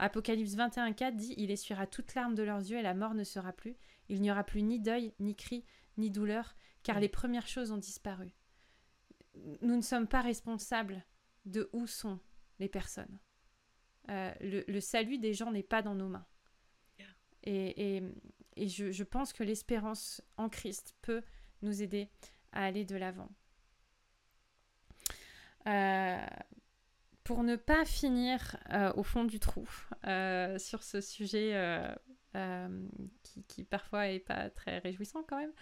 Apocalypse 0.02 0.56
21.4 0.56 1.16
dit 1.16 1.36
Il 1.38 1.52
essuiera 1.52 1.86
toute 1.86 2.16
larme 2.16 2.34
de 2.34 2.42
leurs 2.42 2.60
yeux 2.60 2.80
et 2.80 2.82
la 2.82 2.96
mort 2.96 3.14
ne 3.14 3.24
sera 3.24 3.54
plus. 3.54 3.78
Il 4.10 4.20
n'y 4.20 4.32
aura 4.32 4.44
plus 4.44 4.64
ni 4.64 4.80
deuil, 4.80 5.14
ni 5.20 5.36
cri, 5.36 5.64
ni 5.98 6.10
douleur, 6.10 6.56
car 6.82 7.00
les 7.00 7.08
premières 7.08 7.48
choses 7.48 7.72
ont 7.72 7.78
disparu. 7.78 8.34
Nous 9.62 9.76
ne 9.76 9.82
sommes 9.82 10.08
pas 10.08 10.22
responsables 10.22 11.06
de 11.46 11.70
où 11.72 11.86
sont 11.86 12.20
les 12.60 12.68
personnes. 12.68 13.20
Euh, 14.10 14.34
le, 14.42 14.80
salut 14.80 15.20
des 15.20 15.36
gens 15.36 15.52
n'est 15.52 15.62
pas 15.62 15.84
dans 15.84 15.96
nos 15.96 16.10
mains. 16.10 16.26
Et, 17.44 18.04
je, 18.58 19.04
pense 19.04 19.34
que 19.34 19.44
l'espérance 19.44 20.22
en 20.38 20.50
Christ 20.50 20.96
peut 21.02 21.22
nous 21.62 21.82
aider 21.82 22.10
à 22.52 22.66
aller 22.66 22.86
de 22.86 22.96
l'avant. 22.96 23.30
Euh, 25.68 26.26
pour 27.24 27.44
ne 27.44 27.56
pas 27.56 27.86
finir 27.86 28.58
euh, 28.72 28.92
au 28.96 29.04
fond 29.04 29.24
du 29.24 29.40
trou 29.40 29.68
sur 30.04 30.84
ce 30.84 31.02
sujet 31.02 31.54
qui, 33.48 33.64
parfois 33.64 34.08
est 34.08 34.20
pas 34.20 34.50
très 34.50 34.80
réjouissant 34.80 35.24
quand 35.24 35.38
même, 35.38 35.54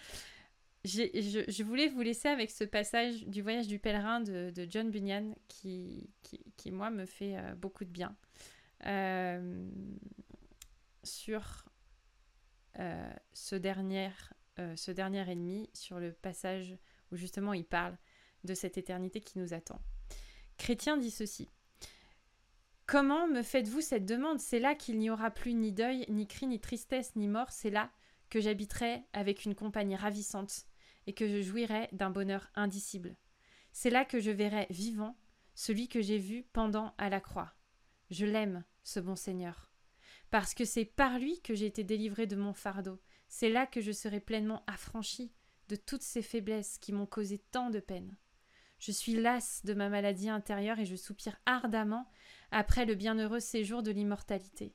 je, 0.84 1.62
voulais 1.62 1.88
vous 1.88 2.00
laisser 2.00 2.28
avec 2.28 2.50
ce 2.50 2.64
passage 2.64 3.26
du 3.26 3.42
voyage 3.42 3.68
du 3.68 3.78
pèlerin 3.78 4.20
de, 4.20 4.52
John 4.68 4.90
Bunyan 4.90 5.34
qui, 5.48 6.08
qui, 6.56 6.70
moi, 6.70 6.90
me 6.90 7.06
fait 7.06 7.36
euh, 7.36 7.54
beaucoup 7.54 7.84
de 7.84 7.90
bien. 7.90 8.16
Euh, 8.86 9.68
sur 11.02 11.66
euh, 12.78 13.12
ce, 13.32 13.56
dernier, 13.56 14.10
ce 14.76 14.90
dernier 14.90 15.30
ennemi, 15.30 15.68
sur 15.74 15.98
le 15.98 16.12
passage 16.12 16.76
où 17.12 17.16
justement 17.16 17.52
il 17.52 17.64
parle 17.64 17.96
de 18.44 18.54
cette 18.54 18.78
éternité 18.78 19.20
qui 19.20 19.38
nous 19.38 19.52
attend. 19.52 19.80
Chrétien 20.60 20.98
dit 20.98 21.10
ceci. 21.10 21.48
Comment 22.84 23.26
me 23.26 23.40
faites-vous 23.40 23.80
cette 23.80 24.04
demande? 24.04 24.40
C'est 24.40 24.58
là 24.58 24.74
qu'il 24.74 24.98
n'y 24.98 25.08
aura 25.08 25.30
plus 25.30 25.54
ni 25.54 25.72
deuil, 25.72 26.04
ni 26.10 26.26
cri, 26.26 26.46
ni 26.46 26.60
tristesse, 26.60 27.16
ni 27.16 27.28
mort. 27.28 27.50
C'est 27.50 27.70
là 27.70 27.90
que 28.28 28.42
j'habiterai 28.42 29.02
avec 29.14 29.46
une 29.46 29.54
compagnie 29.54 29.96
ravissante 29.96 30.66
et 31.06 31.14
que 31.14 31.26
je 31.26 31.40
jouirai 31.40 31.88
d'un 31.92 32.10
bonheur 32.10 32.50
indicible. 32.54 33.16
C'est 33.72 33.88
là 33.88 34.04
que 34.04 34.20
je 34.20 34.30
verrai 34.30 34.66
vivant 34.68 35.16
celui 35.54 35.88
que 35.88 36.02
j'ai 36.02 36.18
vu 36.18 36.44
pendant 36.52 36.92
à 36.98 37.08
la 37.08 37.20
croix. 37.20 37.54
Je 38.10 38.26
l'aime, 38.26 38.62
ce 38.82 39.00
bon 39.00 39.16
Seigneur, 39.16 39.72
parce 40.30 40.52
que 40.52 40.66
c'est 40.66 40.84
par 40.84 41.18
lui 41.18 41.40
que 41.40 41.54
j'ai 41.54 41.66
été 41.66 41.84
délivré 41.84 42.26
de 42.26 42.36
mon 42.36 42.52
fardeau. 42.52 43.00
C'est 43.28 43.48
là 43.48 43.66
que 43.66 43.80
je 43.80 43.92
serai 43.92 44.20
pleinement 44.20 44.62
affranchi 44.66 45.32
de 45.68 45.76
toutes 45.76 46.02
ces 46.02 46.20
faiblesses 46.20 46.76
qui 46.76 46.92
m'ont 46.92 47.06
causé 47.06 47.38
tant 47.38 47.70
de 47.70 47.80
peine. 47.80 48.14
Je 48.80 48.92
suis 48.92 49.14
lasse 49.14 49.64
de 49.64 49.74
ma 49.74 49.90
maladie 49.90 50.30
intérieure 50.30 50.80
et 50.80 50.86
je 50.86 50.96
soupire 50.96 51.36
ardemment 51.44 52.10
après 52.50 52.86
le 52.86 52.94
bienheureux 52.94 53.38
séjour 53.38 53.82
de 53.82 53.90
l'immortalité. 53.90 54.74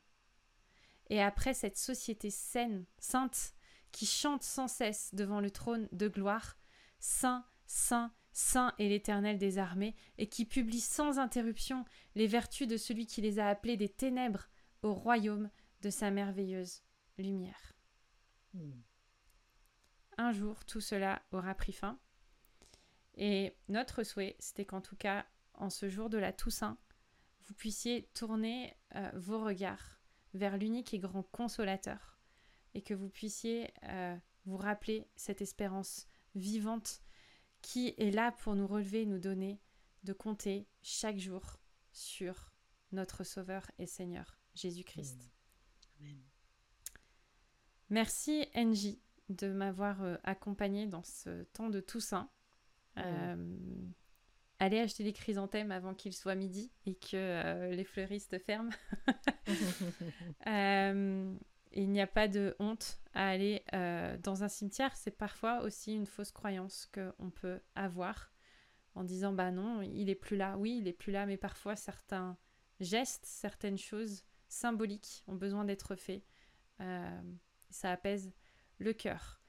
Et 1.10 1.22
après 1.22 1.54
cette 1.54 1.78
société 1.78 2.30
saine, 2.30 2.86
sainte, 3.00 3.56
qui 3.92 4.06
chante 4.06 4.44
sans 4.44 4.68
cesse 4.68 5.14
devant 5.14 5.40
le 5.40 5.50
trône 5.50 5.90
de 5.92 6.08
gloire, 6.08 6.58
Saint, 7.00 7.46
Saint, 7.66 8.14
Saint 8.32 8.74
est 8.78 8.90
l'Éternel 8.90 9.38
des 9.38 9.58
armées, 9.58 9.96
et 10.18 10.28
qui 10.28 10.46
publie 10.46 10.82
sans 10.82 11.20
interruption 11.20 11.86
les 12.16 12.28
vertus 12.28 12.68
de 12.68 12.78
celui 12.78 13.06
qui 13.06 13.22
les 13.22 13.40
a 13.40 13.48
appelés 13.48 13.78
des 13.78 13.90
ténèbres 13.90 14.50
au 14.82 14.94
royaume 14.94 15.50
de 15.82 15.90
sa 15.90 16.12
merveilleuse 16.12 16.84
lumière. 17.18 17.74
Hmm. 18.54 18.82
Un 20.18 20.32
jour, 20.32 20.64
tout 20.66 20.82
cela 20.82 21.22
aura 21.32 21.56
pris 21.56 21.74
fin. 21.74 22.00
Et 23.16 23.56
notre 23.70 24.04
souhait, 24.04 24.36
c'était 24.40 24.66
qu'en 24.66 24.82
tout 24.82 24.96
cas, 24.96 25.26
en 25.54 25.70
ce 25.70 25.90
jour 25.90 26.10
de 26.10 26.18
la 26.18 26.34
Toussaint, 26.34 26.78
vous 27.48 27.54
puissiez 27.54 28.10
tourner 28.14 28.76
euh, 28.96 29.10
vos 29.16 29.44
regards 29.44 30.02
vers 30.34 30.58
l'unique 30.58 30.94
et 30.94 31.00
grand 31.00 31.24
consolateur 31.24 32.20
et 32.74 32.82
que 32.82 32.94
vous 32.94 33.10
puissiez 33.10 33.72
euh, 33.84 34.18
vous 34.46 34.58
rappeler 34.58 35.08
cette 35.16 35.42
espérance 35.42 36.08
vivante 36.36 37.02
qui 37.62 37.96
est 37.98 38.12
là 38.12 38.32
pour 38.32 38.56
nous 38.56 38.68
relever, 38.68 39.06
nous 39.06 39.20
donner, 39.20 39.62
de 40.04 40.14
compter 40.14 40.68
chaque 40.82 41.18
jour 41.18 41.60
sur 41.92 42.52
notre 42.92 43.24
Sauveur 43.24 43.72
et 43.80 43.88
Seigneur, 43.88 44.38
Jésus-Christ. 44.54 45.32
Amen. 46.00 46.22
Merci 47.90 48.46
Angie 48.56 49.02
de 49.30 49.52
m'avoir 49.52 50.04
euh, 50.04 50.18
accompagnée 50.24 50.86
dans 50.86 51.04
ce 51.04 51.44
temps 51.46 51.70
de 51.70 51.80
Toussaint. 51.80 52.30
Euh, 52.98 53.36
allez 54.60 54.80
acheter 54.80 55.04
des 55.04 55.14
chrysanthèmes 55.14 55.72
avant 55.72 55.94
qu'il 55.94 56.14
soit 56.14 56.36
midi 56.36 56.72
et 56.86 56.96
que 56.96 57.16
euh, 57.16 57.72
les 57.72 57.84
fleuristes 57.84 58.38
ferment. 58.40 58.72
il 61.78 61.92
n'y 61.92 62.02
a 62.02 62.08
pas 62.08 62.28
de 62.28 62.56
honte 62.60 63.00
à 63.14 63.28
aller 63.28 63.64
dans 64.24 64.44
un 64.44 64.48
cimetière. 64.48 64.96
C'est 64.96 65.18
parfois 65.18 65.62
aussi 65.62 65.94
une 65.94 66.08
fausse 66.08 66.32
croyance 66.32 66.90
qu'on 66.94 67.30
peut 67.30 67.60
avoir 67.76 68.32
en 68.94 69.04
disant 69.04 69.34
bah 69.34 69.52
non, 69.52 69.82
il 69.82 70.10
est 70.10 70.16
plus 70.16 70.38
là. 70.38 70.58
Oui, 70.58 70.78
il 70.80 70.88
est 70.88 70.94
plus 70.94 71.12
là, 71.12 71.26
mais 71.26 71.38
parfois 71.38 71.76
certains 71.76 72.38
gestes, 72.80 73.26
certaines 73.26 73.78
choses 73.78 74.24
symboliques 74.48 75.24
ont 75.28 75.36
besoin 75.36 75.66
d'être 75.66 75.96
faits. 75.96 76.24
ça 77.70 77.92
apaise 77.92 78.32
le 78.80 78.94
cœur. 78.94 79.42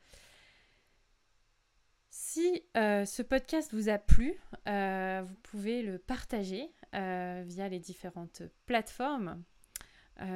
Si 2.19 2.63
euh, 2.79 3.05
ce 3.05 3.21
podcast 3.21 3.75
vous 3.75 3.91
a 3.91 3.99
plu, 3.99 4.41
euh, 4.69 5.23
vous 5.23 5.35
pouvez 5.43 5.83
le 5.83 5.99
partager 5.99 6.73
euh, 6.95 7.45
via 7.47 7.69
les 7.69 7.79
différentes 7.79 8.41
plateformes. 8.65 9.45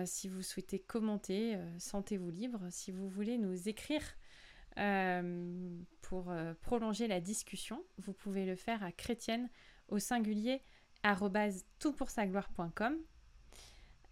si 0.05 0.29
vous 0.29 0.43
souhaitez 0.43 0.79
commenter, 0.79 1.59
sentez-vous 1.79 2.29
libre. 2.29 2.67
Si 2.69 2.93
vous 2.93 3.09
voulez 3.09 3.39
nous 3.39 3.67
écrire 3.67 4.03
pour 6.03 6.35
prolonger 6.61 7.09
la 7.09 7.19
discussion, 7.23 7.83
vous 7.97 8.13
pouvez 8.13 8.45
le 8.45 8.57
faire 8.57 8.85
à 8.85 8.93
chrétienne 8.93 9.49
au 9.89 9.99
singulier 9.99 10.61
toutpoursagloire.com. 11.79 12.99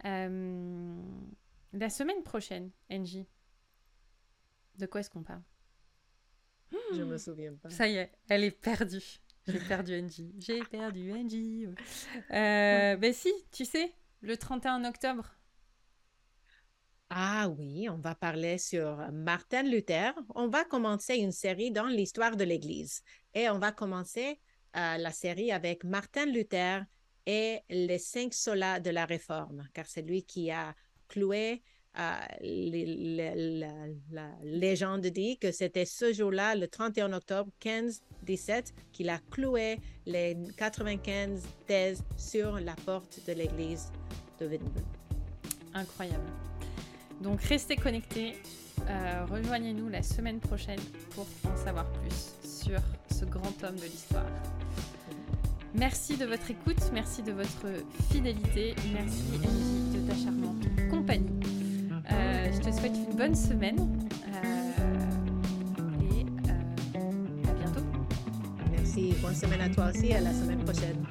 la 0.04 1.90
semaine 1.90 2.22
prochaine, 2.22 2.70
Angie, 2.90 3.28
de 4.78 4.86
quoi 4.86 5.00
est-ce 5.00 5.10
qu'on 5.10 5.22
parle? 5.22 5.42
Je 6.94 7.02
me 7.02 7.18
souviens 7.18 7.54
pas. 7.54 7.70
Ça 7.70 7.88
y 7.88 7.96
est, 7.96 8.12
elle 8.28 8.44
est 8.44 8.50
perdue. 8.50 9.20
J'ai 9.46 9.58
perdu 9.60 9.98
Angie. 9.98 10.34
J'ai 10.38 10.60
perdu 10.62 11.12
Angie. 11.12 11.66
Euh, 12.30 12.96
ben 12.96 13.12
si, 13.12 13.32
tu 13.50 13.64
sais, 13.64 13.94
le 14.20 14.36
31 14.36 14.84
octobre. 14.84 15.24
Ah 17.10 17.48
oui, 17.48 17.88
on 17.88 17.96
va 17.96 18.14
parler 18.14 18.58
sur 18.58 18.98
Martin 19.10 19.62
Luther. 19.62 20.12
On 20.34 20.48
va 20.48 20.64
commencer 20.64 21.16
une 21.16 21.32
série 21.32 21.70
dans 21.70 21.86
l'histoire 21.86 22.36
de 22.36 22.44
l'Église. 22.44 23.02
Et 23.32 23.48
on 23.48 23.58
va 23.58 23.72
commencer 23.72 24.38
euh, 24.76 24.98
la 24.98 25.12
série 25.12 25.50
avec 25.50 25.84
Martin 25.84 26.26
Luther 26.26 26.84
et 27.24 27.60
les 27.70 27.98
cinq 27.98 28.34
solas 28.34 28.80
de 28.80 28.90
la 28.90 29.06
Réforme, 29.06 29.66
car 29.72 29.86
c'est 29.86 30.02
lui 30.02 30.24
qui 30.24 30.50
a 30.50 30.74
cloué 31.08 31.62
la, 31.98 34.30
légende 34.42 35.06
dit 35.06 35.38
que 35.38 35.52
c'était 35.52 35.84
ce 35.84 36.12
jour-là, 36.12 36.54
le 36.54 36.68
31 36.68 37.12
octobre 37.12 37.50
1517, 37.64 38.74
qu'il 38.92 39.10
a 39.10 39.18
cloué 39.30 39.80
les 40.06 40.36
95 40.56 41.42
thèses 41.66 42.02
sur 42.16 42.60
la 42.60 42.74
porte 42.86 43.20
de 43.26 43.32
l'église 43.32 43.90
de 44.40 44.46
Wittenberg. 44.46 44.86
Incroyable. 45.74 46.30
Donc 47.20 47.42
restez 47.42 47.76
connectés. 47.76 48.34
Euh, 48.88 49.24
rejoignez-nous 49.28 49.88
la 49.88 50.02
semaine 50.02 50.38
prochaine 50.38 50.80
pour 51.10 51.26
en 51.44 51.56
savoir 51.56 51.90
plus 51.92 52.32
sur 52.44 52.80
ce 53.10 53.24
grand 53.24 53.62
homme 53.64 53.76
de 53.76 53.84
l'histoire. 53.84 54.30
Merci 55.74 56.16
de 56.16 56.24
votre 56.24 56.50
écoute, 56.50 56.90
merci 56.92 57.22
de 57.22 57.32
votre 57.32 57.66
fidélité, 58.10 58.74
merci 58.92 59.24
Angie 59.34 59.98
de 59.98 60.08
ta 60.08 60.16
charmante 60.16 60.64
compagnie. 60.90 61.57
Je 62.58 62.70
te 62.70 62.72
souhaite 62.76 62.96
une 62.96 63.16
bonne 63.16 63.34
semaine 63.36 63.78
euh, 64.26 65.82
et 66.02 66.26
euh, 66.48 67.48
à 67.48 67.52
bientôt. 67.54 67.86
Merci. 68.72 69.14
Bonne 69.22 69.34
semaine 69.34 69.60
à 69.60 69.68
toi 69.68 69.90
aussi. 69.94 70.12
À 70.12 70.20
la 70.20 70.32
semaine 70.32 70.64
prochaine. 70.64 71.06